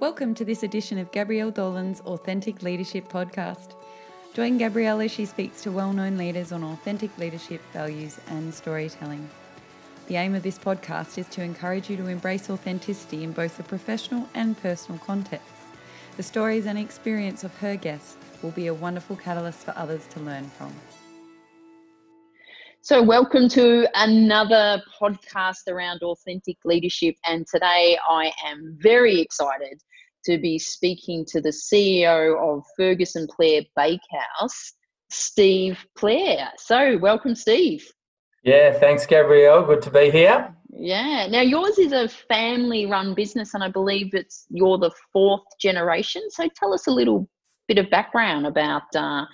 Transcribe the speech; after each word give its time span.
Welcome 0.00 0.36
to 0.36 0.44
this 0.44 0.62
edition 0.62 0.96
of 0.98 1.10
Gabrielle 1.10 1.50
Dolan's 1.50 2.00
Authentic 2.02 2.62
Leadership 2.62 3.08
Podcast. 3.08 3.72
Join 4.32 4.56
Gabrielle 4.56 5.00
as 5.00 5.10
she 5.10 5.24
speaks 5.24 5.60
to 5.62 5.72
well 5.72 5.92
known 5.92 6.16
leaders 6.16 6.52
on 6.52 6.62
authentic 6.62 7.18
leadership, 7.18 7.60
values, 7.72 8.20
and 8.28 8.54
storytelling. 8.54 9.28
The 10.06 10.14
aim 10.14 10.36
of 10.36 10.44
this 10.44 10.56
podcast 10.56 11.18
is 11.18 11.26
to 11.30 11.42
encourage 11.42 11.90
you 11.90 11.96
to 11.96 12.06
embrace 12.06 12.48
authenticity 12.48 13.24
in 13.24 13.32
both 13.32 13.56
the 13.56 13.64
professional 13.64 14.28
and 14.34 14.56
personal 14.62 15.00
contexts. 15.00 15.64
The 16.16 16.22
stories 16.22 16.66
and 16.66 16.78
experience 16.78 17.42
of 17.42 17.56
her 17.56 17.74
guests 17.74 18.16
will 18.40 18.52
be 18.52 18.68
a 18.68 18.74
wonderful 18.74 19.16
catalyst 19.16 19.64
for 19.64 19.74
others 19.76 20.06
to 20.10 20.20
learn 20.20 20.44
from. 20.50 20.72
So, 22.88 23.02
welcome 23.02 23.50
to 23.50 23.86
another 23.96 24.82
podcast 24.98 25.68
around 25.68 26.02
authentic 26.02 26.56
leadership. 26.64 27.16
And 27.26 27.46
today 27.46 27.98
I 28.08 28.32
am 28.46 28.78
very 28.80 29.20
excited 29.20 29.82
to 30.24 30.38
be 30.38 30.58
speaking 30.58 31.26
to 31.26 31.42
the 31.42 31.50
CEO 31.50 32.34
of 32.40 32.64
Ferguson 32.78 33.26
Plarre 33.26 33.66
Bakehouse, 33.76 34.72
Steve 35.10 35.84
Plarre. 35.98 36.48
So, 36.56 36.96
welcome, 36.96 37.34
Steve. 37.34 37.86
Yeah, 38.42 38.72
thanks, 38.72 39.04
Gabrielle. 39.04 39.66
Good 39.66 39.82
to 39.82 39.90
be 39.90 40.10
here. 40.10 40.56
Yeah. 40.70 41.26
Now, 41.30 41.42
yours 41.42 41.78
is 41.78 41.92
a 41.92 42.08
family 42.08 42.86
run 42.86 43.12
business, 43.12 43.52
and 43.52 43.62
I 43.62 43.68
believe 43.68 44.14
it's 44.14 44.46
you're 44.48 44.78
the 44.78 44.92
fourth 45.12 45.44
generation. 45.60 46.22
So, 46.30 46.48
tell 46.56 46.72
us 46.72 46.86
a 46.86 46.92
little 46.92 47.28
bit 47.66 47.76
of 47.76 47.90
background 47.90 48.46
about 48.46 48.96
uh, 48.96 49.26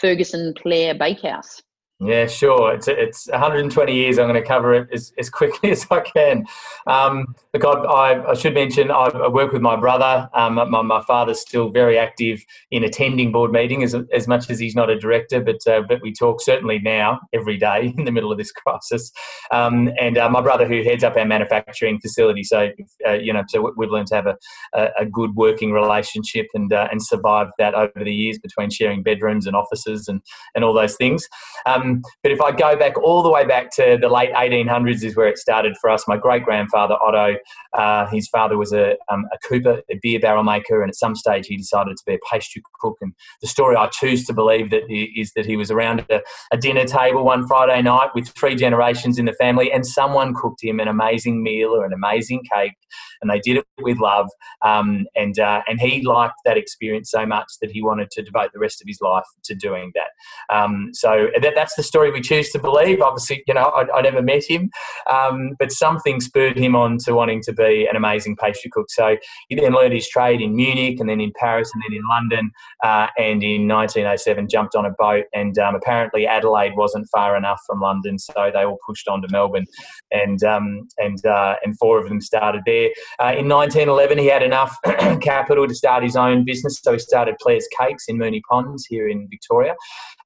Ferguson 0.00 0.54
Plarre 0.54 0.98
Bakehouse. 0.98 1.60
Yeah, 2.04 2.26
sure. 2.26 2.74
It's 2.74 2.88
it's 2.88 3.28
120 3.28 3.94
years. 3.94 4.18
I'm 4.18 4.26
going 4.26 4.40
to 4.40 4.46
cover 4.46 4.74
it 4.74 4.88
as, 4.92 5.12
as 5.18 5.30
quickly 5.30 5.70
as 5.72 5.86
I 5.88 6.00
can. 6.00 6.46
Um, 6.88 7.36
look, 7.54 7.64
I, 7.64 8.24
I, 8.24 8.34
should 8.34 8.54
mention 8.54 8.90
I, 8.90 9.28
work 9.28 9.52
with 9.52 9.62
my 9.62 9.76
brother. 9.76 10.28
Um, 10.34 10.54
my, 10.54 10.82
my 10.82 11.02
father's 11.02 11.40
still 11.40 11.70
very 11.70 11.96
active 11.98 12.44
in 12.72 12.82
attending 12.82 13.30
board 13.30 13.52
meetings 13.52 13.94
as, 13.94 14.04
as 14.12 14.26
much 14.26 14.50
as 14.50 14.58
he's 14.58 14.74
not 14.74 14.90
a 14.90 14.98
director, 14.98 15.40
but 15.40 15.64
uh, 15.68 15.82
but 15.88 16.02
we 16.02 16.12
talk 16.12 16.40
certainly 16.40 16.80
now 16.80 17.20
every 17.32 17.56
day 17.56 17.94
in 17.98 18.04
the 18.04 18.10
middle 18.10 18.32
of 18.32 18.38
this 18.38 18.50
crisis. 18.50 19.12
Um, 19.52 19.92
and 20.00 20.18
uh, 20.18 20.28
my 20.28 20.40
brother, 20.40 20.66
who 20.66 20.82
heads 20.82 21.04
up 21.04 21.16
our 21.16 21.24
manufacturing 21.24 22.00
facility, 22.00 22.42
so 22.42 22.70
uh, 23.06 23.12
you 23.12 23.32
know, 23.32 23.44
so 23.46 23.72
we've 23.76 23.90
learned 23.90 24.08
to 24.08 24.16
have 24.16 24.26
a, 24.26 24.36
a, 24.74 24.88
a 25.00 25.06
good 25.06 25.36
working 25.36 25.70
relationship 25.70 26.46
and 26.54 26.72
uh, 26.72 26.88
and 26.90 27.00
survived 27.00 27.52
that 27.58 27.74
over 27.74 28.02
the 28.02 28.12
years 28.12 28.40
between 28.40 28.70
sharing 28.70 29.04
bedrooms 29.04 29.46
and 29.46 29.54
offices 29.54 30.08
and 30.08 30.20
and 30.56 30.64
all 30.64 30.74
those 30.74 30.96
things. 30.96 31.28
Um, 31.64 31.91
but 32.22 32.32
if 32.32 32.40
I 32.40 32.52
go 32.52 32.76
back 32.76 32.98
all 32.98 33.22
the 33.22 33.30
way 33.30 33.44
back 33.44 33.70
to 33.76 33.98
the 34.00 34.08
late 34.08 34.32
1800s, 34.32 35.02
is 35.02 35.16
where 35.16 35.28
it 35.28 35.38
started 35.38 35.76
for 35.80 35.90
us. 35.90 36.06
My 36.06 36.16
great 36.16 36.44
grandfather 36.44 36.94
Otto, 37.02 37.36
uh, 37.74 38.06
his 38.06 38.28
father 38.28 38.56
was 38.56 38.72
a, 38.72 38.96
um, 39.10 39.26
a 39.32 39.38
cooper, 39.46 39.82
a 39.90 39.98
beer 40.02 40.20
barrel 40.20 40.44
maker, 40.44 40.82
and 40.82 40.90
at 40.90 40.96
some 40.96 41.14
stage 41.14 41.46
he 41.46 41.56
decided 41.56 41.96
to 41.96 42.02
be 42.06 42.14
a 42.14 42.18
pastry 42.30 42.62
cook. 42.80 42.98
And 43.00 43.12
the 43.40 43.48
story 43.48 43.76
I 43.76 43.88
choose 43.88 44.24
to 44.26 44.32
believe 44.32 44.70
that 44.70 44.84
he, 44.88 45.12
is 45.16 45.32
that 45.34 45.46
he 45.46 45.56
was 45.56 45.70
around 45.70 46.04
a, 46.10 46.20
a 46.52 46.56
dinner 46.56 46.84
table 46.84 47.24
one 47.24 47.46
Friday 47.46 47.82
night 47.82 48.10
with 48.14 48.28
three 48.28 48.54
generations 48.54 49.18
in 49.18 49.24
the 49.24 49.32
family, 49.32 49.72
and 49.72 49.86
someone 49.86 50.34
cooked 50.34 50.62
him 50.62 50.80
an 50.80 50.88
amazing 50.88 51.42
meal 51.42 51.70
or 51.70 51.84
an 51.84 51.92
amazing 51.92 52.42
cake, 52.52 52.72
and 53.20 53.30
they 53.30 53.40
did 53.40 53.58
it 53.58 53.66
with 53.80 53.98
love. 53.98 54.28
Um, 54.62 55.06
and 55.16 55.38
uh, 55.38 55.62
and 55.68 55.80
he 55.80 56.02
liked 56.02 56.34
that 56.44 56.56
experience 56.56 57.10
so 57.10 57.26
much 57.26 57.46
that 57.60 57.70
he 57.70 57.82
wanted 57.82 58.10
to 58.12 58.22
devote 58.22 58.50
the 58.52 58.60
rest 58.60 58.80
of 58.80 58.88
his 58.88 59.00
life 59.00 59.24
to 59.44 59.54
doing 59.54 59.92
that. 59.94 60.54
Um, 60.54 60.90
so 60.92 61.28
that, 61.40 61.54
that's 61.54 61.74
the 61.74 61.81
the 61.82 61.86
story 61.88 62.12
we 62.12 62.20
choose 62.20 62.50
to 62.50 62.58
believe. 62.58 63.00
Obviously, 63.00 63.42
you 63.46 63.54
know, 63.54 63.64
I, 63.64 63.98
I 63.98 64.00
never 64.02 64.22
met 64.22 64.44
him, 64.48 64.70
um, 65.10 65.50
but 65.58 65.72
something 65.72 66.20
spurred 66.20 66.56
him 66.56 66.76
on 66.76 66.98
to 66.98 67.14
wanting 67.14 67.42
to 67.42 67.52
be 67.52 67.86
an 67.90 67.96
amazing 67.96 68.36
pastry 68.36 68.70
cook. 68.72 68.86
So 68.90 69.16
he 69.48 69.56
then 69.56 69.72
learned 69.72 69.92
his 69.92 70.08
trade 70.08 70.40
in 70.40 70.54
Munich 70.54 71.00
and 71.00 71.08
then 71.08 71.20
in 71.20 71.32
Paris 71.36 71.70
and 71.74 71.82
then 71.84 71.96
in 71.98 72.06
London. 72.08 72.50
Uh, 72.84 73.08
and 73.18 73.42
in 73.42 73.66
1907, 73.66 74.48
jumped 74.48 74.76
on 74.76 74.86
a 74.86 74.90
boat. 74.96 75.24
And 75.34 75.58
um, 75.58 75.74
apparently, 75.74 76.26
Adelaide 76.26 76.76
wasn't 76.76 77.08
far 77.10 77.36
enough 77.36 77.60
from 77.66 77.80
London, 77.80 78.18
so 78.18 78.50
they 78.52 78.64
all 78.64 78.78
pushed 78.86 79.08
on 79.08 79.22
to 79.22 79.28
Melbourne. 79.30 79.66
And 80.12 80.42
um, 80.44 80.88
and 80.98 81.24
uh, 81.26 81.56
and 81.64 81.76
four 81.78 81.98
of 81.98 82.08
them 82.08 82.20
started 82.20 82.62
there. 82.64 82.90
Uh, 83.18 83.34
in 83.36 83.48
1911, 83.48 84.18
he 84.18 84.26
had 84.26 84.42
enough 84.42 84.76
capital 85.20 85.66
to 85.66 85.74
start 85.74 86.04
his 86.04 86.16
own 86.16 86.44
business, 86.44 86.78
so 86.80 86.92
he 86.92 86.98
started 86.98 87.34
Plarre's 87.42 87.66
Cakes 87.76 88.04
in 88.08 88.18
Moonee 88.18 88.42
Ponds 88.48 88.86
here 88.86 89.08
in 89.08 89.26
Victoria. 89.28 89.74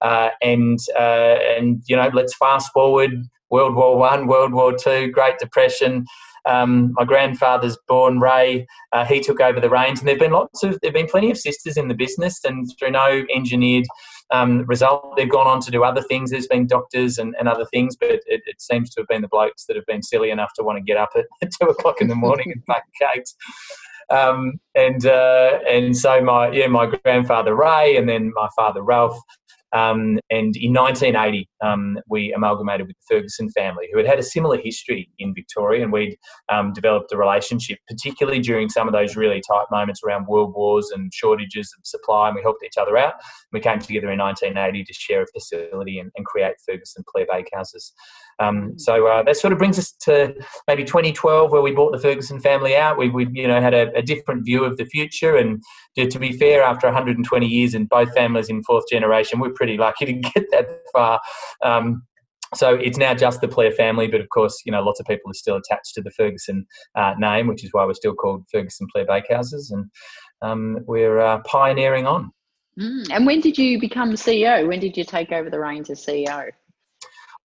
Uh, 0.03 0.31
and 0.43 0.79
uh, 0.99 1.39
and 1.57 1.83
you 1.87 1.97
know, 1.97 2.11
let's 2.13 2.35
fast 2.37 2.73
forward 2.73 3.13
World 3.51 3.75
War 3.75 3.97
One, 3.97 4.27
World 4.27 4.53
War 4.53 4.75
Two, 4.77 5.11
Great 5.11 5.39
Depression. 5.39 6.05
Um, 6.47 6.93
my 6.95 7.05
grandfather's 7.05 7.77
born 7.89 8.21
Ray. 8.21 8.67
Uh, 8.93 9.05
he 9.05 9.21
took 9.21 9.41
over 9.41 9.61
the 9.61 9.71
reins, 9.71 9.99
and 9.99 10.09
there've 10.09 10.19
been 10.19 10.33
lots 10.33 10.63
of 10.63 10.79
there've 10.81 10.95
been 10.95 11.09
plenty 11.09 11.31
of 11.31 11.39
sisters 11.39 11.77
in 11.77 11.89
the 11.89 11.95
business, 11.95 12.45
and 12.45 12.71
through 12.79 12.93
no 12.93 13.25
engineered 13.35 13.87
um, 14.33 14.65
result, 14.67 15.15
they've 15.17 15.31
gone 15.31 15.47
on 15.47 15.61
to 15.61 15.71
do 15.71 15.85
other 15.85 16.03
things. 16.03 16.31
There's 16.31 16.47
been 16.47 16.67
doctors 16.67 17.19
and, 17.19 17.35
and 17.39 17.49
other 17.49 17.65
things, 17.67 17.97
but 17.97 18.11
it, 18.11 18.23
it, 18.27 18.61
seems 18.61 18.91
to 18.91 19.01
have 19.01 19.09
been 19.09 19.23
the 19.23 19.29
blokes 19.29 19.67
that 19.67 19.77
have 19.77 19.87
been 19.87 20.03
silly 20.03 20.31
enough 20.31 20.53
to 20.55 20.65
want 20.65 20.79
to 20.79 20.83
get 20.83 20.97
up 20.97 21.11
at, 21.15 21.27
two 21.61 21.69
o'clock 21.69 22.01
in 22.01 22.09
the 22.09 22.15
morning 22.15 22.53
and 22.53 22.63
bake 22.67 23.11
cakes. 23.15 23.37
Um, 24.11 24.61
and 24.75 25.05
uh, 25.05 25.59
and 25.69 25.97
so 25.97 26.23
my 26.23 26.51
yeah 26.51 26.69
my 26.69 26.87
grandfather 26.87 27.55
Ray 27.57 27.97
and 27.97 28.09
then 28.09 28.33
my 28.35 28.49
father 28.57 28.83
Ralph 28.83 29.19
um, 29.77 30.19
and 30.31 30.57
in 30.57 30.73
1980, 30.73 31.51
um, 31.63 31.99
we 32.09 32.33
amalgamated 32.33 32.87
with 32.87 32.97
the 32.97 33.15
Ferguson 33.15 33.51
family, 33.51 33.89
who 33.93 33.99
had 33.99 34.07
had 34.07 34.19
a 34.19 34.23
similar 34.23 34.57
history 34.57 35.11
in 35.19 35.35
Victoria, 35.35 35.83
and 35.83 35.93
we'd 35.93 36.17
um, 36.49 36.73
developed 36.73 37.13
a 37.13 37.19
relationship, 37.19 37.79
particularly 37.87 38.41
during 38.41 38.71
some 38.71 38.89
of 38.89 38.95
those 38.95 39.17
really 39.17 39.43
tight 39.47 39.67
moments 39.71 40.01
around 40.03 40.29
world 40.29 40.55
wars 40.57 40.91
and 40.95 41.13
shortages 41.13 41.71
of 41.79 41.87
supply, 41.87 42.29
and 42.29 42.37
we 42.37 42.41
helped 42.41 42.65
each 42.65 42.79
other 42.79 42.97
out. 42.97 43.15
We 43.53 43.61
came 43.61 43.79
together 43.79 44.11
in 44.11 44.19
1980 44.19 44.83
to 44.85 44.93
share 44.95 45.23
a 45.23 45.27
facility 45.27 45.99
and, 45.99 46.11
and 46.17 46.25
create 46.25 46.55
Ferguson 46.67 47.05
Plarre 47.15 47.27
Bakehouses. 47.27 47.93
Um, 48.39 48.79
so 48.79 49.07
uh, 49.07 49.23
that 49.23 49.37
sort 49.37 49.53
of 49.53 49.59
brings 49.59 49.79
us 49.79 49.93
to 50.03 50.35
maybe 50.69 50.85
2012, 50.85 51.51
where 51.51 51.63
we 51.63 51.73
bought 51.73 51.93
the 51.93 51.99
Ferguson 51.99 52.41
family 52.41 52.77
out. 52.77 52.99
We, 52.99 53.09
we 53.09 53.27
you 53.33 53.49
know, 53.49 53.61
had 53.61 53.75
a, 53.75 53.93
a 53.97 54.03
different 54.03 54.45
view 54.45 54.65
of 54.65 54.77
the 54.77 54.85
future, 54.85 55.37
and 55.37 55.63
to, 55.97 56.07
to, 56.07 56.19
be 56.19 56.33
fair, 56.33 56.63
after 56.63 56.87
120 56.87 57.47
years 57.47 57.75
and 57.75 57.89
both 57.89 58.13
families 58.15 58.49
in 58.49 58.63
fourth 58.63 58.85
generation, 58.91 59.41
we're 59.41 59.53
pretty 59.53 59.77
lucky 59.77 60.07
to 60.07 60.13
get 60.35 60.45
that 60.51 60.69
far. 60.93 61.21
Um, 61.65 62.03
so 62.55 62.75
it's 62.75 62.99
now 62.99 63.13
just 63.13 63.41
the 63.41 63.49
Plarre 63.49 63.75
family, 63.75 64.07
but 64.07 64.21
of 64.21 64.29
course, 64.29 64.63
you 64.65 64.73
know, 64.73 64.83
lots 64.83 65.01
of 65.01 65.07
people 65.07 65.31
are 65.31 65.35
still 65.35 65.57
attached 65.57 65.95
to 65.95 66.03
the 66.03 66.11
Ferguson 66.11 66.67
uh, 66.95 67.15
name, 67.19 67.49
which 67.49 67.65
is 67.65 67.71
why 67.73 67.85
we're 67.85 67.95
still 67.95 68.15
called 68.15 68.45
Ferguson 68.53 68.87
Plarre 68.95 69.07
Bakehouses, 69.07 69.73
and 69.73 69.87
um, 70.43 70.79
we're 70.87 71.19
uh, 71.19 71.41
pioneering 71.45 72.07
on. 72.07 72.31
Mm. 72.79 73.07
And 73.11 73.27
when 73.27 73.41
did 73.41 73.59
you 73.59 73.81
become 73.81 74.13
CEO? 74.13 74.69
When 74.69 74.81
did 74.81 74.97
you 74.97 75.05
take 75.05 75.33
over 75.33 75.51
the 75.51 75.59
reins 75.59 75.91
as 75.91 76.05
CEO? 76.05 76.51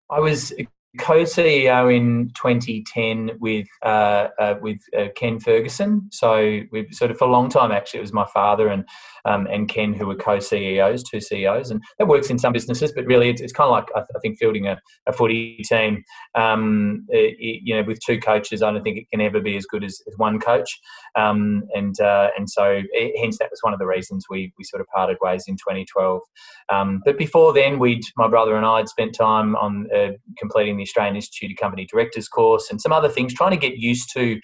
I 0.09 0.19
was 0.19 0.51
co-CEO 0.97 1.95
in 1.95 2.31
2010 2.35 3.37
with 3.39 3.67
uh, 3.83 4.27
uh, 4.39 4.55
with 4.61 4.79
uh, 4.97 5.05
Ken 5.15 5.39
Ferguson. 5.39 6.07
So 6.11 6.61
we 6.71 6.87
sort 6.91 7.11
of 7.11 7.17
for 7.17 7.27
a 7.27 7.31
long 7.31 7.49
time 7.49 7.71
actually 7.71 7.99
it 7.99 8.01
was 8.01 8.13
my 8.13 8.25
father 8.33 8.67
and 8.67 8.85
um, 9.25 9.47
and 9.47 9.67
Ken 9.67 9.93
who 9.93 10.07
were 10.07 10.15
co-CEOs, 10.15 11.03
two 11.03 11.19
CEOs, 11.19 11.71
and 11.71 11.81
that 11.97 12.07
works 12.07 12.29
in 12.29 12.39
some 12.39 12.53
businesses, 12.53 12.91
but 12.91 13.05
really 13.05 13.29
it's, 13.29 13.41
it's 13.41 13.53
kind 13.53 13.67
of 13.67 13.71
like 13.71 13.89
I, 13.95 13.99
th- 13.99 14.09
I, 14.15 14.19
think 14.19 14.39
fielding 14.39 14.67
a, 14.67 14.79
a 15.07 15.13
footy 15.13 15.61
team. 15.63 16.03
Um, 16.35 17.05
it, 17.09 17.37
you 17.39 17.75
know, 17.75 17.83
with 17.83 17.99
two 17.99 18.19
coaches, 18.19 18.63
I 18.63 18.71
don't 18.71 18.81
think 18.83 18.97
it 18.97 19.09
can 19.09 19.21
ever 19.21 19.39
be 19.39 19.57
as 19.57 19.65
good 19.65 19.83
as, 19.83 20.01
as 20.07 20.17
one 20.17 20.39
coach, 20.39 20.79
um, 21.15 21.63
and 21.75 21.99
uh, 21.99 22.29
and 22.37 22.49
so 22.49 22.81
it, 22.91 23.19
hence 23.19 23.37
that 23.39 23.51
was 23.51 23.59
one 23.61 23.73
of 23.73 23.79
the 23.79 23.85
reasons 23.85 24.25
we 24.29 24.53
we 24.57 24.63
sort 24.63 24.81
of 24.81 24.87
parted 24.87 25.17
ways 25.21 25.43
in 25.47 25.55
2012. 25.55 26.21
Um, 26.69 27.01
but 27.05 27.17
before 27.17 27.53
then, 27.53 27.77
we'd 27.77 28.03
my 28.17 28.27
brother 28.27 28.55
and 28.55 28.65
I 28.65 28.77
had 28.77 28.89
spent 28.89 29.13
time 29.13 29.55
on 29.57 29.87
uh, 29.95 30.11
completing 30.37 30.78
the 30.79 30.83
Australian 30.83 31.15
Institute 31.15 31.51
of 31.51 31.57
Company 31.57 31.85
Directors 31.85 32.27
course 32.27 32.69
and 32.71 32.81
some 32.81 32.91
other 32.91 33.09
things, 33.09 33.33
trying 33.33 33.51
to 33.51 33.57
get 33.57 33.77
used 33.77 34.09
to 34.13 34.39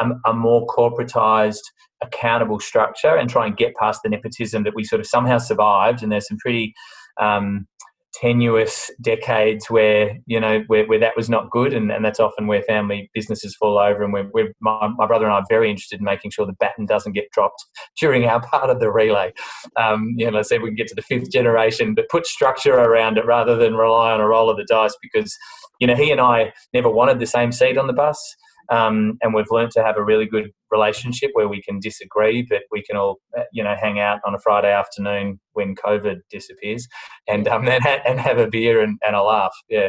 um, 0.00 0.20
a 0.26 0.32
more 0.32 0.66
corporatized 0.66 1.62
accountable 2.02 2.58
structure 2.58 3.14
and 3.16 3.28
try 3.28 3.46
and 3.46 3.56
get 3.56 3.74
past 3.76 4.00
the 4.02 4.08
nepotism 4.08 4.64
that 4.64 4.74
we 4.74 4.84
sort 4.84 5.00
of 5.00 5.06
somehow 5.06 5.38
survived. 5.38 6.02
And 6.02 6.10
there's 6.10 6.28
some 6.28 6.38
pretty 6.38 6.72
um, 7.20 7.66
tenuous 8.14 8.90
decades 9.00 9.70
where 9.70 10.18
you 10.26 10.40
know 10.40 10.62
where, 10.66 10.84
where 10.86 10.98
that 10.98 11.16
was 11.16 11.30
not 11.30 11.50
good 11.50 11.72
and, 11.72 11.92
and 11.92 12.04
that's 12.04 12.18
often 12.18 12.46
where 12.46 12.62
family 12.62 13.08
businesses 13.14 13.54
fall 13.54 13.78
over 13.78 14.02
and 14.02 14.12
we're, 14.12 14.28
we're 14.34 14.52
my, 14.60 14.88
my, 14.96 15.06
brother 15.06 15.26
and 15.26 15.34
I 15.34 15.38
are 15.38 15.44
very 15.48 15.70
interested 15.70 16.00
in 16.00 16.04
making 16.04 16.32
sure 16.32 16.44
the 16.44 16.56
baton 16.58 16.86
doesn't 16.86 17.12
get 17.12 17.30
dropped 17.32 17.64
during 18.00 18.24
our 18.24 18.40
part 18.40 18.68
of 18.68 18.80
the 18.80 18.90
relay. 18.90 19.32
Um, 19.76 20.14
you 20.16 20.30
know 20.30 20.42
say 20.42 20.58
we 20.58 20.70
can 20.70 20.76
get 20.76 20.88
to 20.88 20.94
the 20.94 21.02
fifth 21.02 21.30
generation 21.30 21.94
but 21.94 22.08
put 22.08 22.26
structure 22.26 22.74
around 22.74 23.18
it 23.18 23.26
rather 23.26 23.56
than 23.56 23.74
rely 23.74 24.10
on 24.12 24.20
a 24.20 24.26
roll 24.26 24.50
of 24.50 24.56
the 24.56 24.66
dice 24.68 24.96
because 25.02 25.36
you 25.78 25.86
know 25.86 25.94
he 25.94 26.10
and 26.10 26.20
I 26.20 26.52
never 26.74 26.90
wanted 26.90 27.20
the 27.20 27.26
same 27.26 27.52
seat 27.52 27.78
on 27.78 27.86
the 27.86 27.92
bus 27.92 28.36
um, 28.70 29.18
and 29.22 29.34
we've 29.34 29.50
learned 29.50 29.72
to 29.72 29.82
have 29.82 29.96
a 29.96 30.04
really 30.04 30.26
good 30.26 30.50
relationship 30.70 31.30
where 31.34 31.48
we 31.48 31.62
can 31.62 31.80
disagree, 31.80 32.46
but 32.48 32.62
we 32.70 32.82
can 32.82 32.96
all, 32.96 33.20
uh, 33.36 33.42
you 33.52 33.62
know, 33.62 33.74
hang 33.80 33.98
out 33.98 34.20
on 34.26 34.34
a 34.34 34.38
Friday 34.38 34.72
afternoon 34.72 35.40
when 35.52 35.74
COVID 35.74 36.20
disappears, 36.30 36.86
and 37.28 37.48
um, 37.48 37.68
and, 37.68 37.82
ha- 37.82 38.02
and 38.06 38.20
have 38.20 38.38
a 38.38 38.48
beer 38.48 38.80
and, 38.82 38.98
and 39.06 39.16
a 39.16 39.22
laugh. 39.22 39.54
Yeah. 39.68 39.88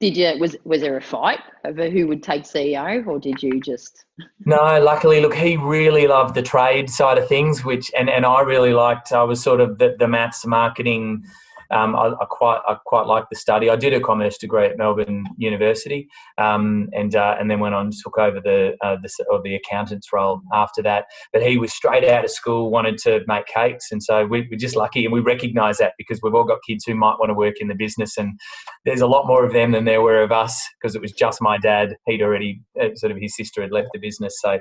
Did 0.00 0.16
you 0.16 0.36
was 0.38 0.56
was 0.64 0.80
there 0.80 0.96
a 0.96 1.02
fight 1.02 1.40
over 1.64 1.90
who 1.90 2.06
would 2.06 2.22
take 2.22 2.44
CEO, 2.44 3.06
or 3.06 3.18
did 3.18 3.42
you 3.42 3.60
just? 3.60 4.04
No, 4.46 4.80
luckily, 4.80 5.20
look, 5.20 5.34
he 5.34 5.56
really 5.56 6.06
loved 6.06 6.34
the 6.34 6.42
trade 6.42 6.88
side 6.90 7.18
of 7.18 7.26
things, 7.28 7.64
which 7.64 7.90
and 7.98 8.08
and 8.08 8.24
I 8.24 8.42
really 8.42 8.72
liked. 8.72 9.12
I 9.12 9.24
was 9.24 9.42
sort 9.42 9.60
of 9.60 9.78
the 9.78 9.96
the 9.98 10.06
maths 10.06 10.46
marketing 10.46 11.24
um, 11.70 11.96
I, 11.96 12.12
I, 12.20 12.24
quite 12.28 12.60
I 12.68 12.76
quite 12.86 13.06
like 13.06 13.24
the 13.30 13.36
study. 13.36 13.70
I 13.70 13.76
did 13.76 13.92
a 13.92 14.00
commerce 14.00 14.38
degree 14.38 14.66
at 14.66 14.78
Melbourne 14.78 15.24
University, 15.36 16.08
um, 16.38 16.88
and 16.92 17.14
uh, 17.14 17.36
and 17.38 17.50
then 17.50 17.60
went 17.60 17.74
on 17.74 17.90
took 17.90 18.18
over 18.18 18.40
the 18.40 18.76
uh, 18.82 18.96
the 19.02 19.10
or 19.30 19.42
the 19.42 19.54
accountant's 19.54 20.12
role 20.12 20.40
after 20.52 20.82
that. 20.82 21.06
But 21.32 21.42
he 21.42 21.58
was 21.58 21.72
straight 21.72 22.04
out 22.04 22.24
of 22.24 22.30
school, 22.30 22.70
wanted 22.70 22.98
to 22.98 23.20
make 23.26 23.46
cakes, 23.46 23.90
and 23.90 24.02
so 24.02 24.26
we, 24.26 24.40
are 24.40 24.56
just 24.56 24.76
lucky, 24.76 25.04
and 25.04 25.12
we 25.12 25.20
recognise 25.20 25.78
that 25.78 25.94
because 25.98 26.20
we've 26.22 26.34
all 26.34 26.44
got 26.44 26.58
kids 26.66 26.84
who 26.84 26.94
might 26.94 27.16
want 27.18 27.30
to 27.30 27.34
work 27.34 27.54
in 27.60 27.68
the 27.68 27.74
business, 27.74 28.16
and 28.16 28.38
there's 28.84 29.00
a 29.00 29.06
lot 29.06 29.26
more 29.26 29.44
of 29.44 29.52
them 29.52 29.72
than 29.72 29.84
there 29.84 30.02
were 30.02 30.22
of 30.22 30.32
us 30.32 30.62
because 30.80 30.94
it 30.94 31.02
was 31.02 31.12
just 31.12 31.40
my 31.40 31.58
dad. 31.58 31.96
He'd 32.06 32.22
already 32.22 32.62
uh, 32.80 32.88
sort 32.96 33.12
of 33.12 33.18
his 33.18 33.36
sister 33.36 33.62
had 33.62 33.72
left 33.72 33.88
the 33.92 34.00
business, 34.00 34.38
so 34.40 34.58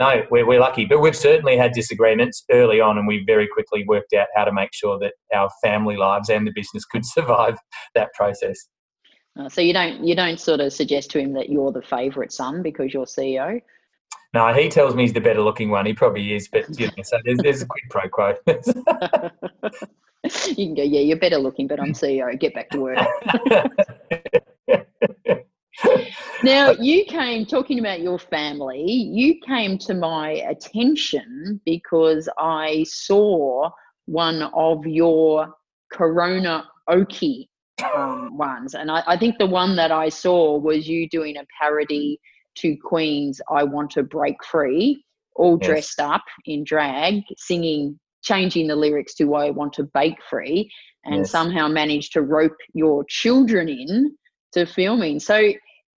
no, 0.00 0.22
we're, 0.30 0.46
we're 0.46 0.60
lucky. 0.60 0.84
But 0.84 1.00
we've 1.00 1.16
certainly 1.16 1.56
had 1.56 1.72
disagreements 1.72 2.44
early 2.50 2.80
on, 2.80 2.98
and 2.98 3.06
we 3.06 3.24
very 3.26 3.48
quickly 3.48 3.84
worked 3.86 4.12
out 4.12 4.28
how 4.34 4.44
to 4.44 4.52
make 4.52 4.70
sure 4.72 4.98
that 4.98 5.14
our 5.34 5.50
family 5.62 5.96
lives 5.96 6.28
and 6.28 6.45
the 6.46 6.52
business 6.54 6.84
could 6.84 7.04
survive 7.16 7.58
that 7.94 8.12
process. 8.14 8.68
Uh, 9.38 9.48
so 9.48 9.60
you 9.60 9.74
don't 9.74 10.02
you 10.02 10.14
don't 10.14 10.40
sort 10.40 10.60
of 10.60 10.72
suggest 10.72 11.10
to 11.10 11.18
him 11.18 11.34
that 11.34 11.50
you're 11.50 11.70
the 11.70 11.82
favourite 11.82 12.32
son 12.32 12.62
because 12.62 12.94
you're 12.94 13.04
CEO. 13.04 13.60
No, 14.32 14.52
he 14.52 14.68
tells 14.68 14.94
me 14.94 15.02
he's 15.02 15.12
the 15.12 15.20
better 15.20 15.40
looking 15.40 15.70
one. 15.70 15.86
He 15.86 15.94
probably 15.94 16.34
is, 16.34 16.48
but 16.48 16.64
you 16.78 16.86
know, 16.88 17.02
so 17.02 17.18
there's, 17.24 17.38
there's 17.38 17.62
a 17.62 17.66
quid 17.66 17.84
pro 17.90 18.08
quo. 18.08 18.34
you 20.56 20.66
can 20.66 20.74
go, 20.74 20.82
yeah, 20.82 21.00
you're 21.00 21.18
better 21.18 21.38
looking, 21.38 21.66
but 21.66 21.80
I'm 21.80 21.92
CEO. 21.92 22.38
Get 22.38 22.54
back 22.54 22.68
to 22.70 22.80
work. 22.80 22.98
now, 26.42 26.72
you 26.72 27.04
came 27.04 27.46
talking 27.46 27.78
about 27.78 28.00
your 28.00 28.18
family. 28.18 28.84
You 28.84 29.40
came 29.40 29.78
to 29.78 29.94
my 29.94 30.32
attention 30.32 31.60
because 31.64 32.28
I 32.38 32.84
saw 32.88 33.70
one 34.06 34.42
of 34.54 34.86
your 34.86 35.54
Corona 35.92 36.64
Oki 36.88 37.48
um, 37.94 38.36
ones. 38.36 38.74
And 38.74 38.90
I, 38.90 39.02
I, 39.06 39.16
think 39.16 39.38
the 39.38 39.46
one 39.46 39.76
that 39.76 39.92
I 39.92 40.08
saw 40.08 40.56
was 40.58 40.88
you 40.88 41.08
doing 41.08 41.36
a 41.36 41.46
parody 41.60 42.20
to 42.56 42.76
Queen's 42.76 43.40
I 43.50 43.64
Want 43.64 43.90
to 43.92 44.02
Break 44.02 44.42
Free, 44.44 45.04
all 45.34 45.58
yes. 45.60 45.68
dressed 45.68 46.00
up 46.00 46.24
in 46.46 46.64
drag, 46.64 47.22
singing, 47.36 47.98
changing 48.22 48.66
the 48.66 48.76
lyrics 48.76 49.14
to 49.16 49.34
I 49.34 49.50
Want 49.50 49.74
to 49.74 49.84
Bake 49.84 50.18
Free, 50.28 50.70
and 51.04 51.18
yes. 51.18 51.30
somehow 51.30 51.68
managed 51.68 52.12
to 52.14 52.22
rope 52.22 52.56
your 52.72 53.04
children 53.08 53.68
in 53.68 54.16
to 54.52 54.66
filming. 54.66 55.20
So 55.20 55.52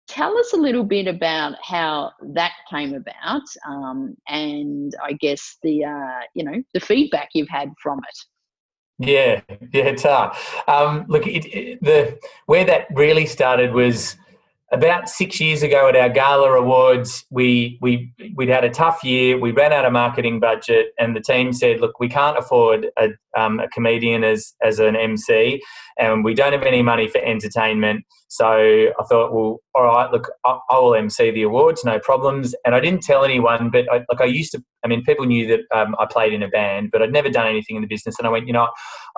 tell 0.08 0.36
us 0.38 0.52
a 0.52 0.56
little 0.56 0.84
bit 0.84 1.06
about 1.08 1.54
how 1.62 2.12
that 2.34 2.52
came 2.70 2.94
about 2.94 3.42
um, 3.68 4.16
and 4.28 4.94
I 5.02 5.12
guess 5.14 5.56
the, 5.62 5.84
uh, 5.84 6.20
you 6.34 6.44
know, 6.44 6.62
the 6.74 6.80
feedback 6.80 7.30
you've 7.34 7.48
had 7.48 7.70
from 7.82 7.98
it. 7.98 8.18
Yeah, 8.98 9.42
yeah, 9.72 9.84
it's 9.84 10.04
hard. 10.04 10.36
Um, 10.68 11.04
look, 11.08 11.26
it, 11.26 11.44
it, 11.46 11.82
the 11.82 12.18
where 12.46 12.64
that 12.64 12.86
really 12.94 13.26
started 13.26 13.72
was 13.72 14.16
about 14.72 15.08
six 15.08 15.38
years 15.40 15.62
ago 15.62 15.88
at 15.88 15.96
our 15.96 16.08
gala 16.08 16.52
awards. 16.52 17.24
We 17.30 17.78
we 17.82 18.10
we'd 18.34 18.48
had 18.48 18.64
a 18.64 18.70
tough 18.70 19.04
year. 19.04 19.38
We 19.38 19.52
ran 19.52 19.72
out 19.72 19.84
of 19.84 19.92
marketing 19.92 20.40
budget, 20.40 20.88
and 20.98 21.14
the 21.14 21.20
team 21.20 21.52
said, 21.52 21.80
"Look, 21.80 22.00
we 22.00 22.08
can't 22.08 22.38
afford 22.38 22.88
a, 22.98 23.10
um, 23.38 23.60
a 23.60 23.68
comedian 23.68 24.24
as 24.24 24.54
as 24.62 24.78
an 24.78 24.96
MC, 24.96 25.62
and 25.98 26.24
we 26.24 26.34
don't 26.34 26.52
have 26.52 26.62
any 26.62 26.82
money 26.82 27.08
for 27.08 27.18
entertainment." 27.18 28.04
So 28.28 28.46
I 28.46 29.04
thought, 29.08 29.32
well, 29.32 29.60
all 29.74 29.84
right, 29.84 30.10
look, 30.10 30.30
I, 30.44 30.58
I 30.70 30.78
will 30.78 30.94
MC 30.94 31.30
the 31.30 31.42
awards, 31.42 31.84
no 31.84 31.98
problems. 32.00 32.54
And 32.64 32.74
I 32.74 32.80
didn't 32.80 33.02
tell 33.02 33.24
anyone, 33.24 33.70
but 33.70 33.84
I, 33.90 34.04
like 34.08 34.20
I 34.20 34.24
used 34.24 34.52
to. 34.52 34.62
I 34.84 34.88
mean, 34.88 35.02
people 35.04 35.26
knew 35.26 35.46
that 35.48 35.60
um, 35.76 35.96
I 35.98 36.06
played 36.06 36.32
in 36.32 36.42
a 36.42 36.48
band, 36.48 36.90
but 36.92 37.02
I'd 37.02 37.12
never 37.12 37.28
done 37.28 37.46
anything 37.46 37.76
in 37.76 37.82
the 37.82 37.88
business. 37.88 38.18
And 38.18 38.26
I 38.26 38.30
went, 38.30 38.46
you 38.46 38.52
know, 38.52 38.68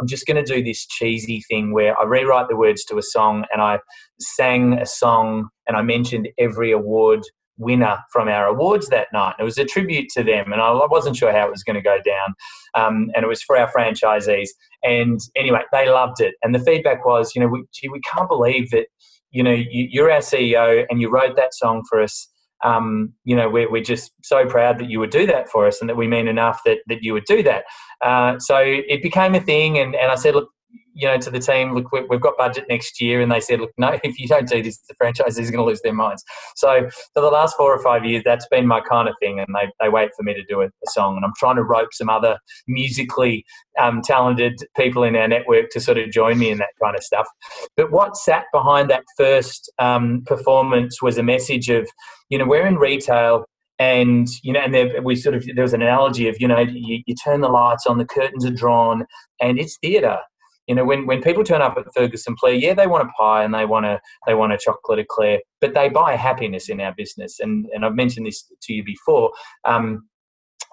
I'm 0.01 0.07
just 0.07 0.27
going 0.27 0.43
to 0.43 0.55
do 0.55 0.63
this 0.63 0.87
cheesy 0.87 1.43
thing 1.49 1.73
where 1.73 1.99
I 1.99 2.05
rewrite 2.05 2.49
the 2.49 2.57
words 2.57 2.85
to 2.87 2.99
a 2.99 3.03
song, 3.03 3.45
and 3.53 3.63
I 3.63 3.79
sang 4.21 4.75
a 4.75 4.87
song, 4.87 5.49
and 5.67 5.77
I 5.77 5.83
mentioned 5.83 6.29
every 6.39 6.73
award 6.73 7.23
winner 7.59 7.99
from 8.13 8.29
our 8.29 8.47
awards 8.47 8.89
that 8.89 9.09
night. 9.13 9.35
It 9.39 9.43
was 9.43 9.59
a 9.59 9.65
tribute 9.65 10.09
to 10.11 10.23
them, 10.23 10.53
and 10.53 10.63
I 10.63 10.73
wasn't 10.87 11.17
sure 11.17 11.33
how 11.33 11.47
it 11.47 11.51
was 11.51 11.63
going 11.63 11.77
to 11.77 11.83
go 11.83 11.99
down. 12.05 12.35
Um, 12.75 13.11
and 13.15 13.25
it 13.25 13.29
was 13.29 13.43
for 13.43 13.59
our 13.59 13.71
franchisees. 13.71 14.49
And 14.83 15.21
anyway, 15.37 15.63
they 15.73 15.89
loved 15.89 16.21
it. 16.21 16.35
And 16.43 16.55
the 16.55 16.61
feedback 16.61 17.05
was, 17.05 17.33
you 17.35 17.43
know, 17.43 17.49
we, 17.49 17.65
gee, 17.73 17.89
we 17.89 18.01
can't 18.01 18.29
believe 18.29 18.71
that, 18.71 18.87
you 19.31 19.43
know, 19.43 19.53
you, 19.53 20.05
are 20.05 20.11
our 20.11 20.21
CEO 20.21 20.85
and 20.89 21.01
you 21.01 21.11
wrote 21.11 21.37
that 21.37 21.55
song 21.55 21.85
for 21.89 22.01
us. 22.01 22.29
Um, 22.65 23.13
you 23.25 23.37
know, 23.37 23.49
we're, 23.49 23.71
we're 23.71 23.83
just 23.83 24.13
so 24.23 24.45
proud 24.47 24.79
that 24.79 24.91
you 24.91 24.99
would 24.99 25.11
do 25.11 25.27
that 25.27 25.49
for 25.49 25.67
us 25.67 25.81
and 25.81 25.89
that 25.89 25.97
we 25.97 26.09
mean 26.09 26.27
enough 26.27 26.61
that, 26.65 26.79
that 26.89 27.03
you 27.03 27.13
would 27.13 27.25
do 27.25 27.43
that. 27.45 27.65
Uh, 28.05 28.39
so 28.39 28.59
it 28.59 29.03
became 29.03 29.35
a 29.35 29.41
thing. 29.41 29.79
And, 29.79 29.95
and 29.95 30.11
I 30.11 30.17
said, 30.17 30.35
look, 30.35 30.51
you 30.99 31.07
know, 31.07 31.17
to 31.17 31.31
the 31.31 31.39
team, 31.39 31.75
look, 31.75 31.93
we've 31.93 32.21
got 32.21 32.37
budget 32.37 32.65
next 32.69 33.01
year, 33.01 33.21
and 33.21 33.31
they 33.31 33.41
said, 33.41 33.61
look, 33.61 33.71
no, 33.79 33.99
if 34.05 34.19
you 34.19 34.27
don't 34.27 34.49
do 34.49 34.63
this, 34.63 34.79
the 34.89 34.95
franchise 34.99 35.39
is 35.39 35.51
going 35.51 35.65
to 35.65 35.65
lose 35.65 35.81
their 35.83 35.95
minds. 35.95 36.25
So 36.57 36.89
for 37.15 37.23
the 37.23 37.31
last 37.31 37.57
four 37.57 37.73
or 37.73 37.81
five 37.83 38.05
years, 38.05 38.23
that's 38.25 38.47
been 38.49 38.67
my 38.67 38.81
kind 38.81 39.09
of 39.09 39.15
thing, 39.21 39.39
and 39.39 39.49
they, 39.55 39.71
they 39.81 39.89
wait 39.89 40.11
for 40.17 40.25
me 40.25 40.35
to 40.35 40.43
do 40.45 40.61
a, 40.61 40.67
a 40.67 40.91
song, 40.91 41.17
and 41.17 41.25
I'm 41.25 41.33
trying 41.39 41.57
to 41.57 41.63
rope 41.63 41.91
some 41.93 42.11
other 42.11 42.37
musically 42.67 43.45
um, 43.81 44.03
talented 44.03 44.59
people 44.77 45.05
in 45.05 45.15
our 45.15 45.29
network 45.29 45.71
to 45.71 45.81
sort 45.81 45.99
of 45.99 46.11
join 46.11 46.39
me 46.39 46.51
in 46.51 46.59
that 46.59 46.71
kind 46.83 46.97
of 46.97 47.05
stuff. 47.05 47.29
But 47.77 47.93
what 47.93 48.17
sat 48.17 48.47
behind 48.53 48.91
that 48.91 49.05
first 49.17 49.73
um, 49.79 50.25
performance 50.27 51.01
was 51.01 51.17
a 51.17 51.23
message 51.23 51.71
of, 51.71 51.89
you 52.29 52.39
know, 52.39 52.47
we're 52.47 52.67
in 52.67 52.77
retail 52.77 53.45
and 53.79 54.27
you 54.43 54.53
know 54.53 54.59
and 54.59 54.75
there, 54.75 55.01
we 55.03 55.15
sort 55.15 55.37
of 55.37 55.47
there 55.55 55.63
was 55.63 55.73
an 55.73 55.83
analogy 55.83 56.29
of 56.29 56.41
you 56.41 56.49
know 56.49 56.59
you, 56.59 57.01
you, 57.07 57.15
turn 57.15 57.41
the 57.41 57.49
lights 57.49 57.87
on 57.87 57.97
the 57.97 58.05
curtains 58.05 58.45
are 58.45 58.51
drawn 58.51 59.07
and 59.41 59.59
it's 59.59 59.79
theater 59.79 60.19
you 60.69 60.75
know, 60.75 60.85
when, 60.85 61.07
when 61.07 61.23
people 61.23 61.43
turn 61.43 61.63
up 61.63 61.77
at 61.79 61.93
Ferguson 61.95 62.37
Plarre, 62.37 62.61
yeah, 62.61 62.75
they 62.75 62.87
want 62.87 63.09
a 63.09 63.13
pie 63.19 63.43
and 63.43 63.55
they 63.55 63.65
want 63.65 63.87
a 63.87 64.01
they 64.27 64.35
want 64.35 64.53
a 64.53 64.59
chocolate 64.59 64.99
eclair, 64.99 65.41
but 65.63 65.75
they 65.75 65.89
buy 65.89 66.15
happiness 66.15 66.69
in 66.69 66.81
our 66.81 66.95
business. 66.95 67.41
And 67.41 67.67
and 67.73 67.85
I've 67.85 67.95
mentioned 67.95 68.27
this 68.27 68.45
to 68.63 68.73
you 68.75 68.85
before. 68.85 69.33
Um, 69.65 70.07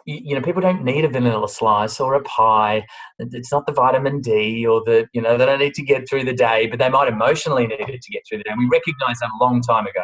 you, 0.08 0.36
know, 0.36 0.42
people 0.42 0.62
don't 0.62 0.84
need 0.84 1.04
a 1.04 1.10
vanilla 1.10 1.50
slice 1.50 2.00
or 2.00 2.14
a 2.14 2.22
pie. 2.22 2.86
It's 3.18 3.52
not 3.52 3.66
the 3.66 3.72
vitamin 3.74 4.22
D 4.22 4.66
or 4.68 4.84
the 4.86 5.08
you 5.14 5.22
know 5.22 5.38
they 5.38 5.46
don't 5.46 5.60
need 5.60 5.74
to 5.76 5.84
get 5.84 6.08
through 6.08 6.26
the 6.26 6.34
day, 6.34 6.68
but 6.68 6.78
they 6.78 6.90
might 6.90 7.08
emotionally 7.08 7.66
need 7.66 7.80
it 7.80 8.02
to 8.02 8.12
get 8.12 8.22
through 8.28 8.40
the 8.40 8.44
day. 8.44 8.52
And 8.52 8.60
we 8.60 8.68
recognise 8.72 9.18
that 9.20 9.32
a 9.40 9.44
long 9.44 9.62
time 9.62 9.88
ago. 9.88 10.04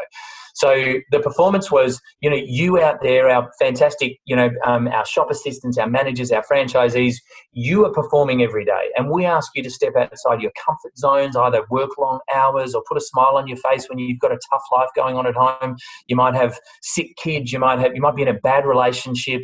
So 0.53 0.95
the 1.11 1.19
performance 1.19 1.71
was, 1.71 2.01
you 2.21 2.29
know, 2.29 2.39
you 2.43 2.79
out 2.79 3.01
there, 3.01 3.29
our 3.29 3.51
fantastic, 3.59 4.19
you 4.25 4.35
know, 4.35 4.49
um, 4.65 4.87
our 4.87 5.05
shop 5.05 5.29
assistants, 5.31 5.77
our 5.77 5.89
managers, 5.89 6.31
our 6.31 6.43
franchisees, 6.43 7.15
you 7.53 7.85
are 7.85 7.91
performing 7.91 8.43
every 8.43 8.65
day. 8.65 8.89
And 8.95 9.09
we 9.09 9.25
ask 9.25 9.51
you 9.55 9.63
to 9.63 9.69
step 9.69 9.93
outside 9.97 10.41
your 10.41 10.51
comfort 10.65 10.97
zones, 10.97 11.35
either 11.35 11.63
work 11.69 11.97
long 11.97 12.19
hours 12.33 12.73
or 12.73 12.83
put 12.87 12.97
a 12.97 13.01
smile 13.01 13.33
on 13.35 13.47
your 13.47 13.57
face 13.57 13.87
when 13.89 13.99
you've 13.99 14.19
got 14.19 14.31
a 14.31 14.39
tough 14.49 14.63
life 14.71 14.89
going 14.95 15.15
on 15.15 15.27
at 15.27 15.35
home. 15.35 15.75
You 16.07 16.15
might 16.15 16.35
have 16.35 16.59
sick 16.81 17.15
kids, 17.17 17.51
you 17.51 17.59
might 17.59 17.79
have, 17.79 17.95
you 17.95 18.01
might 18.01 18.15
be 18.15 18.21
in 18.21 18.27
a 18.27 18.33
bad 18.33 18.65
relationship, 18.65 19.41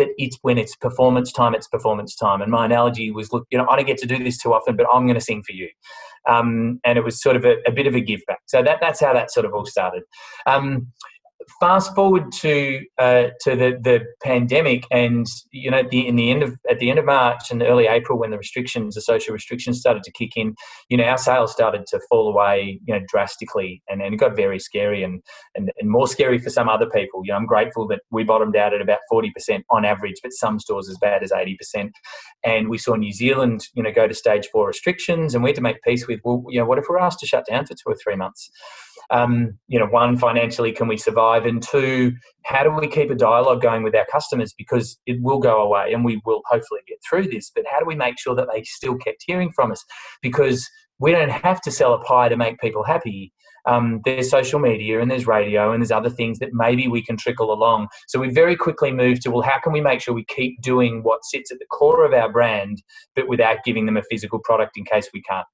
but 0.00 0.08
it's 0.16 0.38
when 0.40 0.56
it's 0.56 0.74
performance 0.76 1.30
time, 1.30 1.54
it's 1.54 1.68
performance 1.68 2.16
time. 2.16 2.40
And 2.40 2.50
my 2.50 2.64
analogy 2.64 3.10
was, 3.10 3.34
look, 3.34 3.46
you 3.50 3.58
know, 3.58 3.66
I 3.68 3.76
don't 3.76 3.86
get 3.86 3.98
to 3.98 4.06
do 4.06 4.24
this 4.24 4.38
too 4.38 4.54
often, 4.54 4.74
but 4.74 4.86
I'm 4.90 5.04
going 5.04 5.18
to 5.18 5.20
sing 5.20 5.42
for 5.42 5.52
you 5.52 5.68
um, 6.26 6.80
and 6.84 6.96
it 6.96 7.04
was 7.04 7.20
sort 7.20 7.36
of 7.36 7.44
a, 7.44 7.56
a, 7.66 7.70
bit 7.70 7.86
of 7.86 7.94
a 7.94 8.00
give 8.00 8.20
back. 8.26 8.40
So 8.46 8.62
that, 8.62 8.78
that's 8.80 8.98
how 9.00 9.12
that 9.12 9.30
sort 9.30 9.44
of 9.44 9.52
all 9.52 9.66
started. 9.66 10.04
Um, 10.46 10.90
fast 11.58 11.94
forward 11.94 12.32
to 12.40 12.80
uh, 12.98 13.28
to 13.42 13.56
the, 13.56 13.78
the 13.82 14.04
pandemic, 14.22 14.84
and 14.90 15.26
you 15.50 15.70
know, 15.70 15.82
the, 15.90 16.06
in 16.06 16.16
the 16.16 16.30
end 16.30 16.42
of 16.42 16.56
at 16.68 16.78
the 16.78 16.90
end 16.90 16.98
of 16.98 17.04
March 17.04 17.50
and 17.50 17.62
early 17.62 17.86
April, 17.86 18.18
when 18.18 18.30
the 18.30 18.38
restrictions, 18.38 18.94
the 18.94 19.00
social 19.00 19.32
restrictions, 19.32 19.80
started 19.80 20.02
to 20.02 20.12
kick 20.12 20.30
in, 20.36 20.54
you 20.88 20.96
know, 20.96 21.04
our 21.04 21.18
sales 21.18 21.52
started 21.52 21.86
to 21.88 22.00
fall 22.08 22.28
away, 22.28 22.80
you 22.84 22.94
know, 22.94 23.00
drastically, 23.08 23.82
and, 23.88 24.02
and 24.02 24.14
it 24.14 24.18
got 24.18 24.36
very 24.36 24.58
scary 24.58 25.02
and, 25.02 25.22
and 25.54 25.70
and 25.78 25.90
more 25.90 26.08
scary 26.08 26.38
for 26.38 26.50
some 26.50 26.68
other 26.68 26.88
people. 26.88 27.22
You 27.24 27.32
know, 27.32 27.38
I'm 27.38 27.46
grateful 27.46 27.86
that 27.88 28.00
we 28.10 28.24
bottomed 28.24 28.56
out 28.56 28.74
at 28.74 28.80
about 28.80 29.00
40% 29.12 29.30
on 29.70 29.84
average, 29.84 30.16
but 30.22 30.32
some 30.32 30.58
stores 30.60 30.88
as 30.88 30.98
bad 30.98 31.22
as 31.22 31.32
80%. 31.32 31.90
And 32.44 32.68
we 32.68 32.78
saw 32.78 32.94
New 32.94 33.12
Zealand, 33.12 33.66
you 33.74 33.82
know, 33.82 33.92
go 33.92 34.06
to 34.06 34.14
stage 34.14 34.48
four 34.52 34.66
restrictions, 34.66 35.34
and 35.34 35.42
we 35.42 35.50
had 35.50 35.56
to 35.56 35.62
make 35.62 35.82
peace 35.82 36.06
with, 36.06 36.20
well, 36.24 36.44
you 36.48 36.58
know, 36.58 36.66
what 36.66 36.78
if 36.78 36.84
we're 36.88 36.98
asked 36.98 37.20
to 37.20 37.26
shut 37.26 37.46
down 37.46 37.66
for 37.66 37.74
two 37.74 37.86
or 37.86 37.96
three 37.96 38.16
months? 38.16 38.50
Um, 39.10 39.58
you 39.66 39.78
know, 39.78 39.86
one, 39.86 40.16
financially, 40.16 40.72
can 40.72 40.86
we 40.86 40.96
survive? 40.96 41.44
And 41.44 41.62
two, 41.62 42.12
how 42.44 42.62
do 42.62 42.70
we 42.70 42.88
keep 42.88 43.10
a 43.10 43.14
dialogue 43.14 43.60
going 43.60 43.82
with 43.82 43.94
our 43.94 44.06
customers? 44.10 44.54
Because 44.56 44.98
it 45.06 45.20
will 45.20 45.38
go 45.38 45.60
away 45.62 45.92
and 45.92 46.04
we 46.04 46.20
will 46.24 46.42
hopefully 46.46 46.80
get 46.86 46.98
through 47.08 47.28
this. 47.28 47.50
But 47.54 47.64
how 47.70 47.80
do 47.80 47.86
we 47.86 47.96
make 47.96 48.18
sure 48.18 48.34
that 48.36 48.48
they 48.52 48.62
still 48.62 48.96
kept 48.96 49.24
hearing 49.26 49.50
from 49.50 49.72
us? 49.72 49.84
Because 50.22 50.68
we 50.98 51.12
don't 51.12 51.30
have 51.30 51.60
to 51.62 51.70
sell 51.70 51.94
a 51.94 52.00
pie 52.00 52.28
to 52.28 52.36
make 52.36 52.60
people 52.60 52.84
happy. 52.84 53.32
Um, 53.66 54.00
there's 54.04 54.30
social 54.30 54.58
media 54.58 55.00
and 55.00 55.10
there's 55.10 55.26
radio 55.26 55.72
and 55.72 55.82
there's 55.82 55.90
other 55.90 56.08
things 56.08 56.38
that 56.38 56.50
maybe 56.52 56.88
we 56.88 57.04
can 57.04 57.16
trickle 57.16 57.52
along. 57.52 57.88
So 58.08 58.18
we 58.18 58.30
very 58.30 58.56
quickly 58.56 58.92
moved 58.92 59.22
to 59.22 59.30
well, 59.30 59.42
how 59.42 59.58
can 59.58 59.72
we 59.72 59.80
make 59.80 60.00
sure 60.00 60.14
we 60.14 60.24
keep 60.24 60.62
doing 60.62 61.02
what 61.02 61.24
sits 61.24 61.50
at 61.50 61.58
the 61.58 61.66
core 61.66 62.04
of 62.04 62.14
our 62.14 62.30
brand, 62.30 62.82
but 63.14 63.28
without 63.28 63.58
giving 63.64 63.86
them 63.86 63.96
a 63.96 64.02
physical 64.02 64.38
product 64.38 64.78
in 64.78 64.84
case 64.84 65.10
we 65.12 65.20
can't? 65.22 65.46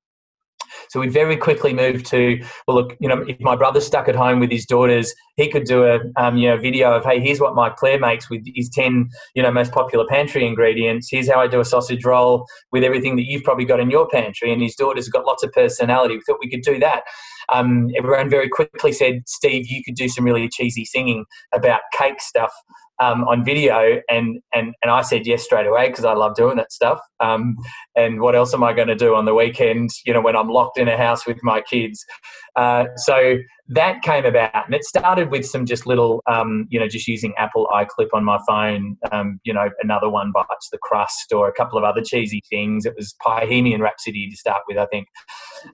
So 0.89 1.01
we 1.01 1.09
very 1.09 1.37
quickly 1.37 1.73
moved 1.73 2.07
to, 2.07 2.43
well, 2.67 2.77
look, 2.77 2.97
you 3.01 3.09
know, 3.09 3.25
if 3.27 3.39
my 3.41 3.57
brother's 3.57 3.87
stuck 3.87 4.09
at 4.09 4.17
home 4.17 4.41
with 4.41 4.51
his 4.51 4.67
daughters, 4.67 5.15
he 5.37 5.51
could 5.51 5.65
do 5.65 5.85
a, 5.85 5.99
um, 6.17 6.37
you 6.37 6.49
know, 6.49 6.57
video 6.57 6.97
of, 6.97 7.05
hey, 7.05 7.21
here's 7.21 7.41
what 7.41 7.55
Mike 7.55 7.77
Claire 7.77 7.99
makes 7.99 8.31
with 8.31 8.43
his 8.55 8.69
10, 8.71 9.09
you 9.35 9.43
know, 9.43 9.51
most 9.51 9.73
popular 9.73 10.07
pantry 10.09 10.47
ingredients. 10.47 11.09
Here's 11.11 11.31
how 11.31 11.41
I 11.41 11.47
do 11.47 11.61
a 11.61 11.65
sausage 11.65 12.05
roll 12.05 12.47
with 12.73 12.85
everything 12.85 13.17
that 13.17 13.27
you've 13.27 13.45
probably 13.45 13.65
got 13.65 13.81
in 13.81 13.91
your 13.91 14.09
pantry. 14.09 14.53
And 14.53 14.63
his 14.63 14.75
daughters 14.75 15.07
have 15.07 15.13
got 15.13 15.27
lots 15.27 15.43
of 15.43 15.53
personality. 15.53 16.15
We 16.15 16.23
thought 16.27 16.39
we 16.41 16.51
could 16.51 16.63
do 16.63 16.79
that. 16.81 17.03
Um, 17.53 17.91
everyone 17.97 18.29
very 18.29 18.49
quickly 18.49 18.93
said, 18.93 19.23
Steve, 19.27 19.67
you 19.69 19.83
could 19.85 19.95
do 19.95 20.09
some 20.09 20.25
really 20.25 20.49
cheesy 20.49 20.85
singing 20.85 21.25
about 21.55 21.81
cake 21.93 22.21
stuff 22.21 22.53
um, 22.99 23.25
on 23.25 23.45
video, 23.45 24.01
and 24.09 24.41
and 24.55 24.75
and 24.83 24.91
I 24.91 25.03
said 25.03 25.27
yes 25.27 25.45
straight 25.45 25.67
away 25.67 25.89
because 25.89 26.05
I 26.05 26.15
love 26.15 26.35
doing 26.35 26.57
that 26.57 26.73
stuff. 26.73 26.99
Um, 27.21 27.57
and 27.95 28.21
what 28.21 28.35
else 28.35 28.55
am 28.55 28.63
I 28.63 28.73
going 28.73 28.89
to 28.89 28.95
do 28.97 29.15
on 29.15 29.25
the 29.25 29.35
weekend? 29.35 29.91
You 30.05 30.13
know, 30.13 30.21
when 30.21 30.37
I'm 30.37 30.49
locked 30.49 30.79
in 30.79 30.89
a 30.89 30.97
house 30.97 31.27
with 31.27 31.39
my 31.43 31.61
kids. 31.61 32.05
Uh, 32.57 32.87
so 32.97 33.37
that 33.69 34.01
came 34.03 34.25
about, 34.25 34.51
and 34.55 34.75
it 34.75 34.85
started 34.85 35.31
with 35.31 35.45
some 35.45 35.67
just 35.67 35.87
little, 35.87 36.23
um, 36.31 36.67
you 36.71 36.79
know, 36.79 36.87
just 36.87 37.09
using 37.09 37.35
Apple 37.37 37.69
iClip 37.75 38.09
on 38.13 38.25
my 38.25 38.39
phone. 38.49 38.97
Um, 39.11 39.41
you 39.45 39.53
know, 39.53 39.69
another 39.83 40.09
one 40.09 40.31
bites 40.33 40.69
the 40.71 40.79
crust, 40.79 41.33
or 41.33 41.49
a 41.49 41.53
couple 41.53 41.77
of 41.77 41.85
other 41.85 42.01
cheesy 42.01 42.43
things. 42.49 42.87
It 42.87 42.95
was 42.97 43.15
Bohemian 43.25 43.81
Rhapsody 43.81 44.31
to 44.31 44.37
start 44.37 44.63
with, 44.69 44.79
I 44.79 44.87
think. 44.87 45.09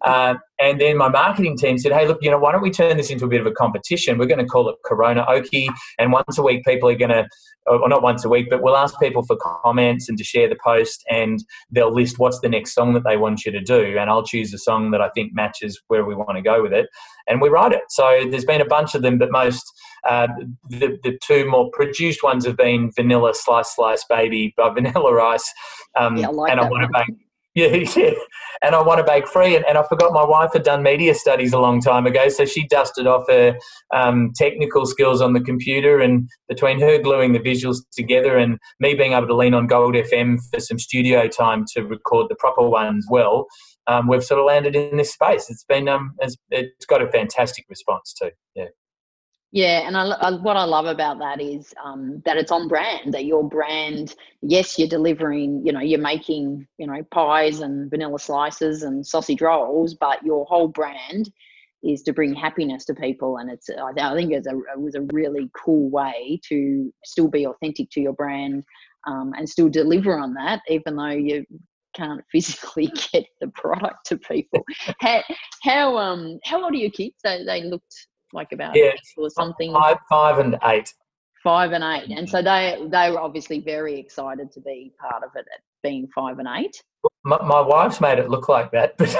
Uh, 0.04 0.34
and 0.58 0.80
then 0.80 0.96
my 0.96 1.08
marketing 1.08 1.58
team 1.58 1.76
said, 1.76 1.92
"Hey, 1.92 2.06
look, 2.06 2.18
you 2.22 2.30
know, 2.30 2.38
why 2.38 2.52
don't 2.52 2.62
we 2.62 2.70
turn 2.70 2.96
this 2.96 3.10
into 3.10 3.26
a 3.26 3.28
bit 3.28 3.40
of 3.40 3.46
a 3.46 3.52
competition? 3.52 4.16
We're 4.18 4.26
going 4.26 4.38
to 4.38 4.46
call 4.46 4.68
it 4.70 4.76
Corona 4.84 5.24
Okie, 5.26 5.68
and 5.98 6.12
once 6.12 6.38
a 6.38 6.42
week, 6.42 6.64
people 6.64 6.88
are 6.88 6.96
going 6.96 7.10
to." 7.10 7.28
Or 7.64 7.88
not 7.88 8.02
once 8.02 8.24
a 8.24 8.28
week, 8.28 8.50
but 8.50 8.60
we'll 8.60 8.76
ask 8.76 8.98
people 8.98 9.22
for 9.22 9.36
comments 9.36 10.08
and 10.08 10.18
to 10.18 10.24
share 10.24 10.48
the 10.48 10.56
post, 10.64 11.04
and 11.08 11.31
they'll 11.70 11.92
list 11.92 12.18
what's 12.18 12.40
the 12.40 12.48
next 12.48 12.74
song 12.74 12.94
that 12.94 13.04
they 13.04 13.16
want 13.16 13.44
you 13.44 13.52
to 13.52 13.60
do, 13.60 13.96
and 13.98 14.10
I'll 14.10 14.24
choose 14.24 14.52
a 14.52 14.58
song 14.58 14.90
that 14.90 15.00
I 15.00 15.08
think 15.10 15.32
matches 15.34 15.80
where 15.88 16.04
we 16.04 16.14
want 16.14 16.36
to 16.36 16.42
go 16.42 16.62
with 16.62 16.72
it, 16.72 16.88
and 17.26 17.40
we 17.40 17.48
write 17.48 17.72
it. 17.72 17.82
So 17.88 18.24
there's 18.30 18.44
been 18.44 18.60
a 18.60 18.66
bunch 18.66 18.94
of 18.94 19.02
them, 19.02 19.18
but 19.18 19.30
most 19.30 19.64
uh, 20.08 20.28
the 20.68 20.98
the 21.02 21.18
two 21.22 21.48
more 21.48 21.70
produced 21.72 22.22
ones 22.22 22.46
have 22.46 22.56
been 22.56 22.90
Vanilla 22.94 23.32
Slice 23.34 23.74
Slice 23.74 24.04
Baby 24.08 24.54
by 24.56 24.70
Vanilla 24.74 25.22
Ice, 25.22 25.52
um, 25.98 26.16
yeah, 26.16 26.28
I 26.28 26.30
like 26.30 26.50
and 26.50 26.60
I 26.60 26.68
want 26.68 26.82
to 26.82 26.88
bake. 26.92 27.16
Yeah, 27.54 27.66
yeah, 27.96 28.12
and 28.62 28.74
I 28.74 28.82
want 28.82 28.98
to 28.98 29.04
bake 29.04 29.26
free. 29.26 29.56
And, 29.56 29.64
and 29.66 29.76
I 29.76 29.82
forgot 29.88 30.12
my 30.12 30.24
wife 30.24 30.50
had 30.52 30.62
done 30.62 30.82
media 30.82 31.14
studies 31.14 31.52
a 31.52 31.58
long 31.58 31.80
time 31.80 32.06
ago, 32.06 32.28
so 32.28 32.44
she 32.44 32.66
dusted 32.66 33.06
off 33.06 33.24
her 33.28 33.58
um, 33.94 34.32
technical 34.36 34.86
skills 34.86 35.20
on 35.20 35.34
the 35.34 35.40
computer. 35.40 36.00
And 36.00 36.28
between 36.48 36.80
her 36.80 36.98
gluing 36.98 37.32
the 37.32 37.40
visuals 37.40 37.78
together 37.92 38.38
and 38.38 38.58
me 38.80 38.94
being 38.94 39.12
able 39.12 39.26
to 39.26 39.36
lean 39.36 39.54
on 39.54 39.66
Gold 39.66 39.94
FM 39.94 40.38
for 40.50 40.60
some 40.60 40.78
studio 40.78 41.28
time 41.28 41.64
to 41.74 41.82
record 41.82 42.28
the 42.30 42.36
proper 42.36 42.66
ones 42.66 43.06
well, 43.10 43.46
um, 43.86 44.08
we've 44.08 44.24
sort 44.24 44.40
of 44.40 44.46
landed 44.46 44.74
in 44.74 44.96
this 44.96 45.12
space. 45.12 45.50
It's 45.50 45.64
been 45.64 45.88
um, 45.88 46.14
it's, 46.20 46.36
it's 46.50 46.86
got 46.86 47.02
a 47.02 47.10
fantastic 47.10 47.66
response 47.68 48.14
too. 48.14 48.30
Yeah. 48.54 48.66
Yeah, 49.52 49.86
and 49.86 49.98
I, 49.98 50.04
I, 50.08 50.30
what 50.32 50.56
I 50.56 50.64
love 50.64 50.86
about 50.86 51.18
that 51.18 51.40
is 51.40 51.74
um, 51.84 52.22
that 52.24 52.38
it's 52.38 52.50
on 52.50 52.68
brand. 52.68 53.12
That 53.12 53.26
your 53.26 53.46
brand, 53.46 54.14
yes, 54.40 54.78
you're 54.78 54.88
delivering. 54.88 55.62
You 55.64 55.72
know, 55.72 55.80
you're 55.80 56.00
making 56.00 56.66
you 56.78 56.86
know 56.86 57.02
pies 57.10 57.60
and 57.60 57.90
vanilla 57.90 58.18
slices 58.18 58.82
and 58.82 59.06
sausage 59.06 59.42
rolls, 59.42 59.94
but 59.94 60.22
your 60.24 60.46
whole 60.46 60.68
brand 60.68 61.30
is 61.82 62.02
to 62.04 62.14
bring 62.14 62.34
happiness 62.34 62.86
to 62.86 62.94
people. 62.94 63.36
And 63.36 63.50
it's 63.50 63.68
I 63.70 64.14
think 64.14 64.32
it's 64.32 64.46
a, 64.46 64.56
it 64.56 64.80
was 64.80 64.94
a 64.94 65.06
really 65.12 65.50
cool 65.54 65.90
way 65.90 66.40
to 66.48 66.92
still 67.04 67.28
be 67.28 67.46
authentic 67.46 67.90
to 67.90 68.00
your 68.00 68.14
brand 68.14 68.64
um, 69.06 69.32
and 69.36 69.48
still 69.48 69.68
deliver 69.68 70.18
on 70.18 70.32
that, 70.34 70.62
even 70.68 70.96
though 70.96 71.08
you 71.08 71.44
can't 71.94 72.22
physically 72.32 72.90
get 73.12 73.26
the 73.42 73.48
product 73.48 74.06
to 74.06 74.16
people. 74.16 74.64
how, 75.00 75.22
how 75.62 75.98
um 75.98 76.38
how 76.44 76.64
old 76.64 76.72
are 76.72 76.76
your 76.76 76.90
kids? 76.90 77.16
They 77.22 77.44
they 77.44 77.64
looked 77.64 78.06
like 78.32 78.52
about 78.52 78.76
yeah, 78.76 78.92
or 79.16 79.30
something. 79.30 79.72
Five, 79.72 79.98
five 80.08 80.38
and 80.38 80.56
eight. 80.64 80.92
Five 81.42 81.72
and 81.72 81.82
eight, 81.82 82.16
and 82.16 82.28
so 82.28 82.38
mm. 82.38 82.44
they 82.44 82.88
they 82.88 83.10
were 83.10 83.20
obviously 83.20 83.60
very 83.60 83.98
excited 83.98 84.52
to 84.52 84.60
be 84.60 84.92
part 85.00 85.24
of 85.24 85.30
it, 85.34 85.40
at 85.52 85.60
being 85.82 86.08
five 86.14 86.38
and 86.38 86.48
eight. 86.56 86.80
My, 87.24 87.40
my 87.44 87.60
wife's 87.60 88.00
made 88.00 88.18
it 88.18 88.28
look 88.28 88.48
like 88.48 88.72
that, 88.72 88.96
but 88.98 89.14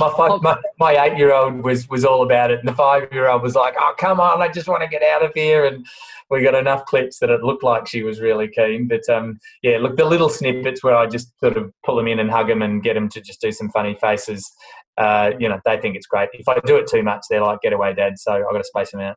my, 0.00 0.12
five, 0.16 0.42
my 0.42 0.56
my 0.78 1.04
eight 1.04 1.18
year 1.18 1.34
old 1.34 1.62
was 1.62 1.88
was 1.88 2.04
all 2.04 2.22
about 2.22 2.50
it, 2.50 2.58
and 2.58 2.68
the 2.68 2.74
five 2.74 3.12
year 3.12 3.28
old 3.28 3.42
was 3.42 3.54
like, 3.54 3.74
"Oh, 3.78 3.94
come 3.98 4.20
on, 4.20 4.40
I 4.40 4.48
just 4.48 4.68
want 4.68 4.82
to 4.82 4.88
get 4.88 5.02
out 5.02 5.24
of 5.24 5.32
here." 5.34 5.66
And 5.66 5.86
we 6.30 6.42
got 6.42 6.54
enough 6.54 6.86
clips 6.86 7.18
that 7.18 7.28
it 7.28 7.42
looked 7.42 7.62
like 7.62 7.86
she 7.86 8.02
was 8.02 8.20
really 8.20 8.48
keen. 8.48 8.88
But 8.88 9.06
um, 9.10 9.38
yeah, 9.62 9.76
look, 9.76 9.96
the 9.96 10.06
little 10.06 10.30
snippets 10.30 10.82
where 10.82 10.96
I 10.96 11.06
just 11.06 11.38
sort 11.38 11.58
of 11.58 11.70
pull 11.84 11.96
them 11.96 12.08
in 12.08 12.18
and 12.18 12.30
hug 12.30 12.48
them 12.48 12.62
and 12.62 12.82
get 12.82 12.94
them 12.94 13.10
to 13.10 13.20
just 13.20 13.42
do 13.42 13.52
some 13.52 13.68
funny 13.70 13.94
faces 14.00 14.50
uh, 14.96 15.32
you 15.38 15.48
know, 15.48 15.60
they 15.64 15.78
think 15.78 15.96
it's 15.96 16.06
great. 16.06 16.28
If 16.32 16.48
I 16.48 16.60
do 16.64 16.76
it 16.76 16.86
too 16.86 17.02
much, 17.02 17.24
they're 17.28 17.40
like, 17.40 17.60
get 17.60 17.72
away, 17.72 17.94
dad. 17.94 18.18
So 18.18 18.32
I've 18.32 18.52
got 18.52 18.58
to 18.58 18.64
space 18.64 18.92
them 18.92 19.00
out. 19.00 19.16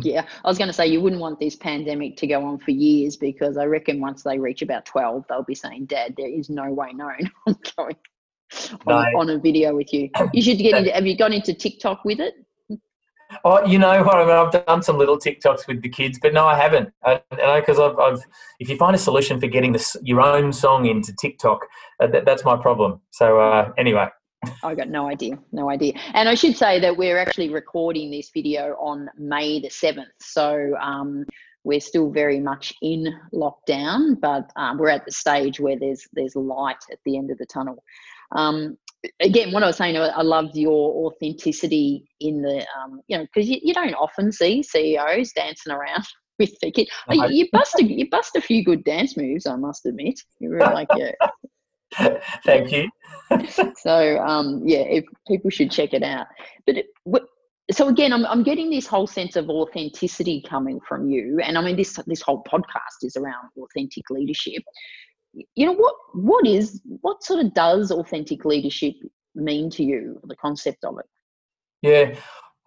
Yeah, 0.00 0.26
I 0.44 0.48
was 0.48 0.58
going 0.58 0.68
to 0.68 0.72
say 0.72 0.86
you 0.86 1.00
wouldn't 1.00 1.20
want 1.20 1.38
this 1.38 1.56
pandemic 1.56 2.16
to 2.18 2.26
go 2.26 2.44
on 2.44 2.58
for 2.58 2.70
years 2.70 3.16
because 3.16 3.56
I 3.56 3.64
reckon 3.64 4.00
once 4.00 4.22
they 4.22 4.38
reach 4.38 4.62
about 4.62 4.86
12, 4.86 5.26
they'll 5.28 5.42
be 5.42 5.54
saying, 5.54 5.86
Dad, 5.86 6.14
there 6.16 6.28
is 6.28 6.48
no 6.48 6.72
way 6.72 6.92
known 6.92 7.30
I'm 7.46 7.56
going 7.76 7.96
on, 8.86 9.12
no. 9.12 9.20
on 9.20 9.30
a 9.30 9.38
video 9.38 9.76
with 9.76 9.92
you. 9.92 10.10
You 10.32 10.42
should 10.42 10.58
get 10.58 10.76
into, 10.76 10.92
have 10.92 11.06
you 11.06 11.16
gone 11.16 11.32
into 11.32 11.54
TikTok 11.54 12.04
with 12.04 12.20
it? 12.20 12.34
Oh, 13.44 13.64
you 13.66 13.78
know 13.78 14.02
what? 14.02 14.16
I 14.16 14.24
mean, 14.24 14.36
I've 14.36 14.66
done 14.66 14.82
some 14.82 14.98
little 14.98 15.18
TikToks 15.18 15.66
with 15.66 15.82
the 15.82 15.88
kids, 15.88 16.18
but 16.20 16.34
no, 16.34 16.46
I 16.46 16.56
haven't. 16.56 16.92
Because 17.30 17.78
I've, 17.78 17.98
I've, 17.98 18.20
if 18.60 18.68
you 18.68 18.76
find 18.76 18.94
a 18.94 18.98
solution 18.98 19.40
for 19.40 19.46
getting 19.46 19.72
this, 19.72 19.96
your 20.02 20.20
own 20.20 20.52
song 20.52 20.86
into 20.86 21.14
TikTok, 21.14 21.60
uh, 22.00 22.08
that, 22.08 22.24
that's 22.26 22.44
my 22.44 22.56
problem. 22.56 23.00
So 23.10 23.40
uh, 23.40 23.72
anyway, 23.78 24.08
I 24.62 24.74
got 24.74 24.88
no 24.88 25.08
idea, 25.08 25.38
no 25.52 25.70
idea. 25.70 25.94
And 26.14 26.28
I 26.28 26.34
should 26.34 26.56
say 26.56 26.80
that 26.80 26.96
we're 26.96 27.18
actually 27.18 27.50
recording 27.50 28.10
this 28.10 28.30
video 28.32 28.76
on 28.80 29.08
May 29.18 29.60
the 29.60 29.68
7th. 29.68 30.06
So 30.20 30.74
um, 30.80 31.24
we're 31.64 31.80
still 31.80 32.10
very 32.10 32.40
much 32.40 32.72
in 32.82 33.06
lockdown, 33.32 34.20
but 34.20 34.50
um, 34.56 34.78
we're 34.78 34.88
at 34.88 35.04
the 35.04 35.12
stage 35.12 35.60
where 35.60 35.78
there's 35.78 36.06
there's 36.12 36.34
light 36.34 36.82
at 36.90 36.98
the 37.04 37.16
end 37.16 37.30
of 37.30 37.38
the 37.38 37.46
tunnel. 37.46 37.82
Um, 38.34 38.78
again, 39.20 39.52
what 39.52 39.62
I 39.62 39.66
was 39.66 39.76
saying, 39.76 39.96
I 39.96 40.22
loved 40.22 40.56
your 40.56 41.06
authenticity 41.06 42.08
in 42.20 42.42
the, 42.42 42.66
um, 42.78 43.00
you 43.08 43.18
know, 43.18 43.24
because 43.24 43.48
you, 43.48 43.58
you, 43.62 43.74
don't 43.74 43.94
often 43.94 44.32
see 44.32 44.62
CEOs 44.62 45.32
dancing 45.32 45.72
around 45.72 46.04
with 46.38 46.58
the 46.60 46.70
kid. 46.70 46.88
You, 47.10 47.28
you 47.28 47.48
bust 47.52 47.74
a, 47.78 47.84
you 47.84 48.08
bust 48.08 48.36
a 48.36 48.40
few 48.40 48.64
good 48.64 48.84
dance 48.84 49.16
moves, 49.16 49.46
I 49.46 49.56
must 49.56 49.84
admit. 49.86 50.20
You 50.38 50.54
are 50.54 50.72
like, 50.72 50.88
yeah. 50.96 51.12
Thank 52.44 52.72
you. 52.72 52.88
so 53.76 54.18
um, 54.18 54.62
yeah, 54.64 54.80
if 54.80 55.04
people 55.28 55.50
should 55.50 55.70
check 55.70 55.92
it 55.92 56.02
out. 56.02 56.26
But 56.66 56.78
it, 56.78 56.86
so 57.70 57.88
again, 57.88 58.12
I'm 58.12 58.26
I'm 58.26 58.42
getting 58.42 58.70
this 58.70 58.86
whole 58.86 59.06
sense 59.06 59.36
of 59.36 59.48
authenticity 59.48 60.42
coming 60.48 60.80
from 60.86 61.08
you, 61.08 61.40
and 61.42 61.56
I 61.56 61.62
mean 61.62 61.76
this 61.76 61.98
this 62.06 62.22
whole 62.22 62.42
podcast 62.44 63.02
is 63.02 63.16
around 63.16 63.48
authentic 63.58 64.10
leadership. 64.10 64.62
You 65.54 65.66
know 65.66 65.74
what 65.74 65.94
what 66.14 66.46
is 66.46 66.80
what 66.84 67.22
sort 67.22 67.44
of 67.44 67.54
does 67.54 67.90
authentic 67.90 68.44
leadership 68.44 68.94
mean 69.34 69.70
to 69.70 69.84
you? 69.84 70.20
The 70.24 70.36
concept 70.36 70.84
of 70.84 70.98
it. 70.98 71.06
Yeah, 71.82 72.14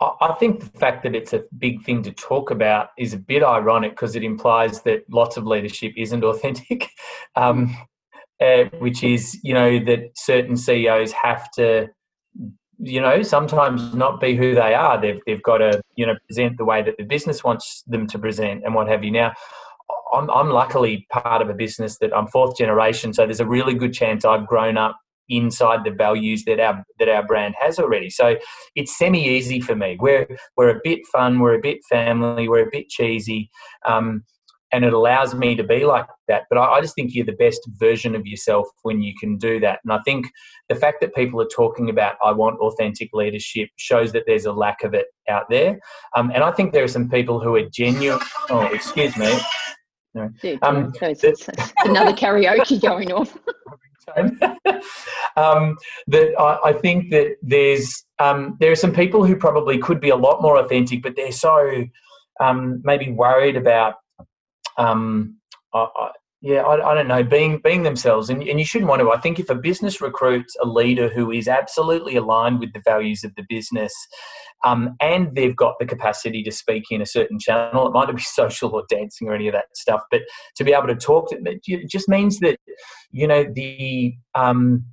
I 0.02 0.34
think 0.40 0.60
the 0.60 0.80
fact 0.80 1.04
that 1.04 1.16
it's 1.16 1.34
a 1.34 1.44
big 1.58 1.84
thing 1.84 2.04
to 2.04 2.12
talk 2.12 2.52
about 2.52 2.90
is 2.98 3.14
a 3.14 3.18
bit 3.18 3.44
ironic 3.44 3.92
because 3.92 4.16
it 4.16 4.24
implies 4.24 4.82
that 4.82 5.04
lots 5.10 5.38
of 5.38 5.46
leadership 5.46 5.94
isn't 5.98 6.24
authentic. 6.24 6.90
Um, 7.38 7.76
uh, 8.42 8.66
which 8.80 9.04
is 9.04 9.40
you 9.44 9.54
know 9.54 9.80
that 9.86 10.12
certain 10.16 10.58
CEOs 10.58 11.12
have 11.12 11.50
to 11.52 11.88
you 12.80 13.00
know 13.00 13.22
sometimes 13.22 13.94
not 13.94 14.20
be 14.20 14.36
who 14.36 14.54
they 14.54 14.74
are. 14.74 15.00
They've 15.00 15.20
they've 15.26 15.44
got 15.44 15.60
to 15.60 15.82
you 15.96 16.06
know 16.06 16.16
present 16.28 16.58
the 16.58 16.66
way 16.66 16.82
that 16.82 16.98
the 16.98 17.04
business 17.04 17.44
wants 17.44 17.84
them 17.88 18.08
to 18.08 18.20
present 18.20 18.64
and 18.64 18.74
what 18.74 18.88
have 18.88 19.04
you. 19.04 19.12
Now, 19.12 19.34
I'm 20.14 20.30
I'm 20.30 20.50
luckily 20.50 21.06
part 21.12 21.42
of 21.42 21.50
a 21.50 21.54
business 21.54 21.98
that 22.00 22.16
I'm 22.16 22.28
fourth 22.28 22.58
generation, 22.58 23.14
so 23.14 23.26
there's 23.26 23.40
a 23.40 23.48
really 23.48 23.74
good 23.74 23.94
chance 23.94 24.26
I've 24.26 24.48
grown 24.48 24.78
up 24.78 25.00
inside 25.30 25.84
the 25.84 25.92
values 25.92 26.44
that 26.46 26.60
our 26.60 26.84
that 27.00 27.10
our 27.10 27.26
brand 27.26 27.56
has 27.60 27.80
already. 27.80 28.10
So 28.10 28.36
it's 28.76 28.98
semi 28.98 29.26
easy 29.26 29.60
for 29.60 29.76
me. 29.76 29.98
We're 30.00 30.28
we're 30.58 30.70
a 30.70 30.82
bit 30.84 31.00
fun, 31.12 31.40
we're 31.40 31.56
a 31.56 31.62
bit 31.62 31.80
family, 31.90 32.48
we're 32.48 32.68
a 32.68 32.72
bit 32.72 32.90
cheesy. 32.90 33.50
Um, 33.86 34.24
and 34.76 34.84
it 34.84 34.92
allows 34.92 35.34
me 35.34 35.56
to 35.56 35.64
be 35.64 35.86
like 35.86 36.06
that. 36.28 36.44
But 36.50 36.58
I, 36.58 36.66
I, 36.66 36.82
just 36.82 36.96
think 36.96 37.16
you're 37.16 37.26
the 37.26 37.32
best 37.32 37.62
version 37.80 38.14
of 38.14 38.28
yourself 38.28 38.68
when 38.84 39.02
you 39.02 39.14
can 39.18 39.38
do 39.38 39.58
that. 39.62 39.80
And 39.86 39.94
I 39.94 40.00
think 40.04 40.28
the 40.68 40.76
fact 40.76 40.98
that 41.00 41.16
people 41.16 41.42
are 41.42 41.48
talking 41.48 41.90
about 41.90 42.16
I 42.24 42.34
want 42.34 42.60
authentic 42.60 43.10
leadership 43.14 43.70
shows 43.78 44.12
that 44.12 44.24
there's 44.28 44.46
a 44.46 44.52
lack 44.52 44.84
of 44.84 44.94
it 44.94 45.06
out 45.30 45.46
there. 45.50 45.80
Um, 46.14 46.30
and 46.36 46.44
I 46.44 46.52
think 46.52 46.74
there 46.74 46.84
are 46.84 46.90
some 46.90 47.10
people 47.10 47.40
who 47.40 47.56
are 47.56 47.70
genuine. 47.70 48.20
Oh, 48.50 48.68
excuse 48.74 49.16
me. 49.16 49.34
No. 50.14 50.30
Um, 50.62 50.94
so 51.00 51.08
it's, 51.08 51.24
it's 51.24 51.48
another 51.86 52.12
karaoke 52.12 52.82
going 52.90 53.14
off. 53.14 53.38
um, 55.38 55.78
that 56.08 56.36
I, 56.38 56.70
I, 56.70 56.74
think 56.74 57.10
that 57.10 57.38
there's 57.42 58.06
um, 58.20 58.56
there 58.60 58.72
are 58.72 58.76
some 58.76 58.94
people 58.94 59.26
who 59.26 59.36
probably 59.36 59.80
could 59.80 60.00
be 60.00 60.10
a 60.10 60.16
lot 60.16 60.42
more 60.42 60.58
authentic, 60.58 61.02
but 61.02 61.16
they're 61.16 61.32
so 61.32 61.86
um, 62.40 62.82
maybe 62.84 63.12
worried 63.12 63.58
about 63.58 63.96
um, 64.78 65.38
I, 65.74 66.12
yeah, 66.42 66.62
I, 66.62 66.92
I, 66.92 66.94
don't 66.94 67.08
know, 67.08 67.24
being 67.24 67.60
being 67.64 67.82
themselves, 67.82 68.30
and, 68.30 68.44
and 68.44 68.60
you 68.60 68.66
shouldn't 68.66 68.90
want 68.90 69.02
to. 69.02 69.12
I 69.12 69.18
think 69.18 69.40
if 69.40 69.50
a 69.50 69.56
business 69.56 70.00
recruits 70.00 70.56
a 70.62 70.68
leader 70.68 71.10
who 71.10 71.32
is 71.32 71.48
absolutely 71.48 72.18
aligned 72.18 72.60
with 72.60 72.72
the 72.74 72.84
values 72.86 73.24
of 73.24 73.34
the 73.36 73.44
business, 73.50 73.92
um, 74.64 74.96
and 75.02 75.34
they've 75.36 75.56
got 75.56 75.74
the 75.80 75.88
capacity 75.88 76.44
to 76.44 76.52
speak 76.52 76.84
in 76.92 77.02
a 77.02 77.06
certain 77.06 77.40
channel, 77.40 77.88
it 77.88 77.94
might 77.94 78.16
be 78.16 78.22
social 78.22 78.70
or 78.76 78.84
dancing 78.90 79.28
or 79.28 79.34
any 79.34 79.48
of 79.48 79.54
that 79.54 79.66
stuff, 79.74 80.02
but 80.12 80.22
to 80.58 80.64
be 80.64 80.74
able 80.74 80.88
to 80.88 80.96
talk, 80.96 81.30
to, 81.32 81.38
it 81.44 81.90
just 81.90 82.08
means 82.08 82.40
that 82.40 82.60
you 83.12 83.28
know 83.28 83.46
the 83.52 84.14
um, 84.36 84.86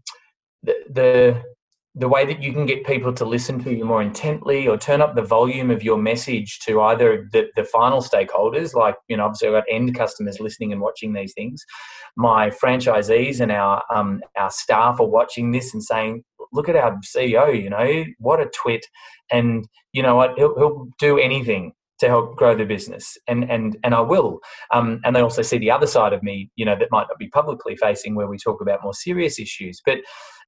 the, 0.63 0.75
the 0.91 1.43
the 1.95 2.09
way 2.09 2.25
that 2.25 2.43
you 2.43 2.53
can 2.53 2.65
get 2.65 2.87
people 2.87 3.13
to 3.13 3.25
listen 3.25 3.63
to 3.63 3.75
you 3.75 3.85
more 3.85 4.01
intently 4.01 4.67
or 4.67 4.79
turn 4.79 5.03
up 5.03 5.15
the 5.15 5.23
volume 5.23 5.71
of 5.71 5.83
your 5.83 5.99
message 5.99 6.59
to 6.61 6.81
either 6.81 7.29
the, 7.33 7.49
the 7.55 7.65
final 7.65 8.01
stakeholders, 8.01 8.75
like, 8.75 8.95
you 9.09 9.17
know, 9.17 9.25
obviously 9.27 9.49
I've 9.49 9.55
got 9.55 9.65
end 9.69 9.95
customers 9.95 10.41
listening 10.41 10.73
and 10.73 10.81
watching 10.81 11.13
these 11.13 11.35
things. 11.35 11.63
My 12.17 12.49
franchisees 12.49 13.41
and 13.41 13.53
our, 13.53 13.83
um, 13.95 14.23
our 14.39 14.51
staff 14.51 15.01
are 15.01 15.07
watching 15.07 15.53
this 15.53 15.75
and 15.75 15.85
saying, 15.85 16.25
look 16.53 16.69
at 16.71 16.77
our 16.77 16.99
CEO, 17.01 17.63
you 17.63 17.69
know, 17.69 18.05
what 18.19 18.41
a 18.41 18.47
twit. 18.47 18.87
And, 19.31 19.67
you 19.93 20.03
know 20.03 20.17
what, 20.17 20.33
he'll, 20.39 20.55
he'll 20.57 20.89
do 20.99 21.19
anything 21.19 21.73
to 22.03 22.09
help 22.09 22.37
grow 22.37 22.55
the 22.55 22.67
business. 22.67 23.17
And 23.27 23.51
and 23.51 23.79
and 23.83 23.95
I 23.95 24.01
will. 24.01 24.41
Um, 24.71 25.01
and 25.05 25.17
they 25.17 25.21
also 25.21 25.43
see 25.43 25.59
the 25.59 25.71
other 25.71 25.87
side 25.87 26.13
of 26.13 26.23
me 26.23 26.51
you 26.57 26.65
know 26.65 26.77
that 26.79 26.91
might 26.91 27.09
not 27.09 27.19
be 27.19 27.29
publicly 27.29 27.77
facing 27.77 28.15
where 28.15 28.27
we 28.27 28.37
talk 28.37 28.61
about 28.61 28.83
more 28.83 28.95
serious 28.95 29.39
issues. 29.39 29.81
But 29.87 29.99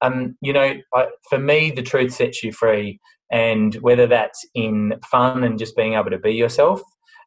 um, 0.02 0.36
you 0.40 0.52
know, 0.52 0.74
I, 0.94 1.06
for 1.30 1.38
me, 1.38 1.70
the 1.70 1.82
truth 1.82 2.12
sets 2.12 2.42
you 2.42 2.52
free. 2.52 3.00
And 3.30 3.74
whether 3.76 4.06
that's 4.06 4.44
in 4.54 4.94
fun 5.10 5.44
and 5.44 5.58
just 5.58 5.76
being 5.76 5.94
able 5.94 6.10
to 6.10 6.18
be 6.18 6.34
yourself, 6.34 6.82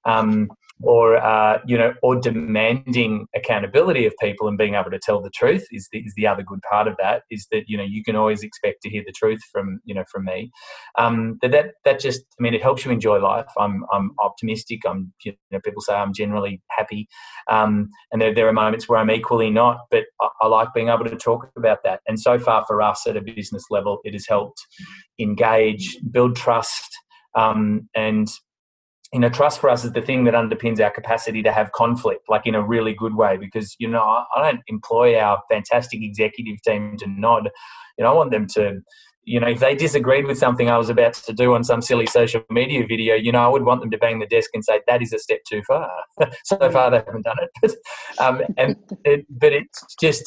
um, 0.05 0.47
or 0.83 1.17
uh, 1.17 1.59
you 1.65 1.77
know, 1.77 1.93
or 2.03 2.15
demanding 2.15 3.27
accountability 3.35 4.05
of 4.05 4.13
people 4.21 4.47
and 4.47 4.57
being 4.57 4.75
able 4.75 4.91
to 4.91 4.99
tell 4.99 5.21
the 5.21 5.31
truth 5.31 5.65
is 5.71 5.89
the, 5.91 5.99
is 5.99 6.13
the 6.15 6.27
other 6.27 6.43
good 6.43 6.61
part 6.69 6.87
of 6.87 6.95
that. 6.99 7.23
Is 7.31 7.47
that 7.51 7.63
you 7.67 7.77
know 7.77 7.83
you 7.83 8.03
can 8.03 8.15
always 8.15 8.43
expect 8.43 8.81
to 8.83 8.89
hear 8.89 9.03
the 9.05 9.11
truth 9.11 9.41
from 9.51 9.79
you 9.85 9.95
know 9.95 10.03
from 10.11 10.25
me. 10.25 10.51
Um, 10.97 11.39
that 11.41 11.51
that 11.51 11.65
that 11.85 11.99
just 11.99 12.21
I 12.39 12.43
mean 12.43 12.53
it 12.53 12.61
helps 12.61 12.85
you 12.85 12.91
enjoy 12.91 13.19
life. 13.19 13.47
I'm 13.57 13.83
I'm 13.91 14.11
optimistic. 14.19 14.81
I'm 14.87 15.13
you 15.23 15.33
know 15.51 15.59
people 15.63 15.81
say 15.81 15.95
I'm 15.95 16.13
generally 16.13 16.61
happy, 16.69 17.07
um, 17.49 17.89
and 18.11 18.21
there 18.21 18.33
there 18.33 18.47
are 18.47 18.53
moments 18.53 18.87
where 18.87 18.99
I'm 18.99 19.11
equally 19.11 19.49
not. 19.49 19.79
But 19.89 20.05
I, 20.21 20.27
I 20.41 20.47
like 20.47 20.73
being 20.73 20.89
able 20.89 21.05
to 21.05 21.15
talk 21.15 21.49
about 21.57 21.79
that. 21.83 22.01
And 22.07 22.19
so 22.19 22.37
far 22.37 22.65
for 22.67 22.81
us 22.81 23.07
at 23.07 23.17
a 23.17 23.21
business 23.21 23.63
level, 23.71 23.99
it 24.03 24.13
has 24.13 24.27
helped 24.27 24.59
engage, 25.19 25.97
build 26.11 26.35
trust. 26.35 26.97
Um, 27.35 27.87
and 27.95 28.27
you 29.13 29.19
know, 29.19 29.29
trust 29.29 29.59
for 29.59 29.69
us 29.69 29.85
is 29.85 29.93
the 29.93 30.01
thing 30.01 30.25
that 30.25 30.33
underpins 30.33 30.79
our 30.79 30.91
capacity 30.91 31.41
to 31.43 31.51
have 31.51 31.71
conflict, 31.71 32.27
like 32.27 32.45
in 32.45 32.55
a 32.55 32.65
really 32.65 32.93
good 32.93 33.15
way. 33.15 33.37
Because 33.37 33.75
you 33.79 33.87
know, 33.87 34.01
I, 34.01 34.25
I 34.35 34.51
don't 34.51 34.61
employ 34.67 35.17
our 35.17 35.41
fantastic 35.49 36.01
executive 36.01 36.61
team 36.61 36.97
to 36.99 37.07
nod. 37.07 37.49
You 37.97 38.03
know, 38.03 38.11
I 38.11 38.15
want 38.15 38.31
them 38.31 38.47
to 38.55 38.81
you 39.27 39.41
know, 39.41 39.47
if 39.47 39.59
they 39.59 39.75
disagreed 39.75 40.25
with 40.25 40.37
something 40.37 40.69
I 40.69 40.77
was 40.77 40.89
about 40.89 41.13
to 41.15 41.33
do 41.33 41.53
on 41.53 41.61
some 41.61 41.81
silly 41.81 42.05
social 42.05 42.41
media 42.49 42.85
video, 42.87 43.13
you 43.13 43.33
know, 43.33 43.43
I 43.43 43.49
would 43.49 43.65
want 43.65 43.81
them 43.81 43.91
to 43.91 43.97
bang 43.97 44.19
the 44.19 44.25
desk 44.25 44.51
and 44.53 44.63
say 44.63 44.79
that 44.87 45.01
is 45.01 45.11
a 45.11 45.19
step 45.19 45.39
too 45.45 45.61
far. 45.67 45.91
so 46.45 46.57
far, 46.71 46.89
they 46.89 47.03
haven't 47.05 47.25
done 47.25 47.35
it, 47.41 47.49
but 47.61 48.25
um, 48.25 48.41
and 48.57 48.77
it, 49.03 49.25
but 49.29 49.51
it's 49.51 49.95
just 49.99 50.23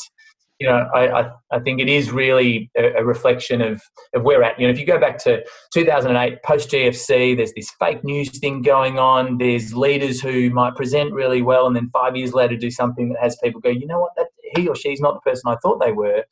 you 0.61 0.67
know, 0.67 0.87
I, 0.95 1.21
I, 1.23 1.31
I, 1.51 1.59
think 1.61 1.81
it 1.81 1.89
is 1.89 2.11
really 2.11 2.71
a, 2.77 2.93
a, 2.99 3.05
reflection 3.05 3.63
of, 3.63 3.81
of 4.15 4.23
where 4.23 4.39
we're 4.39 4.45
at. 4.45 4.61
You 4.61 4.67
know, 4.67 4.73
if 4.73 4.79
you 4.79 4.85
go 4.85 5.01
back 5.01 5.17
to 5.25 5.43
2008, 5.73 6.43
post 6.43 6.71
GFC, 6.71 7.35
there's 7.35 7.55
this 7.55 7.71
fake 7.79 8.05
news 8.05 8.39
thing 8.39 8.61
going 8.61 8.99
on. 8.99 9.39
There's 9.39 9.75
leaders 9.75 10.21
who 10.21 10.51
might 10.51 10.75
present 10.77 11.15
really 11.15 11.41
well 11.41 11.67
and 11.67 11.75
then 11.75 11.89
five 11.95 12.15
years 12.15 12.35
later 12.35 12.57
do 12.57 12.71
something 12.71 13.09
that 13.09 13.23
has 13.23 13.39
people 13.43 13.63
go, 13.63 13.71
you 13.71 13.87
know 13.87 14.01
what, 14.01 14.13
that, 14.19 14.27
he 14.55 14.69
or 14.69 14.77
she's 14.77 15.01
not 15.01 15.15
the 15.15 15.31
person 15.31 15.45
I 15.47 15.57
thought 15.63 15.81
they 15.81 15.93
were. 15.93 16.25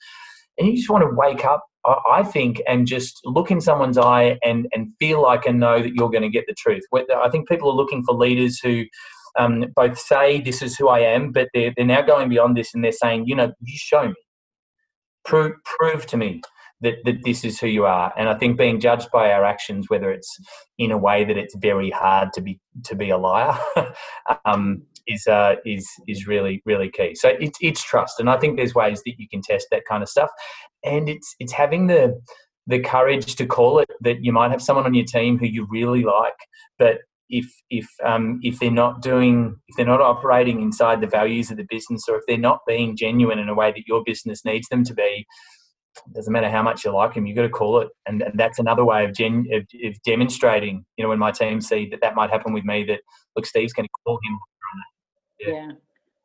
And 0.58 0.68
you 0.68 0.76
just 0.76 0.90
want 0.90 1.08
to 1.08 1.16
wake 1.16 1.46
up, 1.46 1.64
I 1.86 2.22
think, 2.22 2.60
and 2.68 2.86
just 2.86 3.20
look 3.24 3.50
in 3.50 3.62
someone's 3.62 3.96
eye 3.96 4.38
and, 4.44 4.66
and 4.72 4.92
feel 4.98 5.22
like 5.22 5.46
and 5.46 5.58
know 5.58 5.80
that 5.80 5.94
you're 5.94 6.10
going 6.10 6.22
to 6.22 6.28
get 6.28 6.44
the 6.46 6.54
truth. 6.54 6.82
I 6.94 7.30
think 7.30 7.48
people 7.48 7.70
are 7.70 7.76
looking 7.76 8.02
for 8.04 8.14
leaders 8.14 8.58
who 8.58 8.84
um, 9.38 9.64
both 9.74 9.98
say 9.98 10.40
this 10.40 10.62
is 10.62 10.76
who 10.76 10.88
I 10.88 11.00
am, 11.00 11.32
but 11.32 11.48
they're, 11.54 11.72
they're 11.76 11.86
now 11.86 12.02
going 12.02 12.28
beyond 12.28 12.56
this 12.56 12.74
and 12.74 12.84
they're 12.84 12.92
saying, 12.92 13.26
you 13.26 13.34
know, 13.34 13.52
you 13.60 13.76
show 13.76 14.08
me, 14.08 14.14
prove, 15.24 15.52
prove 15.64 16.06
to 16.06 16.16
me 16.16 16.42
that, 16.80 16.96
that 17.04 17.24
this 17.24 17.44
is 17.44 17.58
who 17.58 17.66
you 17.66 17.84
are. 17.84 18.12
And 18.16 18.28
I 18.28 18.34
think 18.34 18.58
being 18.58 18.80
judged 18.80 19.10
by 19.12 19.32
our 19.32 19.44
actions, 19.44 19.86
whether 19.88 20.10
it's 20.12 20.38
in 20.78 20.90
a 20.90 20.98
way 20.98 21.24
that 21.24 21.36
it's 21.36 21.54
very 21.56 21.90
hard 21.90 22.32
to 22.34 22.40
be 22.40 22.60
to 22.84 22.94
be 22.94 23.10
a 23.10 23.18
liar, 23.18 23.58
um, 24.44 24.82
is 25.06 25.26
uh, 25.26 25.56
is 25.64 25.88
is 26.06 26.26
really 26.26 26.62
really 26.64 26.90
key. 26.90 27.14
So 27.14 27.30
it's 27.40 27.58
it's 27.60 27.82
trust, 27.82 28.20
and 28.20 28.30
I 28.30 28.38
think 28.38 28.56
there's 28.56 28.74
ways 28.74 29.02
that 29.04 29.14
you 29.18 29.28
can 29.28 29.42
test 29.42 29.68
that 29.70 29.82
kind 29.88 30.02
of 30.02 30.08
stuff, 30.08 30.30
and 30.84 31.08
it's 31.08 31.34
it's 31.40 31.52
having 31.52 31.88
the 31.88 32.20
the 32.66 32.78
courage 32.78 33.34
to 33.36 33.46
call 33.46 33.78
it 33.78 33.88
that 34.02 34.22
you 34.22 34.32
might 34.32 34.50
have 34.50 34.62
someone 34.62 34.84
on 34.84 34.94
your 34.94 35.06
team 35.06 35.38
who 35.38 35.46
you 35.46 35.66
really 35.70 36.04
like, 36.04 36.36
but 36.78 36.98
if 37.28 37.46
if 37.70 37.88
um, 38.04 38.40
if 38.42 38.58
they're 38.58 38.70
not 38.70 39.02
doing 39.02 39.56
if 39.68 39.76
they're 39.76 39.86
not 39.86 40.00
operating 40.00 40.60
inside 40.60 41.00
the 41.00 41.06
values 41.06 41.50
of 41.50 41.56
the 41.56 41.66
business 41.68 42.08
or 42.08 42.16
if 42.16 42.24
they're 42.26 42.38
not 42.38 42.60
being 42.66 42.96
genuine 42.96 43.38
in 43.38 43.48
a 43.48 43.54
way 43.54 43.70
that 43.70 43.86
your 43.86 44.02
business 44.04 44.44
needs 44.44 44.68
them 44.68 44.84
to 44.84 44.94
be 44.94 45.26
doesn't 46.14 46.32
matter 46.32 46.48
how 46.50 46.62
much 46.62 46.84
you 46.84 46.92
like 46.92 47.14
them 47.14 47.26
you've 47.26 47.36
got 47.36 47.42
to 47.42 47.48
call 47.48 47.80
it 47.80 47.88
and, 48.06 48.22
and 48.22 48.38
that's 48.38 48.60
another 48.60 48.84
way 48.84 49.04
of, 49.04 49.12
gen, 49.12 49.46
of, 49.52 49.62
of, 49.84 50.00
demonstrating 50.04 50.84
you 50.96 51.02
know 51.02 51.08
when 51.08 51.18
my 51.18 51.32
team 51.32 51.60
see 51.60 51.88
that 51.90 52.00
that 52.00 52.14
might 52.14 52.30
happen 52.30 52.52
with 52.52 52.64
me 52.64 52.84
that 52.84 53.00
look 53.34 53.44
steve's 53.44 53.72
going 53.72 53.86
to 53.86 53.90
call 54.06 54.18
him 54.24 54.38
yeah. 55.40 55.54
yeah. 55.54 55.72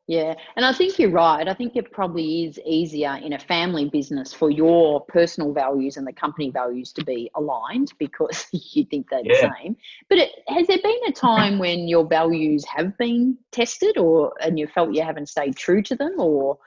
Yeah, 0.06 0.34
and 0.56 0.66
I 0.66 0.72
think 0.74 0.98
you're 0.98 1.10
right. 1.10 1.48
I 1.48 1.54
think 1.54 1.76
it 1.76 1.90
probably 1.90 2.44
is 2.44 2.60
easier 2.66 3.18
in 3.24 3.32
a 3.32 3.38
family 3.38 3.88
business 3.88 4.34
for 4.34 4.50
your 4.50 5.00
personal 5.06 5.54
values 5.54 5.96
and 5.96 6.06
the 6.06 6.12
company 6.12 6.50
values 6.50 6.92
to 6.92 7.04
be 7.04 7.30
aligned 7.36 7.90
because 7.98 8.46
you 8.52 8.84
think 8.84 9.08
they're 9.08 9.22
yeah. 9.24 9.48
the 9.48 9.54
same. 9.62 9.76
But 10.10 10.18
it, 10.18 10.30
has 10.48 10.66
there 10.66 10.80
been 10.82 10.98
a 11.08 11.12
time 11.12 11.58
when 11.58 11.88
your 11.88 12.06
values 12.06 12.66
have 12.66 12.96
been 12.98 13.38
tested, 13.50 13.96
or 13.96 14.34
and 14.42 14.58
you 14.58 14.66
felt 14.66 14.92
you 14.92 15.02
haven't 15.02 15.30
stayed 15.30 15.56
true 15.56 15.82
to 15.84 15.96
them, 15.96 16.14
or 16.18 16.58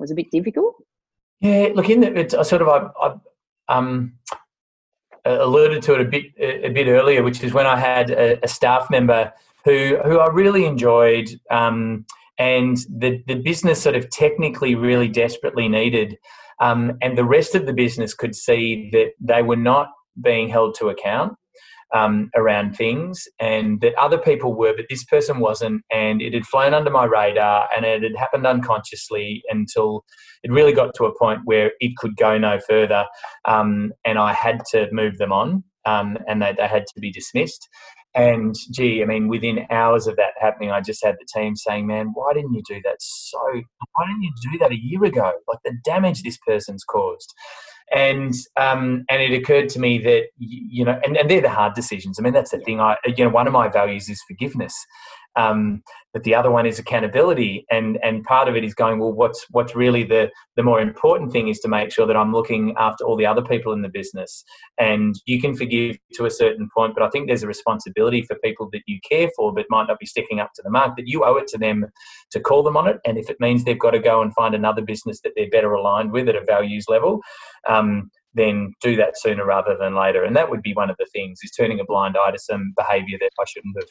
was 0.00 0.10
a 0.10 0.16
bit 0.16 0.32
difficult? 0.32 0.74
Yeah, 1.40 1.68
look, 1.74 1.88
in 1.88 2.00
the, 2.00 2.18
it's, 2.18 2.34
I 2.34 2.42
sort 2.42 2.62
of 2.62 2.68
I, 2.68 2.88
I 3.00 3.76
um, 3.76 4.14
alluded 5.24 5.80
to 5.82 5.94
it 5.94 6.00
a 6.00 6.04
bit 6.04 6.24
a, 6.38 6.70
bit 6.70 6.88
earlier, 6.88 7.22
which 7.22 7.44
is 7.44 7.52
when 7.52 7.66
I 7.66 7.78
had 7.78 8.10
a, 8.10 8.44
a 8.44 8.48
staff 8.48 8.90
member 8.90 9.32
who 9.64 9.98
who 10.04 10.18
I 10.18 10.26
really 10.26 10.64
enjoyed. 10.64 11.28
Um, 11.52 12.04
and 12.38 12.78
the, 12.88 13.22
the 13.26 13.36
business 13.36 13.82
sort 13.82 13.96
of 13.96 14.10
technically 14.10 14.74
really 14.74 15.08
desperately 15.08 15.68
needed. 15.68 16.16
Um, 16.60 16.92
and 17.02 17.18
the 17.18 17.24
rest 17.24 17.54
of 17.54 17.66
the 17.66 17.72
business 17.72 18.14
could 18.14 18.34
see 18.34 18.88
that 18.92 19.10
they 19.20 19.42
were 19.42 19.56
not 19.56 19.88
being 20.22 20.48
held 20.48 20.76
to 20.76 20.88
account 20.88 21.34
um, 21.94 22.30
around 22.34 22.76
things 22.76 23.24
and 23.38 23.80
that 23.80 23.94
other 23.94 24.18
people 24.18 24.54
were, 24.54 24.74
but 24.76 24.86
this 24.90 25.04
person 25.04 25.38
wasn't. 25.38 25.82
And 25.92 26.20
it 26.20 26.34
had 26.34 26.46
flown 26.46 26.74
under 26.74 26.90
my 26.90 27.04
radar 27.04 27.68
and 27.74 27.84
it 27.84 28.02
had 28.02 28.16
happened 28.16 28.46
unconsciously 28.46 29.42
until 29.48 30.04
it 30.42 30.50
really 30.50 30.72
got 30.72 30.94
to 30.96 31.04
a 31.04 31.18
point 31.18 31.40
where 31.44 31.72
it 31.80 31.96
could 31.96 32.16
go 32.16 32.36
no 32.36 32.58
further. 32.68 33.06
Um, 33.44 33.92
and 34.04 34.18
I 34.18 34.32
had 34.32 34.62
to 34.72 34.88
move 34.92 35.18
them 35.18 35.32
on 35.32 35.64
um, 35.86 36.18
and 36.26 36.42
they, 36.42 36.52
they 36.56 36.66
had 36.66 36.86
to 36.94 37.00
be 37.00 37.12
dismissed. 37.12 37.68
And 38.14 38.54
gee, 38.70 39.02
I 39.02 39.06
mean, 39.06 39.26
within 39.26 39.66
hours 39.70 40.06
of 40.06 40.16
that 40.16 40.34
happening, 40.40 40.70
I 40.70 40.80
just 40.80 41.04
had 41.04 41.16
the 41.18 41.26
team 41.34 41.56
saying, 41.56 41.86
"Man, 41.86 42.12
why 42.14 42.32
didn't 42.32 42.54
you 42.54 42.62
do 42.66 42.80
that? 42.84 42.96
So, 43.00 43.38
why 43.40 44.06
didn't 44.06 44.22
you 44.22 44.32
do 44.52 44.58
that 44.58 44.70
a 44.70 44.80
year 44.80 45.04
ago? 45.04 45.32
Like 45.48 45.58
the 45.64 45.76
damage 45.84 46.22
this 46.22 46.38
person's 46.46 46.84
caused." 46.84 47.34
And 47.92 48.32
um, 48.56 49.04
and 49.10 49.20
it 49.20 49.32
occurred 49.32 49.68
to 49.70 49.80
me 49.80 49.98
that 49.98 50.26
you 50.38 50.84
know, 50.84 50.98
and, 51.04 51.16
and 51.16 51.28
they're 51.28 51.40
the 51.40 51.50
hard 51.50 51.74
decisions. 51.74 52.18
I 52.18 52.22
mean, 52.22 52.32
that's 52.32 52.52
the 52.52 52.60
thing. 52.60 52.80
I 52.80 52.96
you 53.04 53.24
know, 53.24 53.30
one 53.30 53.48
of 53.48 53.52
my 53.52 53.68
values 53.68 54.08
is 54.08 54.22
forgiveness, 54.28 54.74
um, 55.36 55.82
but 56.12 56.22
the 56.22 56.34
other 56.34 56.50
one 56.50 56.64
is 56.64 56.78
accountability, 56.78 57.66
and 57.70 57.98
and 58.02 58.22
part 58.24 58.48
of 58.48 58.54
it 58.54 58.64
is 58.64 58.74
going 58.74 59.00
well. 59.00 59.12
What's 59.12 59.44
what's 59.50 59.74
really 59.74 60.04
the 60.04 60.30
the 60.56 60.62
more 60.62 60.80
important 60.80 61.32
thing 61.32 61.48
is 61.48 61.58
to 61.60 61.68
make 61.68 61.92
sure 61.92 62.06
that 62.06 62.16
I'm 62.16 62.32
looking 62.32 62.74
after 62.78 63.04
all 63.04 63.16
the 63.16 63.26
other 63.26 63.42
people 63.42 63.72
in 63.72 63.82
the 63.82 63.88
business. 63.88 64.44
And 64.78 65.16
you 65.26 65.40
can 65.40 65.56
forgive 65.56 65.96
to 66.14 66.26
a 66.26 66.30
certain 66.30 66.68
point, 66.76 66.94
but 66.94 67.02
I 67.02 67.10
think 67.10 67.26
there's 67.26 67.42
a 67.42 67.48
responsibility 67.48 68.22
for 68.22 68.36
people 68.44 68.68
that 68.72 68.82
you 68.86 69.00
care 69.08 69.28
for, 69.36 69.52
but 69.52 69.66
might 69.70 69.88
not 69.88 69.98
be 69.98 70.06
sticking 70.06 70.38
up 70.38 70.52
to 70.54 70.62
the 70.62 70.70
mark. 70.70 70.96
That 70.96 71.08
you 71.08 71.24
owe 71.24 71.36
it 71.36 71.48
to 71.48 71.58
them 71.58 71.86
to 72.30 72.40
call 72.40 72.62
them 72.62 72.76
on 72.76 72.86
it, 72.86 72.98
and 73.04 73.18
if 73.18 73.28
it 73.28 73.40
means 73.40 73.64
they've 73.64 73.78
got 73.78 73.90
to 73.90 73.98
go 73.98 74.22
and 74.22 74.32
find 74.34 74.54
another 74.54 74.82
business 74.82 75.20
that 75.22 75.32
they're 75.34 75.50
better 75.50 75.72
aligned 75.72 76.12
with 76.12 76.28
at 76.28 76.36
a 76.36 76.44
values 76.44 76.86
level. 76.88 77.20
Um, 77.68 78.10
then 78.36 78.74
do 78.82 78.96
that 78.96 79.16
sooner 79.16 79.46
rather 79.46 79.76
than 79.78 79.94
later. 79.94 80.24
And 80.24 80.34
that 80.34 80.50
would 80.50 80.60
be 80.60 80.74
one 80.74 80.90
of 80.90 80.96
the 80.98 81.06
things 81.12 81.38
is 81.44 81.52
turning 81.52 81.78
a 81.78 81.84
blind 81.84 82.16
eye 82.16 82.32
to 82.32 82.38
some 82.38 82.72
behaviour 82.76 83.16
that 83.20 83.30
I 83.38 83.44
shouldn't 83.46 83.76
have. 83.78 83.88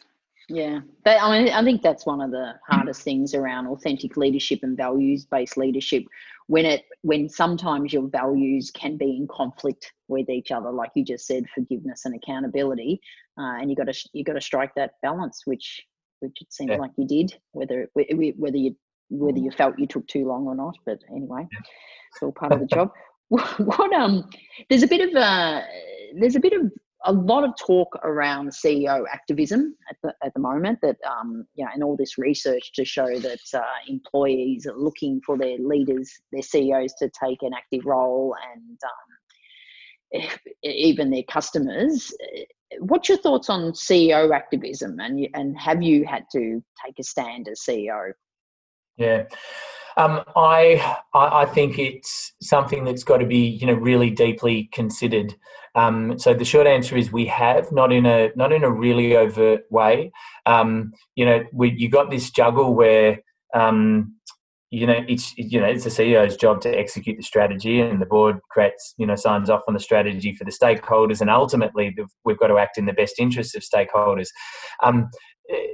Yeah, 0.49 0.79
but 1.05 1.21
I 1.21 1.43
mean, 1.43 1.53
I 1.53 1.63
think 1.63 1.81
that's 1.81 2.05
one 2.05 2.21
of 2.21 2.31
the 2.31 2.53
hardest 2.67 3.01
things 3.01 3.33
around 3.33 3.67
authentic 3.67 4.17
leadership 4.17 4.59
and 4.63 4.75
values-based 4.75 5.55
leadership. 5.55 6.03
When 6.47 6.65
it, 6.65 6.83
when 7.01 7.29
sometimes 7.29 7.93
your 7.93 8.07
values 8.09 8.69
can 8.71 8.97
be 8.97 9.15
in 9.15 9.27
conflict 9.29 9.93
with 10.09 10.29
each 10.29 10.51
other, 10.51 10.69
like 10.69 10.91
you 10.95 11.05
just 11.05 11.25
said, 11.25 11.45
forgiveness 11.55 12.03
and 12.03 12.15
accountability, 12.15 12.99
uh, 13.37 13.59
and 13.59 13.69
you 13.69 13.75
got 13.75 13.87
to 13.87 14.09
you 14.11 14.25
got 14.25 14.33
to 14.33 14.41
strike 14.41 14.75
that 14.75 14.95
balance, 15.01 15.43
which 15.45 15.81
which 16.19 16.41
it 16.41 16.51
seems 16.51 16.71
yeah. 16.71 16.77
like 16.77 16.91
you 16.97 17.07
did. 17.07 17.33
Whether 17.51 17.87
whether 17.93 18.57
you 18.57 18.75
whether 19.09 19.39
you 19.39 19.51
felt 19.51 19.79
you 19.79 19.87
took 19.87 20.07
too 20.07 20.27
long 20.27 20.47
or 20.47 20.55
not. 20.55 20.75
But 20.85 20.99
anyway, 21.09 21.47
it's 21.51 22.21
all 22.21 22.33
part 22.33 22.51
of 22.51 22.59
the 22.59 22.65
job. 22.65 22.91
what 23.29 23.93
um, 23.93 24.29
there's 24.69 24.83
a 24.83 24.87
bit 24.87 25.07
of 25.07 25.15
a 25.15 25.65
there's 26.19 26.35
a 26.35 26.39
bit 26.39 26.53
of 26.53 26.71
a 27.05 27.11
lot 27.11 27.43
of 27.43 27.51
talk 27.57 27.97
around 28.03 28.49
CEO 28.49 29.03
activism 29.11 29.75
at 29.89 29.97
the, 30.03 30.13
at 30.23 30.33
the 30.33 30.39
moment 30.39 30.79
that, 30.81 30.97
um, 31.05 31.45
you 31.55 31.65
know, 31.65 31.71
and 31.73 31.83
all 31.83 31.97
this 31.97 32.17
research 32.17 32.71
to 32.73 32.85
show 32.85 33.19
that 33.19 33.39
uh, 33.53 33.61
employees 33.87 34.65
are 34.65 34.77
looking 34.77 35.21
for 35.25 35.37
their 35.37 35.57
leaders, 35.57 36.11
their 36.31 36.41
CEOs 36.41 36.93
to 36.99 37.09
take 37.21 37.41
an 37.41 37.51
active 37.53 37.85
role 37.85 38.35
and 38.53 38.79
um, 38.83 40.21
even 40.63 41.09
their 41.09 41.23
customers. 41.23 42.13
What's 42.79 43.09
your 43.09 43.17
thoughts 43.17 43.49
on 43.49 43.71
CEO 43.71 44.33
activism 44.33 44.99
and, 44.99 45.27
and 45.33 45.57
have 45.59 45.81
you 45.81 46.05
had 46.05 46.23
to 46.31 46.63
take 46.85 46.99
a 46.99 47.03
stand 47.03 47.47
as 47.47 47.61
CEO? 47.67 48.13
Yeah. 48.97 49.23
Um, 49.95 50.21
I 50.35 50.97
I 51.13 51.45
think 51.45 51.77
it's 51.77 52.33
something 52.41 52.83
that's 52.83 53.03
got 53.03 53.17
to 53.17 53.25
be 53.25 53.37
you 53.37 53.67
know 53.67 53.73
really 53.73 54.09
deeply 54.09 54.69
considered. 54.71 55.35
Um, 55.75 56.19
so 56.19 56.33
the 56.33 56.45
short 56.45 56.67
answer 56.67 56.95
is 56.95 57.11
we 57.11 57.25
have 57.27 57.71
not 57.71 57.91
in 57.91 58.05
a 58.05 58.31
not 58.35 58.51
in 58.51 58.63
a 58.63 58.71
really 58.71 59.15
overt 59.15 59.61
way. 59.69 60.11
Um, 60.45 60.93
you 61.15 61.25
know, 61.25 61.43
we, 61.51 61.71
you 61.71 61.89
got 61.89 62.09
this 62.09 62.29
juggle 62.29 62.75
where 62.75 63.19
um, 63.53 64.15
you 64.69 64.87
know 64.87 65.03
it's 65.07 65.35
you 65.37 65.59
know 65.59 65.67
it's 65.67 65.83
the 65.83 65.89
CEO's 65.91 66.37
job 66.37 66.61
to 66.61 66.69
execute 66.69 67.17
the 67.17 67.23
strategy, 67.23 67.79
and 67.79 68.01
the 68.01 68.07
board 68.07 68.39
creates 68.49 68.95
you 68.97 69.05
know 69.05 69.15
signs 69.15 69.49
off 69.49 69.61
on 69.67 69.75
the 69.75 69.79
strategy 69.79 70.33
for 70.33 70.43
the 70.43 70.51
stakeholders, 70.51 71.21
and 71.21 71.29
ultimately 71.29 71.95
we've 72.25 72.39
got 72.39 72.47
to 72.47 72.57
act 72.57 72.79
in 72.79 72.85
the 72.85 72.93
best 72.93 73.19
interests 73.19 73.55
of 73.55 73.61
stakeholders. 73.61 74.29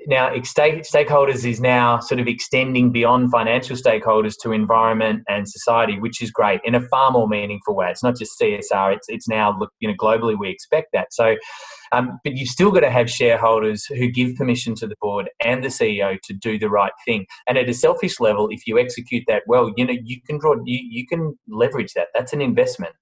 Now 0.08 0.30
stakeholders 0.32 1.46
is 1.46 1.60
now 1.60 2.00
sort 2.00 2.20
of 2.20 2.28
extending 2.28 2.92
beyond 2.92 3.32
financial 3.32 3.76
stakeholders 3.76 4.36
to 4.42 4.52
environment 4.52 5.24
and 5.28 5.48
society 5.48 6.00
which 6.00 6.22
is 6.22 6.32
great 6.32 6.62
in 6.64 6.76
a 6.76 6.82
far 6.88 7.12
more 7.12 7.28
meaningful 7.28 7.76
way. 7.76 7.90
It's 7.90 8.04
not 8.04 8.18
just 8.18 8.40
csr 8.40 8.96
it's 8.96 9.08
it's 9.10 9.28
now 9.28 9.58
look 9.58 9.72
you 9.80 9.88
know 9.88 9.96
globally 9.96 10.38
we 10.38 10.50
expect 10.50 10.90
that. 10.94 11.14
So 11.14 11.36
um, 11.92 12.20
but 12.24 12.36
you've 12.36 12.50
still 12.50 12.72
got 12.72 12.82
to 12.82 12.92
have 12.92 13.10
shareholders 13.10 13.86
who 13.86 14.10
give 14.12 14.36
permission 14.36 14.76
to 14.76 14.88
the 14.88 14.96
board 15.02 15.30
and 15.44 15.64
the 15.64 15.70
ceo 15.70 16.20
to 16.24 16.34
do 16.34 16.60
the 16.60 16.70
right 16.70 16.94
thing. 17.06 17.26
And 17.48 17.58
at 17.58 17.70
a 17.70 17.74
selfish 17.74 18.20
level 18.20 18.50
if 18.52 18.68
you 18.68 18.80
execute 18.80 19.24
that 19.28 19.44
well 19.48 19.72
you 19.76 19.86
know 19.86 19.96
you 20.04 20.22
can 20.26 20.40
draw 20.40 20.56
you, 20.66 20.80
you 20.90 21.08
can 21.08 21.38
leverage 21.48 21.94
that. 21.94 22.08
That's 22.14 22.34
an 22.34 22.42
investment 22.42 22.94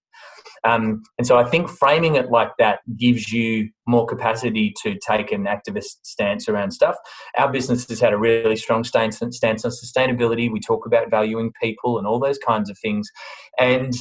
um, 0.68 1.02
and 1.18 1.26
so 1.26 1.38
I 1.38 1.46
think 1.46 1.70
framing 1.70 2.16
it 2.16 2.30
like 2.30 2.52
that 2.60 2.80
gives 2.98 3.32
you 3.32 3.70
more 3.88 4.06
capacity 4.06 4.74
to 4.84 5.00
take 5.00 5.32
an 5.32 5.46
activist 5.46 6.00
stance 6.04 6.50
around 6.50 6.72
stuff. 6.72 6.98
Our 7.38 7.50
business 7.50 7.88
has 7.88 8.02
had 8.02 8.12
a 8.12 8.18
really 8.18 8.58
strong 8.58 8.84
stance, 8.84 9.22
stance 9.32 9.64
on 9.64 9.72
sustainability. 9.72 10.52
We 10.52 10.60
talk 10.60 10.86
about 10.86 11.10
valuing 11.10 11.54
people 11.64 11.98
and 11.98 12.06
all 12.06 12.20
those 12.20 12.38
kinds 12.38 12.70
of 12.70 12.78
things. 12.80 13.10
And 13.58 13.94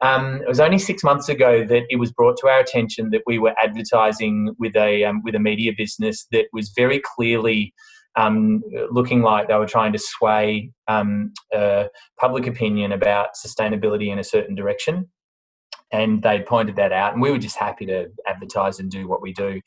um, 0.00 0.36
it 0.42 0.48
was 0.48 0.60
only 0.60 0.78
six 0.78 1.02
months 1.02 1.28
ago 1.28 1.64
that 1.64 1.82
it 1.90 1.96
was 1.96 2.12
brought 2.12 2.36
to 2.38 2.46
our 2.46 2.60
attention 2.60 3.10
that 3.10 3.22
we 3.26 3.40
were 3.40 3.54
advertising 3.60 4.54
with 4.60 4.76
a 4.76 5.04
um, 5.04 5.22
with 5.24 5.34
a 5.34 5.40
media 5.40 5.72
business 5.76 6.26
that 6.30 6.46
was 6.52 6.72
very 6.76 7.02
clearly 7.16 7.74
um, 8.14 8.62
looking 8.92 9.22
like 9.22 9.48
they 9.48 9.54
were 9.54 9.66
trying 9.66 9.92
to 9.92 9.98
sway 9.98 10.70
um, 10.86 11.32
uh, 11.52 11.84
public 12.20 12.46
opinion 12.46 12.92
about 12.92 13.30
sustainability 13.44 14.12
in 14.12 14.20
a 14.20 14.24
certain 14.24 14.54
direction 14.54 15.08
and 15.92 16.22
they 16.22 16.40
pointed 16.40 16.76
that 16.76 16.92
out 16.92 17.12
and 17.12 17.22
we 17.22 17.30
were 17.30 17.38
just 17.38 17.56
happy 17.56 17.86
to 17.86 18.08
advertise 18.26 18.80
and 18.80 18.90
do 18.90 19.06
what 19.06 19.22
we 19.22 19.32
do. 19.32 19.60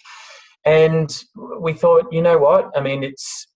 And 0.66 1.16
we 1.60 1.74
thought 1.74 2.12
you 2.12 2.22
know 2.22 2.38
what? 2.38 2.72
I 2.76 2.82
mean 2.82 3.04
it's 3.04 3.48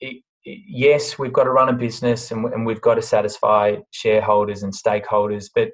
it, 0.00 0.22
yes 0.44 1.18
we've 1.18 1.32
got 1.32 1.44
to 1.44 1.50
run 1.50 1.68
a 1.68 1.72
business 1.72 2.30
and, 2.30 2.44
and 2.46 2.64
we've 2.64 2.80
got 2.80 2.94
to 2.94 3.02
satisfy 3.02 3.76
shareholders 3.90 4.62
and 4.62 4.72
stakeholders 4.72 5.50
but 5.54 5.70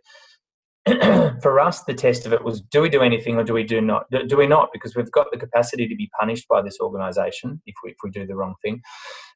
for 1.43 1.61
us 1.61 1.83
the 1.85 1.95
test 1.95 2.27
of 2.27 2.33
it 2.33 2.45
was 2.45 2.61
do 2.61 2.83
we 2.83 2.91
do 2.91 3.01
anything 3.01 3.37
or 3.37 3.45
do 3.45 3.55
we 3.55 3.65
do 3.65 3.81
not 3.81 4.05
do 4.11 4.37
we 4.37 4.47
not? 4.47 4.69
Because 4.73 4.95
we've 4.95 5.11
got 5.11 5.29
the 5.33 5.39
capacity 5.39 5.89
to 5.89 5.97
be 5.97 6.11
punished 6.19 6.47
by 6.49 6.61
this 6.63 6.79
organization 6.81 7.63
if 7.67 7.75
we, 7.83 7.91
if 7.91 7.97
we 8.03 8.11
do 8.11 8.27
the 8.27 8.37
wrong 8.37 8.55
thing. 8.63 8.83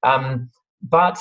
Um, 0.02 0.50
but 0.82 1.18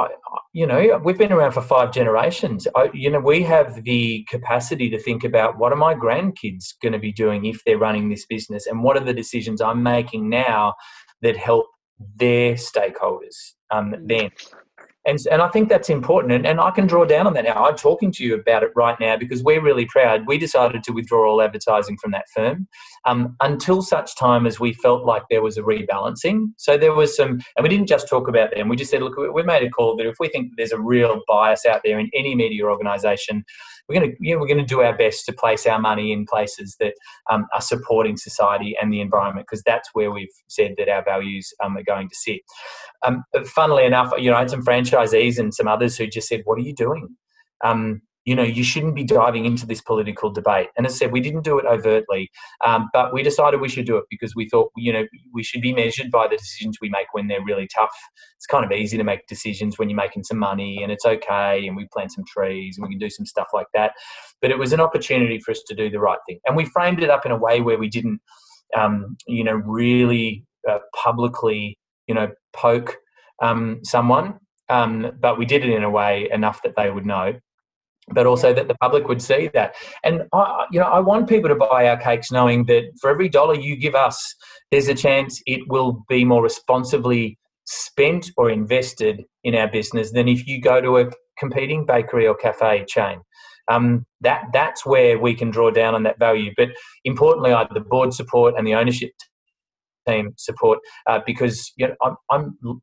I, 0.00 0.08
you 0.52 0.66
know, 0.66 1.00
we've 1.04 1.18
been 1.18 1.32
around 1.32 1.52
for 1.52 1.62
five 1.62 1.92
generations. 1.92 2.66
I, 2.74 2.90
you 2.94 3.10
know, 3.10 3.20
we 3.20 3.42
have 3.42 3.84
the 3.84 4.26
capacity 4.28 4.88
to 4.90 4.98
think 4.98 5.24
about 5.24 5.58
what 5.58 5.72
are 5.72 5.76
my 5.76 5.94
grandkids 5.94 6.74
going 6.82 6.92
to 6.92 6.98
be 6.98 7.12
doing 7.12 7.44
if 7.44 7.62
they're 7.64 7.78
running 7.78 8.08
this 8.08 8.26
business, 8.26 8.66
and 8.66 8.82
what 8.82 8.96
are 8.96 9.04
the 9.04 9.14
decisions 9.14 9.60
I'm 9.60 9.82
making 9.82 10.28
now 10.28 10.74
that 11.22 11.36
help 11.36 11.66
their 12.16 12.54
stakeholders 12.54 13.36
um, 13.70 13.92
mm. 13.92 14.08
then 14.08 14.30
and, 15.06 15.18
and 15.30 15.40
I 15.40 15.48
think 15.48 15.68
that's 15.68 15.88
important. 15.88 16.32
And, 16.32 16.46
and 16.46 16.60
I 16.60 16.70
can 16.70 16.86
draw 16.86 17.04
down 17.04 17.26
on 17.26 17.32
that 17.34 17.44
now. 17.44 17.64
I'm 17.64 17.76
talking 17.76 18.12
to 18.12 18.24
you 18.24 18.34
about 18.34 18.62
it 18.62 18.70
right 18.76 18.98
now 19.00 19.16
because 19.16 19.42
we're 19.42 19.62
really 19.62 19.86
proud. 19.86 20.26
We 20.26 20.36
decided 20.36 20.82
to 20.84 20.92
withdraw 20.92 21.30
all 21.30 21.42
advertising 21.42 21.96
from 21.96 22.10
that 22.10 22.26
firm 22.34 22.68
um, 23.06 23.34
until 23.40 23.80
such 23.80 24.16
time 24.16 24.46
as 24.46 24.60
we 24.60 24.74
felt 24.74 25.04
like 25.04 25.22
there 25.30 25.42
was 25.42 25.56
a 25.56 25.62
rebalancing. 25.62 26.48
So 26.58 26.76
there 26.76 26.92
was 26.92 27.16
some, 27.16 27.40
and 27.56 27.62
we 27.62 27.68
didn't 27.68 27.88
just 27.88 28.08
talk 28.08 28.28
about 28.28 28.50
them. 28.54 28.68
We 28.68 28.76
just 28.76 28.90
said, 28.90 29.02
look, 29.02 29.16
we 29.16 29.42
made 29.42 29.62
a 29.62 29.70
call 29.70 29.96
that 29.96 30.06
if 30.06 30.16
we 30.20 30.28
think 30.28 30.52
there's 30.56 30.72
a 30.72 30.80
real 30.80 31.22
bias 31.26 31.64
out 31.64 31.80
there 31.82 31.98
in 31.98 32.10
any 32.14 32.34
media 32.34 32.64
organisation, 32.64 33.44
we're 33.90 34.00
going 34.00 34.12
to 34.12 34.16
know, 34.20 34.38
we're 34.38 34.46
going 34.46 34.58
to 34.58 34.64
do 34.64 34.82
our 34.82 34.96
best 34.96 35.26
to 35.26 35.32
place 35.32 35.66
our 35.66 35.80
money 35.80 36.12
in 36.12 36.24
places 36.24 36.76
that 36.78 36.94
um, 37.28 37.46
are 37.52 37.60
supporting 37.60 38.16
society 38.16 38.76
and 38.80 38.92
the 38.92 39.00
environment 39.00 39.46
because 39.50 39.64
that's 39.64 39.88
where 39.94 40.12
we've 40.12 40.28
said 40.46 40.74
that 40.78 40.88
our 40.88 41.02
values 41.04 41.52
um, 41.62 41.76
are 41.76 41.82
going 41.82 42.08
to 42.08 42.14
sit. 42.14 42.40
Um, 43.04 43.24
funnily 43.46 43.84
enough, 43.84 44.12
you 44.16 44.30
know, 44.30 44.36
I 44.36 44.40
had 44.40 44.50
some 44.50 44.64
franchisees 44.64 45.38
and 45.38 45.52
some 45.52 45.66
others 45.66 45.96
who 45.96 46.06
just 46.06 46.28
said, 46.28 46.42
"What 46.44 46.58
are 46.58 46.62
you 46.62 46.74
doing?" 46.74 47.08
Um, 47.64 48.02
you 48.24 48.34
know, 48.34 48.42
you 48.42 48.62
shouldn't 48.62 48.94
be 48.94 49.04
diving 49.04 49.46
into 49.46 49.66
this 49.66 49.80
political 49.80 50.30
debate. 50.30 50.68
And 50.76 50.86
as 50.86 50.94
I 50.94 50.96
said, 50.96 51.12
we 51.12 51.20
didn't 51.20 51.42
do 51.42 51.58
it 51.58 51.64
overtly, 51.64 52.30
um, 52.64 52.90
but 52.92 53.14
we 53.14 53.22
decided 53.22 53.60
we 53.60 53.68
should 53.68 53.86
do 53.86 53.96
it 53.96 54.04
because 54.10 54.34
we 54.36 54.48
thought, 54.48 54.70
you 54.76 54.92
know, 54.92 55.06
we 55.32 55.42
should 55.42 55.62
be 55.62 55.72
measured 55.72 56.10
by 56.10 56.28
the 56.28 56.36
decisions 56.36 56.78
we 56.80 56.90
make 56.90 57.06
when 57.12 57.28
they're 57.28 57.44
really 57.44 57.66
tough. 57.74 57.96
It's 58.36 58.46
kind 58.46 58.64
of 58.64 58.72
easy 58.72 58.98
to 58.98 59.04
make 59.04 59.26
decisions 59.26 59.78
when 59.78 59.88
you're 59.88 59.96
making 59.96 60.24
some 60.24 60.38
money 60.38 60.82
and 60.82 60.92
it's 60.92 61.06
okay, 61.06 61.66
and 61.66 61.76
we 61.76 61.88
plant 61.92 62.12
some 62.12 62.24
trees 62.26 62.76
and 62.76 62.86
we 62.86 62.92
can 62.92 62.98
do 62.98 63.10
some 63.10 63.26
stuff 63.26 63.48
like 63.54 63.68
that. 63.74 63.92
But 64.42 64.50
it 64.50 64.58
was 64.58 64.72
an 64.72 64.80
opportunity 64.80 65.38
for 65.40 65.52
us 65.52 65.62
to 65.68 65.74
do 65.74 65.88
the 65.90 66.00
right 66.00 66.18
thing, 66.28 66.40
and 66.46 66.56
we 66.56 66.66
framed 66.66 67.02
it 67.02 67.10
up 67.10 67.24
in 67.24 67.32
a 67.32 67.38
way 67.38 67.60
where 67.60 67.78
we 67.78 67.88
didn't, 67.88 68.20
um, 68.76 69.16
you 69.26 69.44
know, 69.44 69.54
really 69.54 70.44
uh, 70.68 70.78
publicly, 70.94 71.78
you 72.06 72.14
know, 72.14 72.28
poke 72.52 72.96
um, 73.42 73.80
someone. 73.82 74.38
Um, 74.68 75.10
but 75.18 75.36
we 75.36 75.46
did 75.46 75.64
it 75.64 75.70
in 75.70 75.82
a 75.82 75.90
way 75.90 76.28
enough 76.30 76.62
that 76.62 76.74
they 76.76 76.90
would 76.90 77.04
know 77.04 77.34
but 78.12 78.26
also 78.26 78.52
that 78.52 78.68
the 78.68 78.74
public 78.74 79.08
would 79.08 79.22
see 79.22 79.50
that. 79.54 79.74
And 80.04 80.22
I, 80.32 80.66
you 80.70 80.80
know, 80.80 80.86
I 80.86 81.00
want 81.00 81.28
people 81.28 81.48
to 81.48 81.54
buy 81.54 81.88
our 81.88 81.96
cakes 81.96 82.30
knowing 82.30 82.64
that 82.66 82.90
for 83.00 83.10
every 83.10 83.28
dollar 83.28 83.54
you 83.54 83.76
give 83.76 83.94
us, 83.94 84.34
there's 84.70 84.88
a 84.88 84.94
chance 84.94 85.42
it 85.46 85.60
will 85.68 86.04
be 86.08 86.24
more 86.24 86.42
responsibly 86.42 87.38
spent 87.64 88.30
or 88.36 88.50
invested 88.50 89.24
in 89.44 89.54
our 89.54 89.68
business 89.68 90.12
than 90.12 90.28
if 90.28 90.46
you 90.46 90.60
go 90.60 90.80
to 90.80 90.98
a 90.98 91.10
competing 91.38 91.86
bakery 91.86 92.26
or 92.26 92.34
cafe 92.34 92.84
chain. 92.86 93.20
Um, 93.68 94.04
that 94.20 94.46
that's 94.52 94.84
where 94.84 95.18
we 95.18 95.34
can 95.34 95.50
draw 95.50 95.70
down 95.70 95.94
on 95.94 96.02
that 96.02 96.18
value. 96.18 96.52
But 96.56 96.70
importantly, 97.04 97.52
I 97.52 97.66
the 97.72 97.80
board 97.80 98.12
support 98.12 98.54
and 98.56 98.66
the 98.66 98.74
ownership 98.74 99.12
team 100.08 100.32
support 100.36 100.80
uh, 101.06 101.20
because 101.24 101.72
you 101.76 101.88
know 101.88 101.94
I'm, 102.02 102.16
I'm 102.30 102.80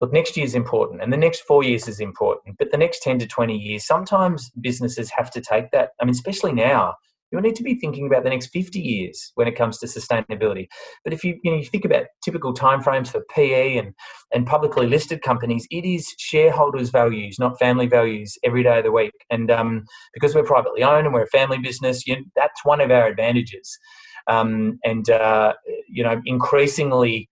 look, 0.00 0.12
next 0.12 0.36
year 0.36 0.46
is 0.46 0.54
important 0.54 1.02
and 1.02 1.12
the 1.12 1.16
next 1.16 1.40
four 1.40 1.62
years 1.62 1.88
is 1.88 2.00
important, 2.00 2.56
but 2.58 2.70
the 2.70 2.78
next 2.78 3.02
10 3.02 3.18
to 3.20 3.26
20 3.26 3.56
years, 3.56 3.86
sometimes 3.86 4.50
businesses 4.60 5.10
have 5.10 5.30
to 5.32 5.40
take 5.40 5.70
that. 5.72 5.90
I 6.00 6.04
mean, 6.04 6.12
especially 6.12 6.52
now, 6.52 6.94
you 7.34 7.40
need 7.40 7.56
to 7.56 7.64
be 7.64 7.74
thinking 7.74 8.06
about 8.06 8.22
the 8.22 8.30
next 8.30 8.48
50 8.48 8.78
years 8.78 9.32
when 9.34 9.48
it 9.48 9.56
comes 9.56 9.78
to 9.78 9.86
sustainability. 9.86 10.68
But 11.02 11.12
if 11.12 11.24
you, 11.24 11.38
you, 11.42 11.50
know, 11.50 11.56
you 11.56 11.64
think 11.64 11.84
about 11.84 12.06
typical 12.24 12.54
timeframes 12.54 13.08
for 13.08 13.24
PE 13.34 13.76
and, 13.76 13.92
and 14.32 14.46
publicly 14.46 14.86
listed 14.86 15.20
companies, 15.22 15.66
it 15.70 15.84
is 15.84 16.14
shareholders' 16.18 16.90
values, 16.90 17.38
not 17.38 17.58
family 17.58 17.88
values, 17.88 18.38
every 18.44 18.62
day 18.62 18.78
of 18.78 18.84
the 18.84 18.92
week. 18.92 19.14
And 19.30 19.50
um, 19.50 19.84
because 20.12 20.34
we're 20.34 20.44
privately 20.44 20.84
owned 20.84 21.06
and 21.06 21.14
we're 21.14 21.24
a 21.24 21.28
family 21.28 21.58
business, 21.58 22.06
you 22.06 22.16
know, 22.16 22.22
that's 22.36 22.64
one 22.64 22.80
of 22.80 22.90
our 22.92 23.08
advantages. 23.08 23.78
Um, 24.26 24.78
and 24.84 25.08
uh, 25.10 25.54
you 25.88 26.04
know, 26.04 26.20
increasingly, 26.24 27.28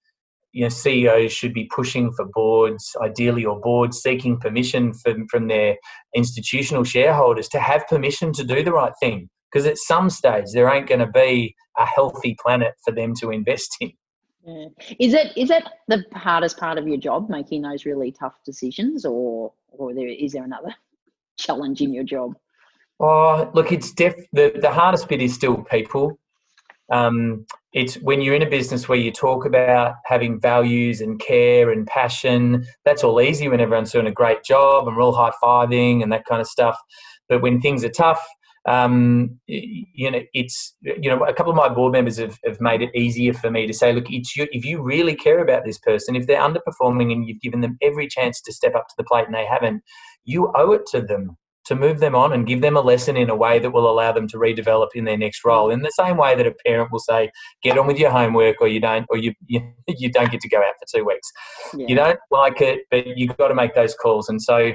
you 0.53 0.63
know, 0.63 0.69
CEOs 0.69 1.33
should 1.33 1.55
be 1.55 1.65
pushing 1.75 2.13
for 2.13 2.27
boards, 2.33 2.95
ideally, 3.03 3.45
or 3.45 3.59
boards 3.61 4.01
seeking 4.01 4.39
permission 4.39 4.93
from, 4.93 5.27
from 5.29 5.49
their 5.49 5.77
institutional 6.15 6.85
shareholders 6.85 7.49
to 7.49 7.59
have 7.59 7.87
permission 7.89 8.33
to 8.35 8.45
do 8.45 8.63
the 8.63 8.73
right 8.73 8.93
thing. 9.01 9.29
Because 9.51 9.67
at 9.67 9.79
some 9.79 10.09
stage, 10.11 10.47
there 10.53 10.73
ain't 10.73 10.89
going 10.89 11.01
to 11.01 11.07
be 11.07 11.55
a 11.79 11.87
healthy 11.87 12.37
planet 12.43 12.75
for 12.85 12.93
them 12.93 13.15
to 13.21 13.31
invest 13.31 13.77
in. 13.81 13.93
Yeah. 14.45 14.67
Is 14.99 15.15
it 15.15 15.37
is 15.37 15.49
that 15.51 15.75
the 15.87 16.05
hardest 16.15 16.59
part 16.59 16.77
of 16.77 16.89
your 16.89 16.97
job, 16.97 17.31
making 17.31 17.63
those 17.63 17.85
really 17.85 18.11
tough 18.11 18.35
decisions, 18.45 19.05
or 19.05 19.53
or 19.69 19.95
there 19.95 20.09
is 20.09 20.33
there 20.33 20.43
another 20.43 20.75
challenge 21.39 21.81
in 21.81 21.95
your 21.95 22.03
job? 22.03 22.35
Oh, 22.99 23.51
look, 23.55 23.71
it's 23.71 23.93
def 23.93 24.15
the 24.33 24.53
the 24.61 24.71
hardest 24.71 25.09
bit 25.09 25.23
is 25.23 25.35
still 25.35 25.63
people. 25.63 26.19
Um, 26.91 27.47
it's 27.73 27.95
when 27.97 28.21
you're 28.21 28.35
in 28.35 28.43
a 28.43 28.51
business 28.51 28.89
where 28.89 28.99
you 28.99 29.11
talk 29.11 29.47
about 29.47 29.95
having 30.05 30.41
values 30.41 31.01
and 31.01 31.19
care 31.19 31.71
and 31.71 31.87
passion. 31.87 32.65
That's 32.85 33.03
all 33.03 33.21
easy 33.21 33.49
when 33.49 33.61
everyone's 33.61 33.93
doing 33.93 34.07
a 34.07 34.13
great 34.13 34.45
job 34.45 34.87
and 34.87 34.97
we're 34.97 35.03
all 35.03 35.15
high 35.15 35.33
fiving 35.43 36.03
and 36.03 36.13
that 36.13 36.27
kind 36.27 36.41
of 36.41 36.47
stuff. 36.47 36.79
But 37.29 37.41
when 37.41 37.61
things 37.61 37.83
are 37.83 37.89
tough, 37.89 38.23
um, 38.69 39.41
you 39.47 40.11
know, 40.11 40.21
it's 40.35 40.77
you 40.83 41.11
know, 41.11 41.25
a 41.25 41.33
couple 41.33 41.51
of 41.51 41.57
my 41.57 41.69
board 41.69 41.93
members 41.93 42.19
have, 42.19 42.39
have 42.45 42.61
made 42.61 42.83
it 42.83 42.95
easier 42.95 43.33
for 43.33 43.51
me 43.51 43.67
to 43.67 43.73
say, 43.73 43.93
look, 43.93 44.05
it's 44.09 44.37
you, 44.37 44.47
if 44.53 44.65
you 44.65 44.83
really 44.83 45.17
care 45.17 45.41
about 45.41 45.65
this 45.65 45.79
person, 45.79 46.15
if 46.15 46.27
they're 46.27 46.41
underperforming 46.41 47.11
and 47.11 47.27
you've 47.27 47.41
given 47.41 47.61
them 47.61 47.79
every 47.83 48.07
chance 48.07 48.41
to 48.43 48.53
step 48.53 48.75
up 48.75 48.87
to 48.89 48.95
the 48.99 49.05
plate 49.05 49.27
and 49.27 49.35
they 49.35 49.47
haven't, 49.47 49.83
you 50.25 50.53
owe 50.55 50.73
it 50.73 50.83
to 50.93 51.01
them 51.01 51.37
to 51.65 51.75
move 51.75 52.01
them 52.01 52.15
on 52.15 52.33
and 52.33 52.47
give 52.47 52.61
them 52.61 52.77
a 52.77 52.81
lesson 52.81 53.17
in 53.17 53.31
a 53.31 53.37
way 53.37 53.59
that 53.59 53.71
will 53.71 53.89
allow 53.89 54.13
them 54.13 54.27
to 54.29 54.37
redevelop 54.37 54.89
in 54.95 55.05
their 55.05 55.17
next 55.17 55.45
role. 55.45 55.71
In 55.71 55.83
the 55.83 55.93
same 55.93 56.17
way 56.17 56.35
that 56.35 56.47
a 56.47 56.55
parent 56.67 56.91
will 56.91 56.99
say, 56.99 57.31
"Get 57.63 57.79
on 57.79 57.87
with 57.87 57.99
your 57.99 58.11
homework," 58.11 58.61
or 58.61 58.69
you 58.69 58.81
don't, 58.81 59.07
or 59.11 59.17
you 59.17 59.35
you, 59.47 59.61
you 59.89 60.11
don't 60.11 60.31
get 60.31 60.41
to 60.41 60.49
go 60.49 60.59
out 60.59 60.75
for 60.79 60.99
two 60.99 61.05
weeks. 61.05 61.31
Yeah. 61.75 61.87
You 61.89 61.95
don't 61.95 62.19
like 62.31 62.61
it, 62.61 62.81
but 62.91 63.07
you've 63.17 63.37
got 63.37 63.49
to 63.49 63.55
make 63.55 63.75
those 63.75 63.95
calls. 63.95 64.29
And 64.29 64.41
so 64.43 64.73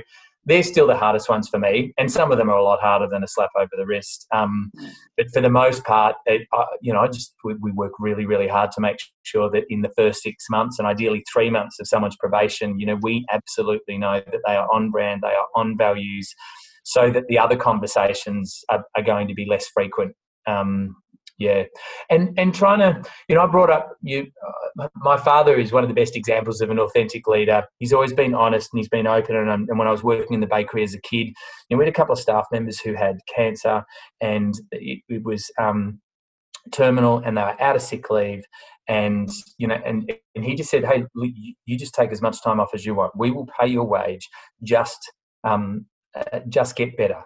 they're 0.47 0.63
still 0.63 0.87
the 0.87 0.95
hardest 0.95 1.27
ones 1.27 1.49
for 1.49 1.59
me, 1.59 1.93
and 1.97 2.09
some 2.09 2.31
of 2.31 2.37
them 2.37 2.49
are 2.49 2.55
a 2.55 2.63
lot 2.63 2.79
harder 2.79 3.05
than 3.05 3.21
a 3.21 3.27
slap 3.27 3.49
over 3.57 3.69
the 3.75 3.85
wrist. 3.85 4.25
Um, 4.33 4.71
but 5.17 5.27
for 5.33 5.41
the 5.41 5.49
most 5.49 5.83
part, 5.83 6.15
it, 6.25 6.47
you 6.81 6.93
know, 6.93 7.01
I 7.01 7.07
just 7.07 7.35
we, 7.43 7.55
we, 7.55 7.71
work 7.73 7.91
really, 7.99 8.25
really 8.25 8.47
hard 8.47 8.71
to 8.71 8.81
make 8.81 8.95
sure 9.23 9.51
that 9.51 9.65
in 9.69 9.81
the 9.81 9.91
first 9.97 10.23
six 10.23 10.45
months 10.49 10.79
and 10.79 10.87
ideally 10.87 11.25
three 11.31 11.49
months 11.49 11.81
of 11.81 11.87
someone's 11.87 12.15
probation, 12.15 12.79
you 12.79 12.85
know, 12.85 12.97
we 13.01 13.25
absolutely 13.29 13.97
know 13.97 14.21
that 14.25 14.39
they 14.47 14.55
are 14.55 14.71
on 14.71 14.89
brand, 14.89 15.21
they 15.21 15.27
are 15.27 15.47
on 15.53 15.77
values, 15.77 16.33
so 16.87 17.11
that 17.11 17.27
the 17.27 17.37
other 17.37 17.57
conversations 17.57 18.63
are, 18.69 18.81
are 18.95 19.03
going 19.03 19.27
to 19.27 19.33
be 19.33 19.45
less 19.45 19.67
frequent. 19.67 20.15
Um, 20.47 20.95
yeah, 21.37 21.63
and 22.09 22.33
and 22.39 22.55
trying 22.55 22.79
to, 22.79 23.03
you 23.27 23.35
know, 23.35 23.41
I 23.41 23.47
brought 23.47 23.69
up 23.69 23.91
you. 24.01 24.25
Uh, 24.79 24.87
my 24.95 25.17
father 25.17 25.59
is 25.59 25.73
one 25.73 25.83
of 25.83 25.89
the 25.89 25.93
best 25.93 26.15
examples 26.15 26.61
of 26.61 26.69
an 26.69 26.79
authentic 26.79 27.27
leader. 27.27 27.63
He's 27.77 27.91
always 27.91 28.13
been 28.13 28.33
honest 28.33 28.69
and 28.71 28.79
he's 28.79 28.87
been 28.89 29.05
open. 29.05 29.35
And, 29.35 29.49
um, 29.49 29.65
and 29.69 29.77
when 29.77 29.87
I 29.87 29.91
was 29.91 30.01
working 30.03 30.33
in 30.33 30.39
the 30.39 30.47
bakery 30.47 30.83
as 30.83 30.93
a 30.93 31.01
kid, 31.01 31.27
you 31.27 31.35
know, 31.71 31.77
we 31.77 31.85
had 31.85 31.93
a 31.93 31.95
couple 31.95 32.13
of 32.13 32.19
staff 32.19 32.45
members 32.53 32.79
who 32.79 32.93
had 32.93 33.17
cancer, 33.35 33.83
and 34.21 34.55
it, 34.71 35.01
it 35.09 35.23
was 35.25 35.51
um, 35.59 35.99
terminal, 36.71 37.17
and 37.19 37.37
they 37.37 37.41
were 37.41 37.61
out 37.61 37.75
of 37.75 37.81
sick 37.81 38.09
leave, 38.09 38.45
and 38.87 39.29
you 39.57 39.67
know, 39.67 39.79
and 39.85 40.09
and 40.35 40.45
he 40.45 40.55
just 40.55 40.71
said, 40.71 40.85
"Hey, 40.85 41.03
you 41.65 41.77
just 41.77 41.93
take 41.93 42.13
as 42.13 42.21
much 42.21 42.41
time 42.41 42.61
off 42.61 42.73
as 42.73 42.85
you 42.85 42.95
want. 42.95 43.11
We 43.17 43.29
will 43.31 43.47
pay 43.59 43.67
your 43.67 43.85
wage. 43.85 44.29
Just 44.63 45.11
um, 45.43 45.85
uh, 46.33 46.39
just 46.49 46.75
get 46.75 46.97
better. 46.97 47.21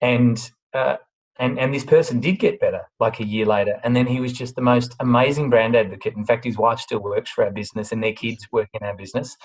And 0.00 0.38
uh, 0.74 0.96
and 1.38 1.58
and 1.58 1.74
this 1.74 1.84
person 1.84 2.20
did 2.20 2.38
get 2.38 2.60
better 2.60 2.82
like 3.00 3.20
a 3.20 3.24
year 3.24 3.46
later 3.46 3.80
and 3.84 3.94
then 3.94 4.06
he 4.06 4.20
was 4.20 4.32
just 4.32 4.54
the 4.54 4.62
most 4.62 4.94
amazing 5.00 5.50
brand 5.50 5.76
advocate 5.76 6.14
in 6.16 6.24
fact 6.24 6.44
his 6.44 6.56
wife 6.56 6.80
still 6.80 7.00
works 7.00 7.30
for 7.30 7.44
our 7.44 7.50
business 7.50 7.92
and 7.92 8.02
their 8.02 8.12
kids 8.12 8.46
work 8.52 8.68
in 8.74 8.86
our 8.86 8.96
business 8.96 9.36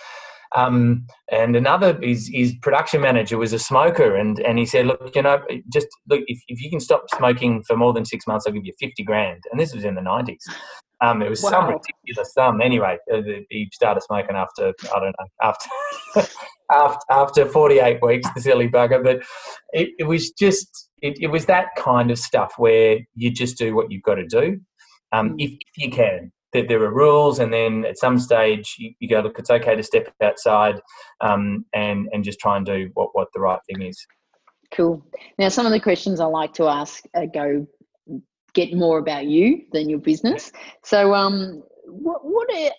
um, 0.53 1.05
and 1.31 1.55
another 1.55 1.97
his, 2.01 2.29
his 2.33 2.53
production 2.61 3.01
manager 3.01 3.37
was 3.37 3.53
a 3.53 3.59
smoker 3.59 4.15
and 4.15 4.39
and 4.39 4.59
he 4.59 4.65
said 4.65 4.85
look 4.85 5.15
you 5.15 5.21
know 5.21 5.41
just 5.71 5.87
look 6.09 6.21
if, 6.27 6.41
if 6.47 6.61
you 6.61 6.69
can 6.69 6.79
stop 6.79 7.05
smoking 7.15 7.63
for 7.63 7.75
more 7.75 7.93
than 7.93 8.05
six 8.05 8.27
months 8.27 8.45
i'll 8.47 8.53
give 8.53 8.65
you 8.65 8.73
50 8.79 9.03
grand 9.03 9.43
and 9.51 9.59
this 9.59 9.73
was 9.73 9.83
in 9.83 9.95
the 9.95 10.01
90s 10.01 10.43
um, 11.01 11.23
it 11.23 11.29
was 11.29 11.41
wow. 11.41 11.49
some 11.49 11.65
ridiculous 11.65 12.31
sum. 12.33 12.61
Anyway, 12.61 12.95
uh, 13.11 13.21
he 13.49 13.67
started 13.73 14.01
smoking 14.01 14.35
after 14.35 14.71
I 14.95 14.99
don't 14.99 15.15
know 15.19 15.25
after 15.41 15.67
after 16.71 17.05
after 17.09 17.45
48 17.45 18.01
weeks, 18.01 18.29
the 18.33 18.41
silly 18.41 18.67
bugger. 18.67 19.03
But 19.03 19.23
it, 19.73 19.89
it 19.99 20.03
was 20.03 20.31
just 20.31 20.89
it, 21.01 21.17
it, 21.19 21.27
was 21.27 21.45
that 21.47 21.67
kind 21.77 22.11
of 22.11 22.19
stuff 22.19 22.53
where 22.57 22.99
you 23.15 23.31
just 23.31 23.57
do 23.57 23.75
what 23.75 23.91
you've 23.91 24.03
got 24.03 24.15
to 24.15 24.25
do, 24.25 24.59
um, 25.11 25.31
mm. 25.31 25.35
if, 25.39 25.51
if, 25.51 25.77
you 25.77 25.89
can. 25.89 26.31
That 26.53 26.67
there 26.67 26.83
are 26.83 26.93
rules, 26.93 27.39
and 27.39 27.53
then 27.53 27.85
at 27.85 27.97
some 27.97 28.19
stage 28.19 28.75
you, 28.77 28.91
you 28.99 29.07
go, 29.07 29.21
look, 29.21 29.39
it's 29.39 29.49
okay 29.49 29.73
to 29.73 29.83
step 29.83 30.13
outside 30.21 30.81
um, 31.21 31.65
and 31.73 32.09
and 32.11 32.25
just 32.25 32.39
try 32.39 32.57
and 32.57 32.65
do 32.65 32.89
what 32.93 33.09
what 33.13 33.29
the 33.33 33.39
right 33.39 33.59
thing 33.69 33.81
is. 33.81 34.05
Cool. 34.71 35.05
Now, 35.37 35.49
some 35.49 35.65
of 35.65 35.71
the 35.71 35.79
questions 35.79 36.19
I 36.19 36.25
like 36.25 36.53
to 36.55 36.67
ask 36.67 37.03
uh, 37.15 37.25
go 37.25 37.67
get 38.53 38.73
more 38.73 38.99
about 38.99 39.25
you 39.25 39.61
than 39.71 39.89
your 39.89 39.99
business. 39.99 40.51
So, 40.83 41.13
um, 41.13 41.63
what 41.85 42.25
what 42.25 42.49
are, 42.53 42.71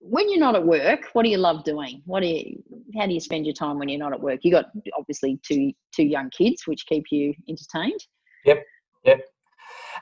when 0.00 0.28
you're 0.30 0.40
not 0.40 0.56
at 0.56 0.66
work, 0.66 1.08
what 1.12 1.24
do 1.24 1.30
you 1.30 1.38
love 1.38 1.64
doing? 1.64 2.02
What 2.04 2.20
do 2.20 2.26
you 2.26 2.62
how 2.98 3.06
do 3.06 3.12
you 3.12 3.20
spend 3.20 3.46
your 3.46 3.54
time 3.54 3.78
when 3.78 3.88
you're 3.88 3.98
not 3.98 4.12
at 4.12 4.20
work? 4.20 4.40
You 4.42 4.50
got 4.50 4.66
obviously 4.98 5.40
two 5.46 5.72
two 5.94 6.04
young 6.04 6.30
kids, 6.30 6.66
which 6.66 6.86
keep 6.86 7.04
you 7.10 7.34
entertained. 7.48 8.00
Yep, 8.44 8.64
yep. 9.04 9.20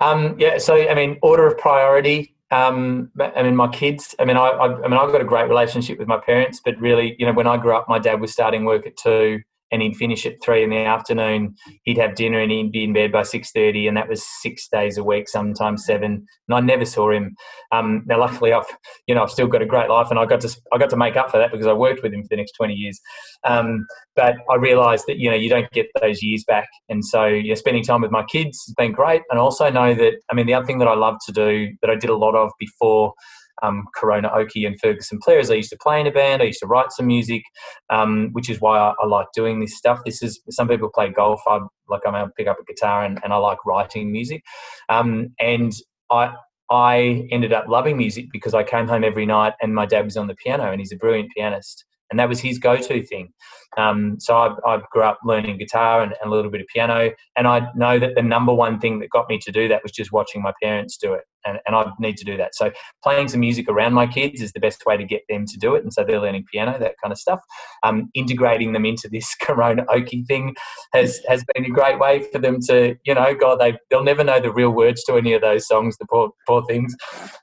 Um, 0.00 0.36
yeah. 0.38 0.58
So, 0.58 0.88
I 0.88 0.94
mean, 0.94 1.18
order 1.22 1.46
of 1.46 1.58
priority. 1.58 2.34
Um, 2.50 3.10
I 3.18 3.42
mean, 3.42 3.56
my 3.56 3.68
kids. 3.68 4.14
I 4.18 4.24
mean, 4.24 4.36
I, 4.36 4.48
I, 4.48 4.84
I 4.84 4.88
mean, 4.88 4.98
I've 4.98 5.12
got 5.12 5.20
a 5.20 5.24
great 5.24 5.48
relationship 5.48 5.98
with 5.98 6.08
my 6.08 6.18
parents, 6.18 6.60
but 6.64 6.78
really, 6.78 7.16
you 7.18 7.26
know, 7.26 7.32
when 7.32 7.46
I 7.46 7.56
grew 7.56 7.74
up, 7.74 7.88
my 7.88 7.98
dad 7.98 8.20
was 8.20 8.32
starting 8.32 8.64
work 8.64 8.86
at 8.86 8.96
two 8.96 9.40
and 9.72 9.80
he'd 9.82 9.96
finish 9.96 10.26
at 10.26 10.42
three 10.42 10.62
in 10.62 10.70
the 10.70 10.76
afternoon. 10.76 11.54
He'd 11.84 11.98
have 11.98 12.14
dinner 12.14 12.38
and 12.40 12.52
he'd 12.52 12.70
be 12.70 12.84
in 12.84 12.92
bed 12.92 13.10
by 13.10 13.22
six 13.22 13.50
thirty, 13.50 13.88
and 13.88 13.96
that 13.96 14.08
was 14.08 14.22
six 14.42 14.68
days 14.68 14.98
a 14.98 15.02
week, 15.04 15.28
sometimes 15.28 15.84
seven. 15.84 16.26
And 16.48 16.54
I 16.54 16.60
never 16.60 16.84
saw 16.84 17.10
him. 17.10 17.34
Um, 17.72 18.02
now, 18.06 18.20
luckily, 18.20 18.52
I've 18.52 18.66
you 19.06 19.14
know 19.14 19.22
I've 19.22 19.30
still 19.30 19.46
got 19.48 19.62
a 19.62 19.66
great 19.66 19.88
life, 19.88 20.08
and 20.10 20.18
I 20.18 20.26
got 20.26 20.40
to 20.42 20.56
I 20.72 20.78
got 20.78 20.90
to 20.90 20.96
make 20.96 21.16
up 21.16 21.30
for 21.30 21.38
that 21.38 21.50
because 21.50 21.66
I 21.66 21.72
worked 21.72 22.02
with 22.02 22.12
him 22.12 22.22
for 22.22 22.28
the 22.30 22.36
next 22.36 22.52
twenty 22.52 22.74
years. 22.74 23.00
Um, 23.44 23.86
but 24.14 24.36
I 24.50 24.56
realised 24.56 25.04
that 25.08 25.18
you 25.18 25.30
know 25.30 25.36
you 25.36 25.48
don't 25.48 25.70
get 25.72 25.86
those 26.00 26.22
years 26.22 26.44
back, 26.46 26.68
and 26.88 27.04
so 27.04 27.24
yeah, 27.26 27.54
spending 27.54 27.82
time 27.82 28.02
with 28.02 28.10
my 28.10 28.24
kids 28.24 28.62
has 28.66 28.74
been 28.76 28.92
great. 28.92 29.22
And 29.30 29.40
also 29.40 29.70
know 29.70 29.94
that 29.94 30.14
I 30.30 30.34
mean 30.34 30.46
the 30.46 30.54
other 30.54 30.66
thing 30.66 30.78
that 30.78 30.88
I 30.88 30.94
love 30.94 31.16
to 31.26 31.32
do 31.32 31.70
that 31.80 31.90
I 31.90 31.94
did 31.94 32.10
a 32.10 32.16
lot 32.16 32.34
of 32.34 32.50
before 32.58 33.14
um, 33.62 33.86
Corona 33.94 34.30
Oki 34.34 34.64
and 34.64 34.78
Ferguson 34.80 35.18
Plarre's. 35.26 35.50
I 35.50 35.54
used 35.54 35.70
to 35.70 35.78
play 35.80 36.00
in 36.00 36.06
a 36.06 36.10
band. 36.10 36.42
I 36.42 36.46
used 36.46 36.60
to 36.60 36.66
write 36.66 36.92
some 36.92 37.06
music, 37.06 37.42
um, 37.90 38.30
which 38.32 38.50
is 38.50 38.60
why 38.60 38.78
I, 38.78 38.94
I, 39.02 39.06
like 39.06 39.26
doing 39.34 39.60
this 39.60 39.76
stuff. 39.76 40.00
This 40.04 40.22
is 40.22 40.40
some 40.50 40.68
people 40.68 40.90
play 40.94 41.10
golf. 41.10 41.40
I 41.46 41.60
like 41.88 42.02
I'm 42.06 42.14
able 42.14 42.28
to 42.28 42.34
pick 42.36 42.48
up 42.48 42.58
a 42.60 42.64
guitar 42.64 43.04
and, 43.04 43.20
and 43.22 43.32
I 43.32 43.36
like 43.36 43.64
writing 43.64 44.12
music. 44.12 44.42
Um, 44.88 45.28
and 45.38 45.72
I 46.10 46.34
I 46.70 47.28
ended 47.30 47.52
up 47.52 47.66
loving 47.68 47.96
music 47.96 48.26
because 48.32 48.54
I 48.54 48.62
came 48.62 48.88
home 48.88 49.04
every 49.04 49.26
night 49.26 49.54
and 49.60 49.74
my 49.74 49.84
dad 49.86 50.04
was 50.04 50.16
on 50.16 50.26
the 50.26 50.34
piano 50.34 50.70
and 50.70 50.80
he's 50.80 50.92
a 50.92 50.96
brilliant 50.96 51.30
pianist 51.36 51.84
and 52.12 52.18
that 52.18 52.28
was 52.28 52.40
his 52.40 52.58
go-to 52.58 53.02
thing. 53.02 53.32
Um, 53.76 54.18
so 54.20 54.36
I, 54.36 54.54
I, 54.66 54.82
grew 54.90 55.02
up 55.02 55.18
learning 55.24 55.56
guitar 55.56 56.02
and, 56.02 56.14
and, 56.20 56.30
a 56.30 56.34
little 56.34 56.50
bit 56.50 56.60
of 56.60 56.66
piano, 56.66 57.10
and 57.36 57.46
I 57.46 57.68
know 57.74 57.98
that 57.98 58.14
the 58.14 58.22
number 58.22 58.52
one 58.52 58.78
thing 58.78 58.98
that 58.98 59.08
got 59.08 59.28
me 59.30 59.38
to 59.38 59.50
do 59.50 59.66
that 59.68 59.82
was 59.82 59.92
just 59.92 60.12
watching 60.12 60.42
my 60.42 60.52
parents 60.62 60.98
do 60.98 61.14
it, 61.14 61.24
and, 61.46 61.58
and 61.66 61.74
I 61.74 61.90
need 61.98 62.18
to 62.18 62.24
do 62.24 62.36
that. 62.36 62.54
So 62.54 62.70
playing 63.02 63.28
some 63.28 63.40
music 63.40 63.68
around 63.68 63.94
my 63.94 64.06
kids 64.06 64.42
is 64.42 64.52
the 64.52 64.60
best 64.60 64.84
way 64.84 64.98
to 64.98 65.04
get 65.04 65.22
them 65.28 65.46
to 65.46 65.58
do 65.58 65.74
it, 65.74 65.82
and 65.82 65.92
so 65.92 66.04
they're 66.04 66.20
learning 66.20 66.44
piano, 66.52 66.78
that 66.78 66.96
kind 67.02 67.12
of 67.12 67.18
stuff. 67.18 67.40
Um, 67.82 68.10
integrating 68.14 68.72
them 68.72 68.84
into 68.84 69.08
this 69.08 69.34
Corona 69.40 69.86
Oki 69.88 70.24
thing 70.24 70.54
has 70.92 71.20
has 71.28 71.42
been 71.54 71.64
a 71.64 71.70
great 71.70 71.98
way 71.98 72.22
for 72.30 72.38
them 72.38 72.60
to, 72.68 72.94
you 73.04 73.14
know, 73.14 73.34
God, 73.34 73.58
they 73.58 73.78
they'll 73.90 74.04
never 74.04 74.22
know 74.22 74.38
the 74.38 74.52
real 74.52 74.70
words 74.70 75.02
to 75.04 75.14
any 75.14 75.32
of 75.32 75.40
those 75.40 75.66
songs. 75.66 75.96
The 75.96 76.06
poor 76.06 76.30
poor 76.46 76.62
things, 76.66 76.94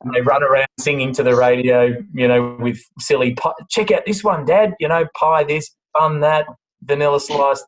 and 0.01 0.13
they 0.13 0.21
run 0.21 0.43
around 0.43 0.67
singing 0.79 1.11
to 1.13 1.23
the 1.23 1.35
radio, 1.35 1.95
you 2.13 2.27
know, 2.27 2.55
with 2.59 2.79
silly. 2.99 3.33
pie. 3.33 3.51
Check 3.69 3.91
out 3.91 4.05
this 4.05 4.23
one, 4.23 4.45
Dad 4.45 4.59
dad, 4.59 4.75
you 4.79 4.87
know, 4.87 5.05
pie 5.17 5.43
this, 5.43 5.69
bun 5.93 6.21
that, 6.21 6.47
vanilla 6.83 7.19
slice. 7.19 7.63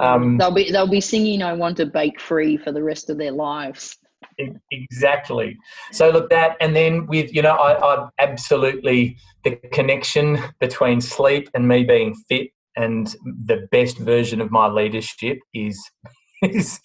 Um, 0.00 0.38
they'll 0.38 0.54
be 0.54 0.70
they'll 0.70 0.86
be 0.86 1.00
singing 1.00 1.42
"I 1.42 1.52
Want 1.52 1.76
to 1.78 1.86
Bake 1.86 2.20
Free" 2.20 2.56
for 2.56 2.72
the 2.72 2.82
rest 2.82 3.10
of 3.10 3.18
their 3.18 3.32
lives. 3.32 3.96
Exactly. 4.70 5.56
So 5.92 6.10
look 6.10 6.30
that, 6.30 6.56
and 6.60 6.74
then 6.74 7.06
with 7.06 7.34
you 7.34 7.42
know, 7.42 7.54
I, 7.54 8.04
I 8.04 8.08
absolutely 8.18 9.16
the 9.44 9.56
connection 9.72 10.38
between 10.60 11.00
sleep 11.00 11.48
and 11.54 11.66
me 11.66 11.84
being 11.84 12.14
fit 12.28 12.50
and 12.76 13.14
the 13.24 13.66
best 13.70 13.98
version 13.98 14.40
of 14.40 14.50
my 14.50 14.66
leadership 14.68 15.38
is 15.54 15.82
is 16.42 16.80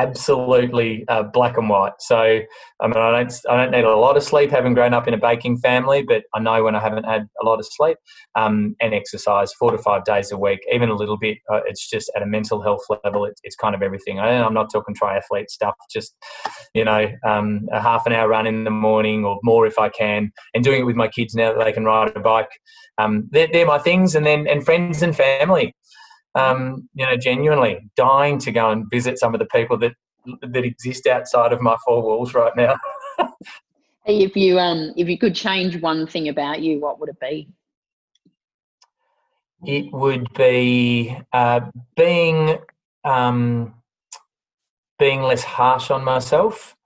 absolutely 0.00 1.04
uh, 1.08 1.22
black 1.22 1.56
and 1.56 1.68
white. 1.68 1.92
So 1.98 2.16
I 2.16 2.86
mean, 2.86 2.96
I 2.96 3.10
don't 3.10 3.32
I 3.48 3.56
don't 3.56 3.70
need 3.70 3.84
a 3.84 3.96
lot 3.96 4.16
of 4.16 4.22
sleep, 4.22 4.50
having 4.50 4.74
grown 4.74 4.94
up 4.94 5.06
in 5.06 5.14
a 5.14 5.18
baking 5.18 5.58
family, 5.58 6.02
but 6.02 6.22
I 6.34 6.40
know 6.40 6.64
when 6.64 6.74
I 6.74 6.80
haven't 6.80 7.04
had 7.04 7.26
a 7.42 7.44
lot 7.44 7.58
of 7.58 7.66
sleep 7.66 7.98
um, 8.34 8.74
and 8.80 8.94
exercise 8.94 9.52
four 9.54 9.70
to 9.72 9.78
five 9.78 10.04
days 10.04 10.32
a 10.32 10.38
week, 10.38 10.60
even 10.72 10.88
a 10.88 10.94
little 10.94 11.18
bit. 11.18 11.38
Uh, 11.52 11.60
it's 11.66 11.88
just 11.88 12.10
at 12.16 12.22
a 12.22 12.26
mental 12.26 12.62
health 12.62 12.84
level, 13.04 13.24
it, 13.26 13.34
it's 13.42 13.56
kind 13.56 13.74
of 13.74 13.82
everything. 13.82 14.18
I, 14.18 14.32
am 14.32 14.54
not 14.54 14.72
talking 14.72 14.94
triathlete 14.94 15.48
stuff, 15.48 15.74
just 15.92 16.14
you 16.74 16.84
know, 16.84 17.06
um, 17.26 17.66
a 17.72 17.80
half 17.80 18.06
an 18.06 18.12
hour 18.12 18.28
run 18.28 18.46
in 18.46 18.64
the 18.64 18.70
morning 18.70 19.24
or 19.24 19.38
more 19.42 19.66
if 19.66 19.78
I 19.78 19.90
can, 19.90 20.32
and 20.54 20.64
doing 20.64 20.80
it 20.80 20.84
with 20.84 20.96
my 20.96 21.08
kids 21.08 21.34
now 21.34 21.52
that 21.52 21.64
they 21.64 21.72
can 21.72 21.84
ride 21.84 22.16
a 22.16 22.20
bike. 22.20 22.50
Um, 22.98 23.28
they're, 23.30 23.48
they're 23.52 23.66
my 23.66 23.78
things, 23.78 24.14
and 24.14 24.26
then 24.26 24.46
and 24.46 24.64
friends 24.64 25.02
and 25.02 25.14
family 25.14 25.74
um, 26.34 26.88
you 26.94 27.04
know, 27.06 27.16
genuinely 27.16 27.90
dying 27.96 28.38
to 28.38 28.52
go 28.52 28.70
and 28.70 28.88
visit 28.90 29.18
some 29.18 29.34
of 29.34 29.40
the 29.40 29.46
people 29.46 29.76
that 29.78 29.92
that 30.42 30.64
exist 30.64 31.06
outside 31.06 31.52
of 31.52 31.60
my 31.60 31.76
four 31.84 32.02
walls 32.02 32.34
right 32.34 32.54
now. 32.56 32.76
if 34.06 34.36
you 34.36 34.58
um, 34.58 34.92
if 34.96 35.08
you 35.08 35.18
could 35.18 35.34
change 35.34 35.80
one 35.80 36.06
thing 36.06 36.28
about 36.28 36.60
you, 36.60 36.80
what 36.80 37.00
would 37.00 37.08
it 37.08 37.20
be? 37.20 37.48
It 39.64 39.92
would 39.92 40.32
be 40.34 41.18
uh, 41.32 41.60
being 41.96 42.58
um, 43.04 43.74
being 44.98 45.22
less 45.22 45.42
harsh 45.42 45.90
on 45.90 46.04
myself. 46.04 46.76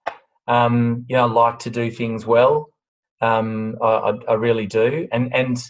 Um, 0.46 1.04
you 1.08 1.16
know, 1.16 1.26
I 1.26 1.30
like 1.30 1.58
to 1.60 1.70
do 1.70 1.90
things 1.90 2.26
well. 2.26 2.68
Um, 3.20 3.76
I, 3.80 3.86
I, 3.86 4.12
I 4.30 4.34
really 4.34 4.66
do, 4.66 5.08
and 5.12 5.34
and 5.34 5.62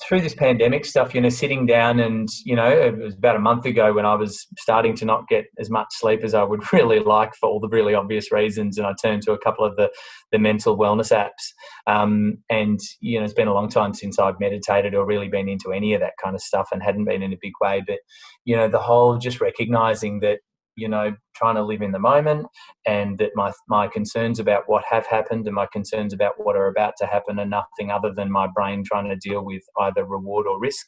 through 0.00 0.22
this 0.22 0.34
pandemic 0.34 0.86
stuff, 0.86 1.14
you 1.14 1.20
know, 1.20 1.28
sitting 1.28 1.66
down 1.66 2.00
and, 2.00 2.28
you 2.44 2.56
know, 2.56 2.68
it 2.68 2.96
was 2.96 3.14
about 3.14 3.36
a 3.36 3.40
month 3.40 3.66
ago 3.66 3.92
when 3.92 4.06
I 4.06 4.14
was 4.14 4.46
starting 4.58 4.96
to 4.96 5.04
not 5.04 5.28
get 5.28 5.46
as 5.58 5.68
much 5.68 5.88
sleep 5.90 6.24
as 6.24 6.32
I 6.32 6.42
would 6.42 6.62
really 6.72 7.00
like 7.00 7.34
for 7.34 7.48
all 7.48 7.60
the 7.60 7.68
really 7.68 7.94
obvious 7.94 8.32
reasons. 8.32 8.78
And 8.78 8.86
I 8.86 8.94
turned 9.00 9.22
to 9.24 9.32
a 9.32 9.38
couple 9.38 9.66
of 9.66 9.76
the, 9.76 9.90
the 10.30 10.38
mental 10.38 10.78
wellness 10.78 11.12
apps. 11.12 11.52
Um, 11.86 12.38
and, 12.48 12.80
you 13.00 13.18
know, 13.18 13.24
it's 13.24 13.34
been 13.34 13.48
a 13.48 13.54
long 13.54 13.68
time 13.68 13.92
since 13.92 14.18
I've 14.18 14.40
meditated 14.40 14.94
or 14.94 15.04
really 15.04 15.28
been 15.28 15.48
into 15.48 15.72
any 15.72 15.92
of 15.92 16.00
that 16.00 16.14
kind 16.22 16.34
of 16.34 16.40
stuff 16.40 16.68
and 16.72 16.82
hadn't 16.82 17.04
been 17.04 17.22
in 17.22 17.34
a 17.34 17.38
big 17.40 17.52
way. 17.60 17.82
But, 17.86 17.98
you 18.44 18.56
know, 18.56 18.68
the 18.68 18.78
whole 18.78 19.18
just 19.18 19.40
recognizing 19.40 20.20
that 20.20 20.40
you 20.76 20.88
know 20.88 21.14
trying 21.34 21.54
to 21.54 21.62
live 21.62 21.82
in 21.82 21.92
the 21.92 21.98
moment 21.98 22.46
and 22.86 23.18
that 23.18 23.30
my 23.34 23.52
my 23.68 23.88
concerns 23.88 24.38
about 24.38 24.64
what 24.66 24.84
have 24.88 25.06
happened 25.06 25.46
and 25.46 25.54
my 25.54 25.66
concerns 25.72 26.12
about 26.12 26.34
what 26.36 26.56
are 26.56 26.68
about 26.68 26.94
to 26.98 27.06
happen 27.06 27.38
are 27.38 27.46
nothing 27.46 27.90
other 27.90 28.12
than 28.14 28.30
my 28.30 28.46
brain 28.54 28.82
trying 28.84 29.08
to 29.08 29.16
deal 29.16 29.44
with 29.44 29.62
either 29.80 30.04
reward 30.04 30.46
or 30.46 30.60
risk. 30.60 30.86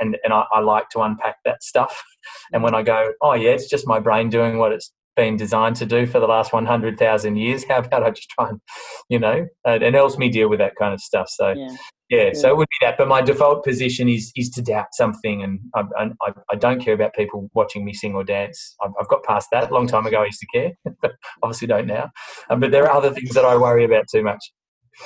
And 0.00 0.16
and 0.24 0.32
I, 0.32 0.44
I 0.52 0.60
like 0.60 0.88
to 0.90 1.00
unpack 1.00 1.36
that 1.44 1.62
stuff. 1.62 2.02
And 2.52 2.62
when 2.62 2.72
I 2.74 2.82
go 2.82 3.12
oh 3.20 3.34
yeah 3.34 3.50
it's 3.50 3.68
just 3.68 3.86
my 3.86 3.98
brain 3.98 4.28
doing 4.28 4.56
what 4.56 4.70
it's 4.70 4.92
been 5.16 5.36
designed 5.36 5.76
to 5.76 5.86
do 5.86 6.06
for 6.06 6.20
the 6.20 6.26
last 6.26 6.52
100,000 6.52 7.36
years. 7.36 7.64
How 7.68 7.78
about 7.78 8.02
I 8.02 8.10
just 8.10 8.30
try 8.30 8.48
and, 8.48 8.60
you 9.08 9.18
know, 9.18 9.46
uh, 9.66 9.78
it 9.80 9.94
helps 9.94 10.18
me 10.18 10.28
deal 10.28 10.48
with 10.48 10.58
that 10.58 10.74
kind 10.78 10.94
of 10.94 11.00
stuff. 11.00 11.28
So, 11.28 11.54
yeah. 11.56 11.76
yeah. 12.10 12.30
so 12.32 12.48
it 12.48 12.56
would 12.56 12.68
be 12.68 12.86
that. 12.86 12.96
But 12.98 13.08
my 13.08 13.20
default 13.20 13.64
position 13.64 14.08
is 14.08 14.32
is 14.36 14.50
to 14.50 14.62
doubt 14.62 14.88
something, 14.92 15.42
and 15.42 15.60
I, 15.74 15.82
I, 16.22 16.32
I 16.50 16.56
don't 16.56 16.80
care 16.80 16.94
about 16.94 17.14
people 17.14 17.50
watching 17.54 17.84
me 17.84 17.92
sing 17.92 18.14
or 18.14 18.24
dance. 18.24 18.74
I've, 18.82 18.92
I've 19.00 19.08
got 19.08 19.22
past 19.24 19.48
that. 19.52 19.70
A 19.70 19.74
long 19.74 19.86
time 19.86 20.06
ago, 20.06 20.22
I 20.22 20.26
used 20.26 20.40
to 20.40 20.46
care. 20.52 20.72
but 21.00 21.12
Obviously, 21.42 21.68
don't 21.68 21.86
now. 21.86 22.10
Um, 22.50 22.60
but 22.60 22.70
there 22.70 22.84
are 22.84 22.96
other 22.96 23.12
things 23.12 23.30
that 23.34 23.44
I 23.44 23.56
worry 23.56 23.84
about 23.84 24.06
too 24.10 24.22
much. 24.22 24.52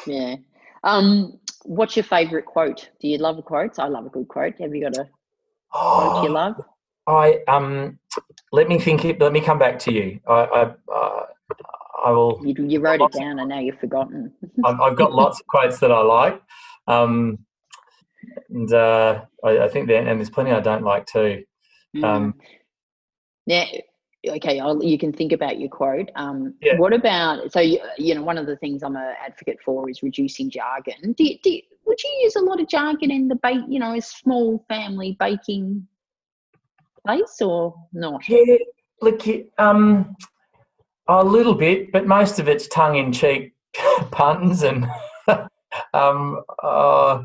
Yeah. 0.07 0.37
Um, 0.85 1.38
what's 1.64 1.97
your 1.97 2.05
favourite 2.05 2.47
quote? 2.47 2.90
Do 3.01 3.09
you 3.09 3.19
love 3.19 3.42
quotes? 3.45 3.79
I 3.79 3.88
love 3.88 4.07
a 4.07 4.11
good 4.11 4.29
quote. 4.29 4.55
Have 4.61 4.75
you 4.75 4.83
got 4.83 4.97
a 4.97 5.09
oh, 5.75 6.11
quote 6.12 6.25
you 6.25 6.31
love? 6.31 6.61
I 7.07 7.40
um 7.49 7.99
let 8.53 8.69
me 8.69 8.79
think. 8.79 9.05
It, 9.05 9.21
let 9.21 9.33
me 9.33 9.41
come 9.41 9.59
back 9.59 9.79
to 9.81 9.93
you. 9.93 10.21
I 10.29 10.33
I, 10.33 10.63
uh, 10.93 11.27
I 12.05 12.11
will. 12.11 12.41
You, 12.45 12.55
you 12.67 12.81
wrote 12.81 13.01
it 13.01 13.13
down, 13.13 13.39
and 13.39 13.49
now 13.49 13.61
you've 13.61 13.79
forgotten. 13.79 14.33
I've, 14.65 14.81
I've, 14.81 14.97
got 14.97 15.13
lots 15.13 15.41
of 15.41 15.47
quotes 15.47 15.79
that 15.81 15.91
I 15.91 16.01
like, 16.01 16.41
um, 16.87 17.39
and 18.51 18.73
uh, 18.73 19.23
I, 19.45 19.59
I, 19.61 19.69
think 19.69 19.89
that, 19.89 20.07
and 20.07 20.21
there's 20.21 20.31
plenty 20.31 20.53
I 20.53 20.61
don't 20.61 20.85
like 20.85 21.07
too. 21.07 21.45
Mm. 21.97 22.05
Um, 22.05 22.35
now, 23.47 23.65
okay, 24.29 24.61
I'll, 24.61 24.83
you 24.83 24.99
can 24.99 25.13
think 25.13 25.33
about 25.33 25.59
your 25.59 25.69
quote. 25.69 26.11
Um, 26.17 26.55
yeah. 26.61 26.77
What 26.77 26.93
about 26.93 27.53
so 27.53 27.61
you, 27.61 27.81
you 27.99 28.15
know 28.15 28.23
one 28.23 28.39
of 28.39 28.47
the 28.47 28.57
things 28.57 28.83
I'm 28.83 28.97
an 28.97 29.15
advocate 29.25 29.59
for 29.65 29.89
is 29.91 30.03
reducing 30.03 30.51
jargon. 30.51 31.13
Do, 31.13 31.29
do, 31.43 31.61
would 31.87 32.03
you 32.03 32.19
use 32.23 32.37
a 32.37 32.41
lot 32.41 32.61
of 32.61 32.69
jargon 32.69 33.11
in 33.11 33.29
the 33.29 33.37
bake? 33.37 33.65
You 33.69 33.81
know, 33.81 33.95
a 33.95 34.01
small 34.01 34.65
family 34.69 35.17
baking 35.19 35.87
place 37.07 37.40
or 37.40 37.75
not? 37.92 38.29
Yeah, 38.29 38.57
look, 39.01 39.23
um, 39.59 40.16
a 41.09 41.25
little 41.25 41.55
bit, 41.55 41.92
but 41.92 42.07
most 42.07 42.38
of 42.38 42.49
it's 42.49 42.69
tongue 42.69 42.97
in 42.97 43.12
cheek 43.12 43.55
puns 44.11 44.62
and 44.62 44.87
um, 45.95 46.42
uh, 46.62 47.23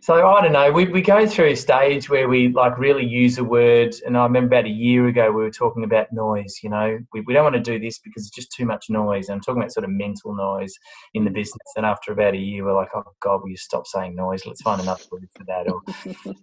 so 0.00 0.26
I 0.26 0.42
don't 0.42 0.52
know. 0.52 0.70
We, 0.70 0.86
we 0.86 1.02
go 1.02 1.26
through 1.26 1.48
a 1.48 1.54
stage 1.54 2.08
where 2.08 2.28
we 2.28 2.48
like 2.48 2.78
really 2.78 3.04
use 3.04 3.38
a 3.38 3.44
word, 3.44 3.94
and 4.04 4.16
I 4.16 4.24
remember 4.24 4.54
about 4.54 4.66
a 4.66 4.72
year 4.72 5.06
ago 5.08 5.30
we 5.30 5.42
were 5.42 5.50
talking 5.50 5.84
about 5.84 6.12
noise. 6.12 6.60
You 6.62 6.70
know, 6.70 6.98
we, 7.12 7.22
we 7.22 7.34
don't 7.34 7.44
want 7.44 7.56
to 7.56 7.60
do 7.60 7.78
this 7.78 7.98
because 7.98 8.26
it's 8.26 8.34
just 8.34 8.52
too 8.52 8.64
much 8.64 8.90
noise. 8.90 9.28
And 9.28 9.36
I'm 9.36 9.40
talking 9.40 9.60
about 9.62 9.72
sort 9.72 9.84
of 9.84 9.90
mental 9.90 10.34
noise 10.34 10.74
in 11.14 11.24
the 11.24 11.30
business. 11.30 11.72
And 11.76 11.84
after 11.86 12.12
about 12.12 12.34
a 12.34 12.38
year, 12.38 12.64
we're 12.64 12.74
like, 12.74 12.90
oh 12.94 13.04
God, 13.20 13.42
will 13.42 13.50
you 13.50 13.56
stop 13.56 13.86
saying 13.86 14.14
noise? 14.14 14.46
Let's 14.46 14.62
find 14.62 14.80
another 14.80 15.02
word 15.10 15.28
for 15.36 15.44
that. 15.44 15.68
Or 15.70 15.82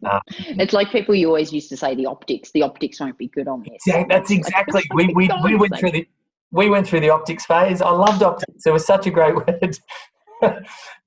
um, 0.12 0.22
it's 0.60 0.74
like 0.74 0.92
people 0.92 1.16
you 1.16 1.28
always 1.28 1.54
used 1.54 1.70
to 1.70 1.78
say 1.78 1.96
the 1.96 2.06
optics. 2.06 2.52
The 2.52 2.64
optics 2.64 3.00
won't 3.00 3.18
be 3.18 3.28
good 3.28 3.48
on 3.48 3.64
this. 3.64 3.82
Yeah, 3.86 4.04
that's 4.08 4.32
exactly. 4.32 4.84
we 4.94 5.08
we, 5.14 5.30
we 5.44 5.56
went 5.56 5.78
through 5.78 5.92
the 5.92 6.08
we 6.54 6.70
went 6.70 6.88
through 6.88 7.02
the 7.02 7.10
optics 7.10 7.46
phase. 7.46 7.82
I 7.82 7.90
loved 7.90 8.22
optics. 8.22 8.66
It 8.66 8.72
was 8.72 8.86
such 8.86 9.08
a 9.08 9.12
great 9.12 9.36
word. 9.48 9.78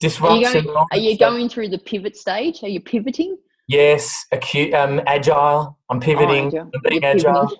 Disruption. 0.00 0.36
Are 0.46 0.56
you, 0.56 0.62
going, 0.62 0.86
are 0.92 0.98
you 0.98 1.18
going 1.18 1.48
through 1.48 1.68
the 1.68 1.78
pivot 1.78 2.16
stage? 2.16 2.62
Are 2.62 2.68
you 2.68 2.80
pivoting? 2.80 3.36
Yes, 3.68 4.24
acute, 4.32 4.72
um, 4.74 5.00
agile. 5.06 5.78
I'm 5.90 6.00
pivoting. 6.00 6.56
Oh, 6.56 6.60
I'm 6.62 6.70
being 6.88 7.04
agile. 7.04 7.50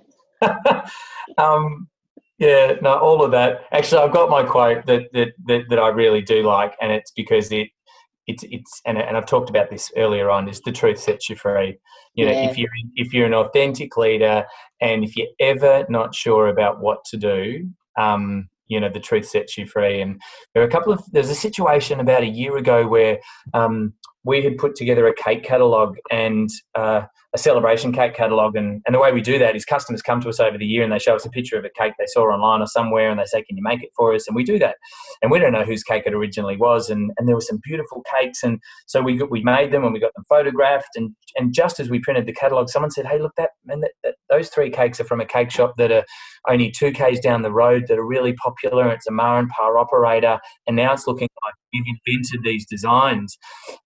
um, 1.39 1.89
yeah, 2.39 2.75
no, 2.83 2.99
all 2.99 3.25
of 3.25 3.31
that. 3.33 3.62
Actually, 3.73 4.03
I've 4.03 4.12
got 4.12 4.31
my 4.31 4.43
quote 4.43 4.87
that, 4.87 5.05
that 5.15 5.33
that 5.47 5.62
that 5.71 5.79
I 5.79 5.89
really 5.89 6.23
do 6.23 6.43
like, 6.43 6.75
and 6.81 6.93
it's 6.93 7.11
because 7.11 7.51
it 7.51 7.69
it's 8.27 8.45
it's 8.51 8.83
and, 8.85 8.99
and 8.99 9.17
I've 9.17 9.27
talked 9.27 9.51
about 9.51 9.71
this 9.71 9.91
earlier 9.97 10.31
on. 10.31 10.49
Is 10.49 10.61
the 10.61 10.73
truth 10.73 10.99
sets 10.99 11.29
you 11.29 11.37
free. 11.37 11.79
You 12.15 12.27
know, 12.27 12.33
yeah. 12.33 12.51
if 12.51 12.59
you're 12.59 12.71
if 12.95 13.15
you're 13.15 13.27
an 13.27 13.35
authentic 13.35 13.97
leader, 13.97 14.45
and 14.81 15.03
if 15.03 15.17
you're 15.17 15.29
ever 15.41 15.87
not 15.89 16.15
sure 16.15 16.49
about 16.49 16.81
what 16.81 17.05
to 17.07 17.17
do, 17.17 17.69
um, 17.99 18.49
you 18.68 18.81
know 18.81 18.88
the 18.88 19.00
truth 19.00 19.26
sets 19.26 19.57
you 19.57 19.66
free. 19.66 20.00
And 20.00 20.20
there 20.55 20.62
are 20.62 20.66
a 20.66 20.70
couple 20.70 20.92
of 20.92 21.02
there's 21.12 21.31
a 21.31 21.35
situation 21.35 22.00
about 22.00 22.22
a 22.22 22.29
year 22.29 22.57
ago 22.57 22.87
where 22.87 23.18
um, 23.55 23.94
we 24.24 24.42
had 24.42 24.59
put 24.59 24.74
together 24.74 25.07
a 25.07 25.14
cake 25.14 25.44
catalogue 25.44 25.96
and 26.11 26.50
uh, 26.74 27.02
a 27.37 27.38
celebration 27.38 27.92
cake 27.92 28.14
catalogue. 28.14 28.57
And, 28.57 28.83
and 28.87 28.94
the 28.94 28.99
way 28.99 29.12
we 29.12 29.20
do 29.20 29.38
that 29.38 29.55
is 29.55 29.66
customers 29.66 30.01
come 30.01 30.22
to 30.22 30.31
us 30.31 30.40
over 30.40 30.57
the 30.57 30.64
year 30.64 30.83
and 30.83 30.90
they 30.90 30.99
show 30.99 31.14
us 31.14 31.27
a 31.27 31.31
picture 31.31 31.59
of 31.59 31.66
a 31.66 31.70
cake 31.70 31.92
they 31.99 32.07
saw 32.07 32.22
online 32.22 32.62
or 32.62 32.66
somewhere 32.66 33.11
and 33.11 33.20
they 33.20 33.27
say, 33.27 33.42
Can 33.42 33.59
you 33.59 33.62
make 33.62 33.83
it 33.83 33.90
for 33.94 34.14
us? 34.14 34.27
And 34.27 34.35
we 34.35 34.42
do 34.42 34.59
that. 34.59 34.77
And 35.20 35.31
we 35.31 35.38
don't 35.38 35.53
know 35.53 35.62
whose 35.62 35.83
cake 35.83 36.05
it 36.07 36.14
originally 36.14 36.57
was. 36.57 36.88
And, 36.88 37.12
and 37.18 37.29
there 37.29 37.35
were 37.35 37.42
some 37.42 37.61
beautiful 37.62 38.03
cakes. 38.18 38.42
And 38.42 38.59
so 38.87 39.03
we, 39.03 39.18
got, 39.18 39.31
we 39.31 39.42
made 39.42 39.70
them 39.70 39.85
and 39.85 39.92
we 39.92 40.01
got 40.01 40.14
them 40.14 40.25
photographed. 40.31 40.96
And, 40.96 41.14
and 41.37 41.53
just 41.53 41.79
as 41.79 41.90
we 41.90 42.01
printed 42.01 42.27
the 42.27 42.33
catalogue, 42.33 42.70
someone 42.70 42.90
said, 42.90 43.07
Hey, 43.07 43.18
look, 43.20 43.33
that, 43.37 43.51
man, 43.66 43.81
that, 43.81 43.92
that, 44.03 44.14
those 44.31 44.49
three 44.49 44.70
cakes 44.70 44.99
are 44.99 45.05
from 45.05 45.20
a 45.20 45.27
cake 45.27 45.51
shop 45.51 45.75
that 45.77 45.92
are 45.92 46.05
only 46.49 46.70
two 46.70 46.90
Ks 46.90 47.20
down 47.20 47.42
the 47.42 47.53
road 47.53 47.85
that 47.88 47.99
are 47.99 48.07
really 48.07 48.33
popular. 48.33 48.88
It's 48.90 49.07
a 49.07 49.12
Ma 49.12 49.38
and 49.38 49.49
Pa 49.51 49.68
operator. 49.79 50.38
And 50.66 50.75
now 50.75 50.94
it's 50.94 51.07
looking 51.07 51.29
like 51.44 51.55
you've 51.77 51.99
invented 52.07 52.43
these 52.45 52.67
designs. 52.67 53.37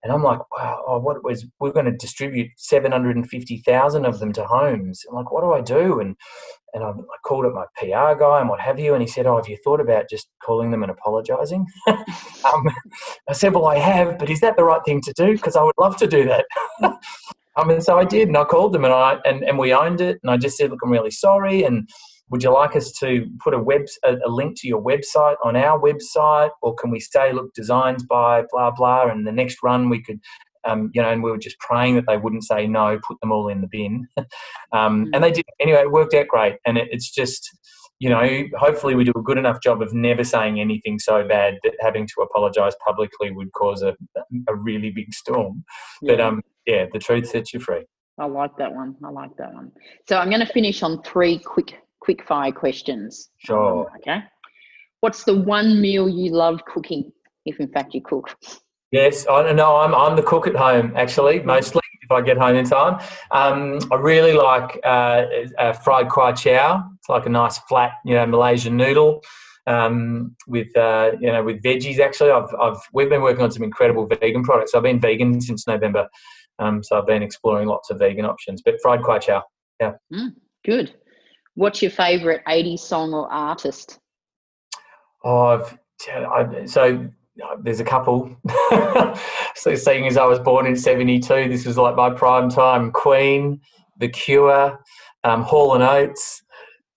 And 0.03 0.13
I'm 0.13 0.23
like, 0.23 0.41
wow, 0.53 0.83
oh, 0.87 0.99
what 0.99 1.25
was, 1.25 1.47
we're 1.59 1.73
going 1.73 1.87
to 1.87 1.93
distribute 1.93 2.51
750,000 2.57 4.05
of 4.05 4.19
them 4.19 4.33
to 4.35 4.45
homes. 4.47 5.03
I'm 5.09 5.17
like, 5.17 5.33
what 5.33 5.43
do 5.43 5.53
I 5.53 5.61
do? 5.61 6.01
And, 6.01 6.17
and 6.73 6.85
I, 6.85 6.89
I 6.91 7.17
called 7.25 7.47
up 7.47 7.55
my 7.55 7.67
PR 7.77 8.19
guy 8.19 8.41
and 8.41 8.49
what 8.49 8.61
have 8.61 8.79
you. 8.79 8.95
And 8.95 9.03
he 9.03 9.09
said, 9.09 9.27
oh, 9.27 9.37
have 9.37 9.49
you 9.49 9.59
thought 9.65 9.81
about 9.81 10.09
just 10.09 10.29
calling 10.43 10.71
them 10.71 10.83
and 10.83 10.93
apologizing? 10.93 11.67
um, 11.89 12.69
I 13.29 13.33
said, 13.33 13.55
well, 13.55 13.67
I 13.67 13.79
have, 13.79 14.19
but 14.19 14.31
is 14.31 14.41
that 14.41 14.57
the 14.57 14.65
right 14.65 14.83
thing 14.85 15.01
to 15.03 15.13
do? 15.13 15.33
Because 15.33 15.57
I 15.57 15.63
would 15.63 15.75
love 15.79 15.97
to 15.99 16.07
do 16.07 16.25
that. 16.27 16.45
I 17.57 17.65
mean, 17.65 17.81
so 17.81 17.99
I 17.99 18.05
did, 18.05 18.29
and 18.29 18.37
I 18.37 18.45
called 18.45 18.73
them, 18.73 18.85
and 18.85 18.95
I 18.95 19.19
and, 19.25 19.43
and 19.43 19.59
we 19.59 19.75
owned 19.75 20.01
it, 20.01 20.19
and 20.23 20.31
I 20.31 20.37
just 20.37 20.57
said, 20.57 20.71
look, 20.71 20.79
I'm 20.85 20.91
really 20.91 21.11
sorry, 21.11 21.65
and 21.65 21.89
would 22.31 22.43
you 22.43 22.53
like 22.53 22.77
us 22.77 22.93
to 22.93 23.29
put 23.41 23.55
a 23.55 23.59
web 23.59 23.83
a, 24.05 24.17
a, 24.25 24.29
link 24.29 24.59
to 24.61 24.69
your 24.69 24.83
website 24.83 25.37
on 25.45 25.57
our 25.57 25.79
website? 25.79 26.51
Or 26.63 26.75
can 26.75 26.91
we 26.91 27.01
say 27.01 27.33
look 27.33 27.53
designs 27.55 28.05
by 28.05 28.45
blah 28.51 28.71
blah 28.71 29.09
and 29.09 29.27
the 29.27 29.33
next 29.33 29.59
run 29.63 29.91
we 29.91 30.03
could 30.03 30.21
um, 30.65 30.91
you 30.95 31.03
know 31.03 31.09
and 31.09 31.23
we 31.23 31.31
were 31.31 31.39
just 31.39 31.59
praying 31.59 31.97
that 31.97 32.05
they 32.07 32.17
wouldn't 32.17 32.45
say 32.45 32.67
no 32.67 32.99
put 33.07 33.21
them 33.21 33.33
all 33.33 33.49
in 33.49 33.61
the 33.61 33.69
bin. 33.71 34.07
Um, 34.73 35.11
and 35.13 35.25
they 35.25 35.33
did. 35.33 35.45
Anyway 35.59 35.81
it 35.81 35.91
worked 35.91 36.15
out 36.15 36.29
great. 36.29 36.55
And 36.65 36.79
it, 36.79 36.87
it's 36.93 37.11
just 37.11 37.51
you 37.99 38.09
know 38.09 38.45
hopefully 38.57 38.95
we 38.95 39.03
do 39.03 39.13
a 39.17 39.23
good 39.23 39.37
enough 39.37 39.61
job 39.61 39.83
of 39.83 39.93
never 39.93 40.23
saying 40.23 40.61
anything 40.61 41.01
so 41.01 41.27
bad 41.27 41.59
that 41.65 41.75
having 41.81 42.07
to 42.07 42.23
apologize 42.23 42.75
publicly 42.85 43.33
would 43.33 43.51
cause 43.51 43.83
a, 43.83 43.97
a 44.49 44.55
really 44.55 44.91
big 44.91 45.13
storm. 45.13 45.65
Yeah. 46.01 46.13
but 46.13 46.21
um 46.21 46.43
yeah 46.67 46.87
the 46.93 47.01
truth 47.01 47.29
sets 47.29 47.53
you 47.53 47.59
free. 47.59 47.85
I 48.19 48.27
like 48.27 48.57
that 48.59 48.73
one. 48.73 48.95
I 49.03 49.09
like 49.09 49.35
that 49.39 49.55
one. 49.55 49.73
So 50.07 50.19
I'm 50.19 50.29
going 50.29 50.47
to 50.47 50.53
finish 50.53 50.83
on 50.83 51.03
three 51.03 51.39
quick 51.39 51.73
quick 52.01 52.27
fire 52.27 52.53
questions. 52.53 53.31
Sure. 53.39 53.91
Okay. 53.99 54.23
What's 55.01 55.25
the 55.25 55.37
one 55.37 55.81
meal 55.81 56.09
you 56.09 56.33
love 56.33 56.61
cooking, 56.67 57.13
if 57.47 57.59
in 57.61 57.69
fact 57.69 57.95
you 57.95 58.03
cook? 58.03 58.37
Yes, 58.93 59.27
I 59.29 59.53
know. 59.53 59.77
I'm 59.77 59.95
I'm 59.95 60.17
the 60.17 60.23
cook 60.23 60.47
at 60.47 60.57
home 60.57 60.93
actually, 60.97 61.41
mostly 61.41 61.81
if 62.03 62.11
I 62.11 62.21
get 62.21 62.37
home 62.37 62.57
in 62.57 62.65
time. 62.65 63.01
Um, 63.31 63.79
I 63.93 63.97
really 63.97 64.33
like 64.33 64.81
uh, 64.85 65.25
uh, 65.59 65.73
fried 65.73 66.09
kway 66.09 66.37
chow. 66.37 66.85
It's 66.99 67.09
like 67.09 67.27
a 67.27 67.29
nice 67.31 67.59
flat, 67.61 67.93
you 68.05 68.15
know, 68.15 68.27
Malaysian 68.27 68.77
noodle 68.77 69.23
um, 69.67 70.37
with 70.47 70.75
uh, 70.77 71.13
you 71.21 71.31
know 71.31 71.43
with 71.43 71.63
veggies. 71.63 71.99
Actually, 71.99 72.31
I've 72.31 72.53
I've 72.61 72.81
we've 72.93 73.09
been 73.09 73.23
working 73.23 73.43
on 73.43 73.51
some 73.51 73.63
incredible 73.63 74.07
vegan 74.07 74.43
products. 74.43 74.75
I've 74.75 74.83
been 74.83 75.01
vegan 75.01 75.41
since 75.41 75.67
November, 75.67 76.09
um, 76.59 76.83
so 76.83 76.99
I've 76.99 77.07
been 77.07 77.23
exploring 77.23 77.69
lots 77.69 77.91
of 77.91 77.99
vegan 77.99 78.25
options. 78.25 78.63
But 78.63 78.77
fried 78.83 79.01
kway 79.01 79.21
chow, 79.21 79.43
yeah, 79.81 79.93
mm, 80.13 80.35
good. 80.65 80.95
What's 81.55 81.83
your 81.83 81.91
favourite 81.91 82.45
80s 82.47 82.81
song 82.81 83.13
or 83.13 83.31
artist? 83.31 83.99
Oh, 85.25 85.47
I've, 85.47 85.79
I, 86.09 86.65
so 86.67 87.09
there's 87.63 87.81
a 87.81 87.85
couple. 87.85 88.37
so 89.55 89.75
seeing 89.75 90.07
as 90.07 90.17
I 90.17 90.25
was 90.25 90.39
born 90.39 90.67
in 90.67 90.77
72, 90.77 91.49
this 91.49 91.67
was 91.67 91.77
like 91.77 91.97
my 91.97 92.11
prime 92.11 92.49
time. 92.49 92.91
Queen, 92.93 93.61
The 93.99 94.09
Cure, 94.09 94.79
um, 95.25 95.43
Hall 95.43 95.75
and 95.75 95.83
Oates. 95.83 96.43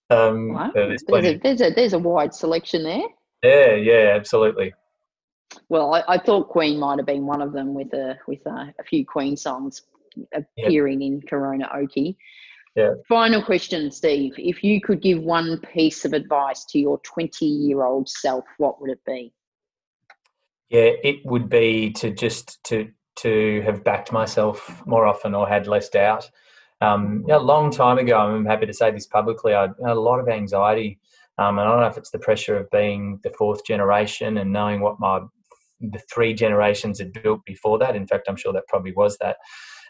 Um, 0.10 0.54
wow. 0.54 0.72
there's, 0.74 1.04
there's, 1.08 1.26
a, 1.26 1.38
there's, 1.38 1.62
a, 1.62 1.70
there's 1.72 1.94
a 1.94 2.00
wide 2.00 2.34
selection 2.34 2.84
there. 2.84 3.08
Yeah, 3.44 3.74
yeah, 3.74 4.14
absolutely. 4.16 4.74
Well, 5.70 5.94
I, 5.94 6.04
I, 6.08 6.18
thought 6.18 6.50
Queen 6.50 6.80
might 6.80 6.98
have 7.00 7.06
been 7.06 7.26
one 7.26 7.42
of 7.42 7.52
them 7.52 7.74
with 7.74 7.94
a 7.94 8.18
with 8.28 8.46
a, 8.46 8.74
a 8.80 8.84
few 8.84 9.06
Queen 9.06 9.38
songs 9.38 9.84
appearing 10.34 11.02
yep. 11.02 11.12
in 11.12 11.22
Corona 11.28 11.70
Oki. 11.74 12.18
Yeah. 12.76 12.94
Final 13.08 13.44
question, 13.44 13.92
Steve. 13.92 14.34
If 14.38 14.64
you 14.64 14.82
could 14.82 15.02
give 15.02 15.22
one 15.22 15.60
piece 15.60 16.06
of 16.06 16.14
advice 16.14 16.66
to 16.66 16.80
your 16.80 17.00
20 17.00 17.46
year 17.46 17.84
old 17.84 18.10
self, 18.10 18.46
what 18.58 18.82
would 18.82 18.90
it 18.90 19.04
be? 19.06 19.32
Yeah, 20.70 20.92
it 21.04 21.24
would 21.26 21.50
be 21.50 21.92
to 21.94 22.10
just 22.10 22.64
to 22.66 22.90
to 23.18 23.62
have 23.62 23.84
backed 23.84 24.12
myself 24.12 24.82
more 24.88 25.06
often 25.06 25.36
or 25.36 25.48
had 25.48 25.68
less 25.68 25.88
doubt. 25.88 26.30
Um, 26.82 27.26
a 27.30 27.38
long 27.38 27.70
time 27.70 28.00
ago, 28.00 28.18
I'm 28.18 28.46
happy 28.46 28.66
to 28.66 28.74
say 28.74 28.90
this 28.90 29.06
publicly. 29.06 29.54
I 29.54 29.62
had 29.62 29.74
a 29.86 29.94
lot 29.94 30.20
of 30.20 30.28
anxiety, 30.28 31.00
um, 31.38 31.60
and 31.60 31.68
I 31.68 31.72
don't 31.72 31.82
know 31.82 31.88
if 31.88 31.98
it's 31.98 32.10
the 32.10 32.18
pressure 32.18 32.58
of 32.58 32.72
being 32.72 33.20
the 33.24 33.30
fourth 33.38 33.64
generation 33.66 34.38
and 34.40 34.52
knowing 34.52 34.82
what 34.82 35.00
my 35.00 35.22
the 35.80 36.00
three 36.12 36.34
generations 36.34 37.00
had 37.00 37.14
built 37.14 37.46
before 37.46 37.78
that. 37.78 37.96
In 37.96 38.08
fact, 38.08 38.28
I'm 38.28 38.36
sure 38.36 38.54
that 38.54 38.68
probably 38.68 38.94
was 38.94 39.18
that. 39.20 39.38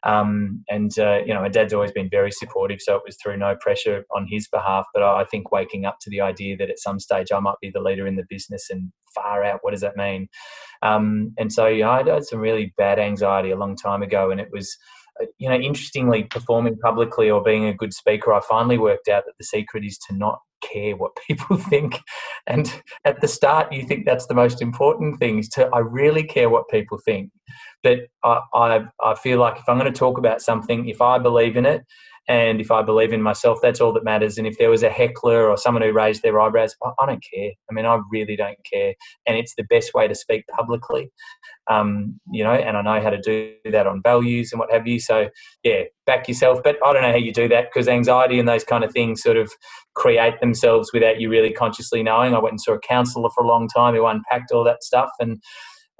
Um, 0.05 0.63
and 0.69 0.97
uh, 0.99 1.19
you 1.25 1.33
know, 1.33 1.41
my 1.41 1.49
dad's 1.49 1.73
always 1.73 1.91
been 1.91 2.09
very 2.09 2.31
supportive, 2.31 2.81
so 2.81 2.95
it 2.95 3.03
was 3.05 3.17
through 3.17 3.37
no 3.37 3.55
pressure 3.59 4.05
on 4.15 4.27
his 4.29 4.47
behalf. 4.47 4.85
But 4.93 5.03
I 5.03 5.23
think 5.25 5.51
waking 5.51 5.85
up 5.85 5.97
to 6.01 6.09
the 6.09 6.21
idea 6.21 6.57
that 6.57 6.69
at 6.69 6.79
some 6.79 6.99
stage 6.99 7.31
I 7.31 7.39
might 7.39 7.59
be 7.61 7.71
the 7.73 7.81
leader 7.81 8.07
in 8.07 8.15
the 8.15 8.25
business 8.29 8.69
and 8.69 8.91
far 9.15 9.43
out, 9.43 9.59
what 9.61 9.71
does 9.71 9.81
that 9.81 9.95
mean? 9.95 10.27
Um, 10.81 11.33
and 11.37 11.51
so, 11.51 11.67
know, 11.67 11.91
I 11.91 12.03
had 12.03 12.25
some 12.25 12.39
really 12.39 12.73
bad 12.77 12.99
anxiety 12.99 13.51
a 13.51 13.57
long 13.57 13.75
time 13.75 14.03
ago, 14.03 14.31
and 14.31 14.41
it 14.41 14.49
was 14.51 14.77
uh, 15.21 15.25
you 15.37 15.47
know, 15.47 15.55
interestingly, 15.55 16.23
performing 16.23 16.77
publicly 16.77 17.29
or 17.29 17.43
being 17.43 17.65
a 17.65 17.73
good 17.73 17.93
speaker, 17.93 18.33
I 18.33 18.41
finally 18.41 18.77
worked 18.77 19.07
out 19.07 19.23
that 19.25 19.35
the 19.37 19.45
secret 19.45 19.85
is 19.85 19.97
to 20.09 20.15
not 20.15 20.39
care 20.71 20.95
what 20.95 21.15
people 21.27 21.57
think. 21.57 21.99
And 22.47 22.81
at 23.05 23.21
the 23.21 23.27
start, 23.27 23.71
you 23.71 23.85
think 23.85 24.05
that's 24.05 24.27
the 24.27 24.33
most 24.33 24.61
important 24.61 25.19
thing 25.19 25.39
is 25.39 25.49
to, 25.49 25.67
I 25.73 25.79
really 25.79 26.23
care 26.23 26.49
what 26.49 26.69
people 26.69 26.99
think. 27.05 27.31
But 27.83 27.99
I, 28.23 28.39
I, 28.53 28.85
I 29.03 29.15
feel 29.15 29.39
like 29.39 29.57
if 29.57 29.67
I'm 29.67 29.77
going 29.77 29.91
to 29.91 29.97
talk 29.97 30.17
about 30.17 30.41
something, 30.41 30.87
if 30.87 31.01
I 31.01 31.17
believe 31.19 31.57
in 31.57 31.65
it, 31.65 31.83
and 32.29 32.61
if 32.61 32.71
I 32.71 32.81
believe 32.81 33.11
in 33.11 33.21
myself, 33.21 33.59
that's 33.61 33.81
all 33.81 33.91
that 33.93 34.05
matters. 34.05 34.37
And 34.37 34.47
if 34.47 34.57
there 34.57 34.69
was 34.69 34.81
a 34.81 34.89
heckler 34.89 35.49
or 35.49 35.57
someone 35.57 35.83
who 35.83 35.91
raised 35.91 36.23
their 36.23 36.39
eyebrows, 36.39 36.73
I, 36.81 37.05
don't 37.05 37.23
care. 37.33 37.51
I 37.69 37.73
mean, 37.73 37.85
I 37.85 37.99
really 38.11 38.37
don't 38.37 38.57
care. 38.71 38.93
And 39.27 39.35
it's 39.35 39.55
the 39.55 39.65
best 39.65 39.93
way 39.93 40.07
to 40.07 40.15
speak 40.15 40.45
publicly, 40.47 41.11
um, 41.69 42.19
you 42.31 42.41
know, 42.43 42.53
and 42.53 42.77
I 42.77 42.81
know 42.81 43.01
how 43.01 43.09
to 43.09 43.19
do 43.19 43.53
that 43.69 43.87
on 43.87 44.01
values 44.01 44.53
and 44.53 44.59
what 44.59 44.71
have 44.71 44.87
you. 44.87 45.01
So, 45.01 45.29
yeah, 45.63 45.83
back 46.05 46.29
yourself. 46.29 46.61
But 46.63 46.77
I 46.85 46.93
don't 46.93 47.01
know 47.01 47.11
how 47.11 47.17
you 47.17 47.33
do 47.33 47.49
that 47.49 47.65
because 47.65 47.89
anxiety 47.89 48.39
and 48.39 48.47
those 48.47 48.63
kind 48.63 48.85
of 48.85 48.93
things 48.93 49.21
sort 49.21 49.35
of 49.35 49.51
create 49.93 50.39
themselves 50.39 50.91
without 50.93 51.19
you 51.19 51.29
really 51.29 51.51
consciously 51.51 52.03
knowing. 52.03 52.33
I 52.33 52.39
went 52.39 52.53
and 52.53 52.61
saw 52.61 52.73
a 52.73 52.79
counselor 52.79 53.29
for 53.35 53.43
a 53.43 53.47
long 53.47 53.67
time 53.67 53.95
who 53.95 54.05
unpacked 54.05 54.51
all 54.53 54.63
that 54.63 54.83
stuff. 54.83 55.09
And 55.19 55.41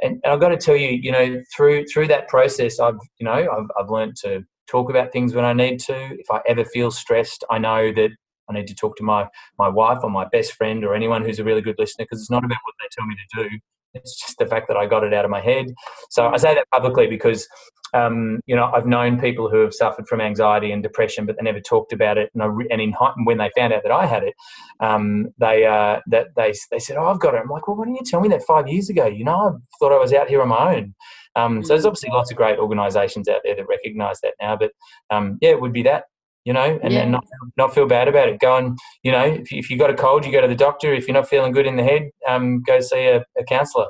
and, 0.01 0.21
I've 0.25 0.39
got 0.39 0.49
to 0.49 0.57
tell 0.57 0.75
you, 0.75 0.89
you 0.89 1.11
know, 1.11 1.41
through 1.55 1.85
through 1.85 2.07
that 2.07 2.29
process, 2.29 2.79
I've 2.79 2.97
you 3.19 3.25
know 3.25 3.33
I've, 3.33 3.69
I've 3.79 3.89
learned 3.89 4.15
to 4.23 4.43
talk 4.67 4.89
about 4.89 5.11
things 5.11 5.33
when 5.33 5.45
I 5.45 5.53
need 5.53 5.79
to. 5.81 5.95
If 5.95 6.29
I 6.31 6.41
ever 6.47 6.65
feel 6.65 6.91
stressed, 6.91 7.43
I 7.49 7.57
know 7.57 7.91
that 7.93 8.09
I 8.49 8.53
need 8.53 8.67
to 8.67 8.75
talk 8.75 8.97
to 8.97 9.03
my 9.03 9.27
my 9.57 9.69
wife 9.69 9.99
or 10.03 10.09
my 10.09 10.25
best 10.31 10.53
friend 10.53 10.83
or 10.83 10.95
anyone 10.95 11.23
who's 11.23 11.39
a 11.39 11.43
really 11.43 11.61
good 11.61 11.75
listener 11.77 12.05
because 12.05 12.21
it's 12.21 12.31
not 12.31 12.43
about 12.43 12.59
what 12.63 12.75
they 12.79 12.87
tell 12.91 13.05
me 13.05 13.15
to 13.15 13.43
do. 13.43 13.59
It's 13.93 14.19
just 14.19 14.37
the 14.39 14.45
fact 14.45 14.67
that 14.69 14.77
I 14.77 14.85
got 14.85 15.03
it 15.03 15.13
out 15.13 15.25
of 15.25 15.31
my 15.31 15.41
head. 15.41 15.67
So 16.09 16.27
I 16.27 16.37
say 16.37 16.55
that 16.55 16.69
publicly 16.71 17.07
because 17.07 17.47
um, 17.93 18.39
you 18.45 18.55
know 18.55 18.71
I've 18.73 18.85
known 18.85 19.19
people 19.19 19.49
who 19.49 19.61
have 19.61 19.73
suffered 19.73 20.07
from 20.07 20.21
anxiety 20.21 20.71
and 20.71 20.83
depression, 20.83 21.25
but 21.25 21.35
they 21.35 21.43
never 21.43 21.59
talked 21.59 21.93
about 21.93 22.17
it. 22.17 22.29
And, 22.33 22.43
I, 22.43 22.47
and 22.71 22.81
in 22.81 22.93
when 23.23 23.37
they 23.37 23.49
found 23.55 23.73
out 23.73 23.83
that 23.83 23.91
I 23.91 24.05
had 24.05 24.23
it, 24.23 24.33
um, 24.79 25.27
they 25.37 25.65
uh, 25.65 25.99
that 26.07 26.27
they 26.35 26.53
they 26.71 26.79
said, 26.79 26.97
"Oh, 26.97 27.07
I've 27.07 27.19
got 27.19 27.35
it." 27.35 27.41
I'm 27.41 27.49
like, 27.49 27.67
"Well, 27.67 27.77
why 27.77 27.85
didn't 27.85 27.97
you 27.97 28.05
tell 28.05 28.21
me 28.21 28.29
that 28.29 28.43
five 28.43 28.67
years 28.67 28.89
ago? 28.89 29.05
You 29.05 29.25
know, 29.25 29.35
I 29.35 29.51
thought 29.79 29.93
I 29.93 29.99
was 29.99 30.13
out 30.13 30.27
here 30.27 30.41
on 30.41 30.49
my 30.49 30.75
own." 30.75 30.95
Um, 31.35 31.63
so 31.63 31.69
there's 31.69 31.83
mm. 31.83 31.87
obviously 31.87 32.11
lots 32.11 32.29
of 32.29 32.37
great 32.37 32.59
organisations 32.59 33.27
out 33.27 33.41
there 33.43 33.55
that 33.55 33.67
recognise 33.67 34.21
that 34.21 34.35
now. 34.39 34.55
But 34.55 34.71
um, 35.09 35.37
yeah, 35.41 35.51
it 35.51 35.61
would 35.61 35.73
be 35.73 35.83
that 35.83 36.05
you 36.45 36.51
know, 36.51 36.79
and, 36.83 36.93
yeah. 36.93 37.05
not 37.05 37.25
not 37.57 37.73
feel 37.73 37.87
bad 37.87 38.07
about 38.07 38.27
it. 38.27 38.39
Go 38.39 38.57
and 38.57 38.77
you 39.03 39.11
know, 39.11 39.23
if 39.23 39.51
you, 39.51 39.59
if 39.59 39.69
you 39.69 39.77
got 39.77 39.89
a 39.89 39.95
cold, 39.95 40.25
you 40.25 40.31
go 40.31 40.41
to 40.41 40.47
the 40.47 40.55
doctor. 40.55 40.93
If 40.93 41.07
you're 41.07 41.13
not 41.13 41.29
feeling 41.29 41.53
good 41.53 41.65
in 41.65 41.77
the 41.77 41.83
head, 41.83 42.09
um, 42.27 42.61
go 42.63 42.79
see 42.81 43.05
a, 43.05 43.23
a 43.37 43.43
counsellor. 43.47 43.87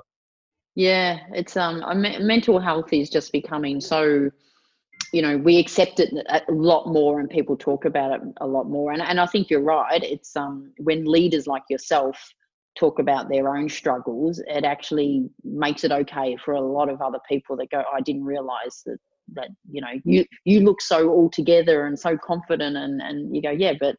Yeah, 0.76 1.20
it's 1.34 1.56
um, 1.56 1.84
mental 2.02 2.60
health 2.60 2.92
is 2.94 3.10
just 3.10 3.32
becoming 3.32 3.80
so. 3.80 4.30
You 5.12 5.22
know, 5.22 5.38
we 5.38 5.60
accept 5.60 6.00
it 6.00 6.12
a 6.28 6.52
lot 6.52 6.88
more, 6.88 7.20
and 7.20 7.30
people 7.30 7.56
talk 7.56 7.86
about 7.86 8.14
it 8.14 8.22
a 8.42 8.48
lot 8.48 8.68
more. 8.68 8.92
And 8.92 9.02
and 9.02 9.20
I 9.20 9.28
think 9.28 9.50
you're 9.50 9.62
right. 9.62 10.02
It's 10.02 10.36
um, 10.36 10.74
when 10.78 11.06
leaders 11.06 11.46
like 11.46 11.64
yourself 11.70 12.34
talk 12.78 12.98
about 12.98 13.30
their 13.30 13.56
own 13.56 13.70
struggles, 13.70 14.42
it 14.48 14.64
actually 14.64 15.30
makes 15.44 15.84
it 15.84 15.92
okay 15.92 16.36
for 16.44 16.56
a 16.56 16.62
lot 16.62 16.90
of 16.90 17.02
other 17.02 17.20
people 17.30 17.56
that 17.58 17.70
go, 17.70 17.84
I 17.94 18.02
didn't 18.02 18.24
realize 18.24 18.82
that 18.88 18.98
that 19.34 19.50
you 19.72 19.82
know 19.82 19.88
you 20.04 20.26
you 20.44 20.62
look 20.62 20.82
so 20.82 21.10
all 21.10 21.30
together 21.30 21.86
and 21.86 21.98
so 21.98 22.18
confident 22.18 22.76
and 22.76 23.02
and 23.02 23.34
you 23.36 23.42
go 23.42 23.52
yeah 23.52 23.74
but 23.80 23.96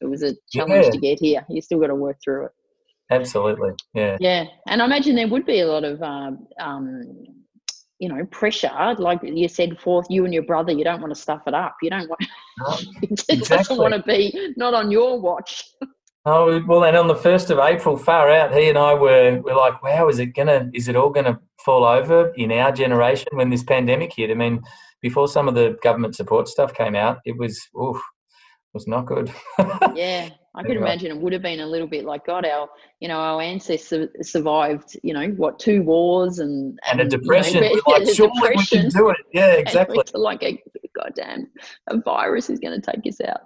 it 0.00 0.06
was 0.06 0.22
a 0.22 0.34
challenge 0.50 0.86
yeah. 0.86 0.90
to 0.90 0.98
get 0.98 1.20
here 1.20 1.46
you 1.48 1.60
still 1.60 1.78
got 1.78 1.88
to 1.88 1.94
work 1.94 2.16
through 2.24 2.46
it 2.46 2.52
absolutely 3.10 3.70
yeah 3.94 4.16
yeah 4.20 4.44
and 4.68 4.82
i 4.82 4.84
imagine 4.84 5.14
there 5.14 5.28
would 5.28 5.46
be 5.46 5.60
a 5.60 5.66
lot 5.66 5.84
of 5.84 6.02
um, 6.02 6.46
um 6.60 7.02
you 7.98 8.08
know 8.08 8.24
pressure 8.26 8.70
like 8.98 9.20
you 9.22 9.48
said 9.48 9.78
for 9.80 10.02
you 10.10 10.24
and 10.24 10.34
your 10.34 10.42
brother 10.42 10.72
you 10.72 10.84
don't 10.84 11.00
want 11.00 11.14
to 11.14 11.20
stuff 11.20 11.42
it 11.46 11.54
up 11.54 11.76
you 11.82 11.90
don't 11.90 12.08
want 12.08 12.20
no, 12.58 12.76
it 13.02 13.10
exactly. 13.10 13.56
doesn't 13.56 13.78
want 13.78 13.94
to 13.94 14.02
be 14.02 14.52
not 14.56 14.74
on 14.74 14.90
your 14.90 15.20
watch 15.20 15.64
Oh 16.28 16.60
well, 16.66 16.84
and 16.84 16.96
on 16.96 17.06
the 17.06 17.14
first 17.14 17.50
of 17.50 17.60
April, 17.60 17.96
far 17.96 18.28
out, 18.28 18.52
he 18.52 18.68
and 18.68 18.76
I 18.76 18.94
were 18.94 19.40
were 19.42 19.54
like, 19.54 19.80
"Wow, 19.80 20.08
is 20.08 20.18
it 20.18 20.34
gonna? 20.34 20.68
Is 20.74 20.88
it 20.88 20.96
all 20.96 21.10
gonna 21.10 21.38
fall 21.64 21.84
over 21.84 22.32
in 22.36 22.50
our 22.50 22.72
generation 22.72 23.28
when 23.34 23.48
this 23.48 23.62
pandemic 23.62 24.12
hit?" 24.12 24.32
I 24.32 24.34
mean, 24.34 24.60
before 25.00 25.28
some 25.28 25.46
of 25.46 25.54
the 25.54 25.78
government 25.84 26.16
support 26.16 26.48
stuff 26.48 26.74
came 26.74 26.96
out, 26.96 27.18
it 27.24 27.38
was 27.38 27.60
oof, 27.80 28.02
was 28.76 28.86
not 28.86 29.06
good. 29.06 29.32
yeah, 29.94 30.28
I 30.54 30.62
could 30.62 30.76
imagine 30.76 31.10
it 31.10 31.18
would 31.20 31.32
have 31.32 31.42
been 31.42 31.60
a 31.60 31.66
little 31.66 31.86
bit 31.86 32.04
like 32.04 32.26
God. 32.26 32.44
Our, 32.44 32.68
you 33.00 33.08
know, 33.08 33.16
our 33.16 33.40
ancestors 33.40 34.10
survived, 34.30 34.98
you 35.02 35.14
know, 35.14 35.28
what 35.30 35.58
two 35.58 35.82
wars 35.82 36.38
and 36.38 36.78
and, 36.86 37.00
and 37.00 37.12
a 37.12 37.18
depression. 37.18 37.64
You 37.64 37.76
know, 37.76 37.82
like, 37.86 38.08
surely 38.14 38.32
depression. 38.34 38.58
we 38.58 38.82
can 38.82 38.88
do 38.90 39.08
it. 39.08 39.16
Yeah, 39.32 39.52
exactly. 39.64 40.04
like 40.12 40.42
a 40.42 40.62
goddamn 40.94 41.48
a 41.88 42.00
virus 42.00 42.50
is 42.50 42.60
going 42.60 42.78
to 42.78 42.92
take 42.92 43.06
us 43.06 43.20
out. 43.26 43.40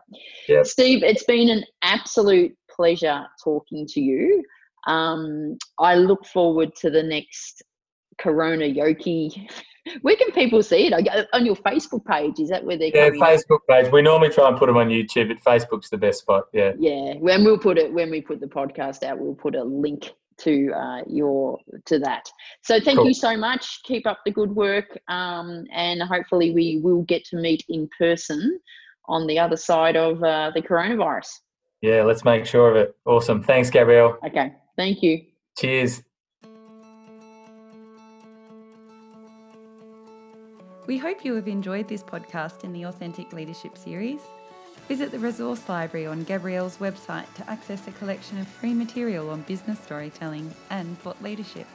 Yep. 0.49 0.67
Steve, 0.67 1.03
it's 1.05 1.25
been 1.25 1.49
an 1.49 1.65
absolute 1.83 2.57
pleasure 2.69 3.25
talking 3.43 3.87
to 3.87 4.01
you. 4.01 4.43
Um, 4.89 5.59
I 5.79 5.95
look 5.95 6.27
forward 6.27 6.75
to 6.77 6.91
the 6.91 7.03
next 7.03 7.63
Corona 8.19 8.65
Yoki. 8.65 9.49
Where 10.03 10.17
can 10.17 10.31
people 10.33 10.63
see 10.63 10.89
it? 10.91 11.29
On 11.33 11.47
your 11.47 11.57
Facebook 11.57 12.05
page? 12.05 12.39
Is 12.39 12.51
that 12.51 12.65
where 12.65 12.77
they're? 12.77 12.91
Yeah, 12.95 13.11
Facebook 13.11 13.61
page. 13.69 13.91
We 13.91 14.03
normally 14.03 14.31
try 14.31 14.49
and 14.49 14.59
put 14.59 14.67
them 14.67 14.77
on 14.77 14.89
YouTube, 14.89 15.29
but 15.29 15.43
Facebook's 15.43 15.91
the 15.91 15.99
best 15.99 16.21
spot. 16.21 16.45
Yeah. 16.53 16.73
Yeah, 16.79 17.15
when 17.15 17.45
we'll 17.45 17.59
put 17.59 17.79
it 17.79 17.93
when 17.93 18.11
we 18.11 18.21
put 18.21 18.41
the 18.41 18.47
podcast 18.47 19.03
out, 19.03 19.19
we'll 19.19 19.35
put 19.35 19.55
a 19.55 19.65
link 19.65 20.13
to 20.39 20.73
uh, 20.73 21.03
your 21.07 21.59
to 21.87 21.99
that. 22.01 22.31
So 22.63 22.81
thank 22.81 22.99
cool. 22.99 23.07
you 23.07 23.15
so 23.15 23.37
much. 23.37 23.83
Keep 23.85 24.07
up 24.07 24.21
the 24.25 24.33
good 24.33 24.55
work, 24.55 24.99
um, 25.09 25.65
and 25.73 26.03
hopefully 26.03 26.53
we 26.53 26.81
will 26.83 27.03
get 27.03 27.25
to 27.27 27.37
meet 27.37 27.65
in 27.69 27.89
person 27.99 28.61
on 29.07 29.27
the 29.27 29.39
other 29.39 29.57
side 29.57 29.97
of 29.97 30.23
uh, 30.23 30.51
the 30.55 30.63
coronavirus. 30.63 31.29
Yeah, 31.81 32.03
let's 32.03 32.25
make 32.25 32.45
sure 32.47 32.71
of 32.71 32.77
it. 32.77 32.95
Awesome. 33.07 33.43
Thanks, 33.43 33.71
Gabrielle. 33.71 34.19
Okay. 34.27 34.53
Thank 34.77 35.03
you. 35.03 35.25
Cheers. 35.59 36.03
We 40.87 40.99
hope 40.99 41.25
you 41.25 41.35
have 41.35 41.47
enjoyed 41.47 41.89
this 41.89 42.03
podcast 42.03 42.65
in 42.65 42.73
the 42.73 42.85
Authentic 42.85 43.33
Leadership 43.33 43.77
series. 43.77 44.23
Visit 44.89 45.13
the 45.13 45.19
resource 45.19 45.69
library 45.69 46.07
on 46.07 46.25
Gabrielle's 46.25 46.79
website 46.79 47.33
to 47.35 47.49
access 47.49 47.87
a 47.87 47.93
collection 47.93 48.39
of 48.39 48.49
free 48.49 48.75
material 48.75 49.31
on 49.31 49.43
business 49.43 49.79
storytelling 49.79 50.53
and 50.71 50.99
thought 50.99 51.23
leadership. 51.23 51.67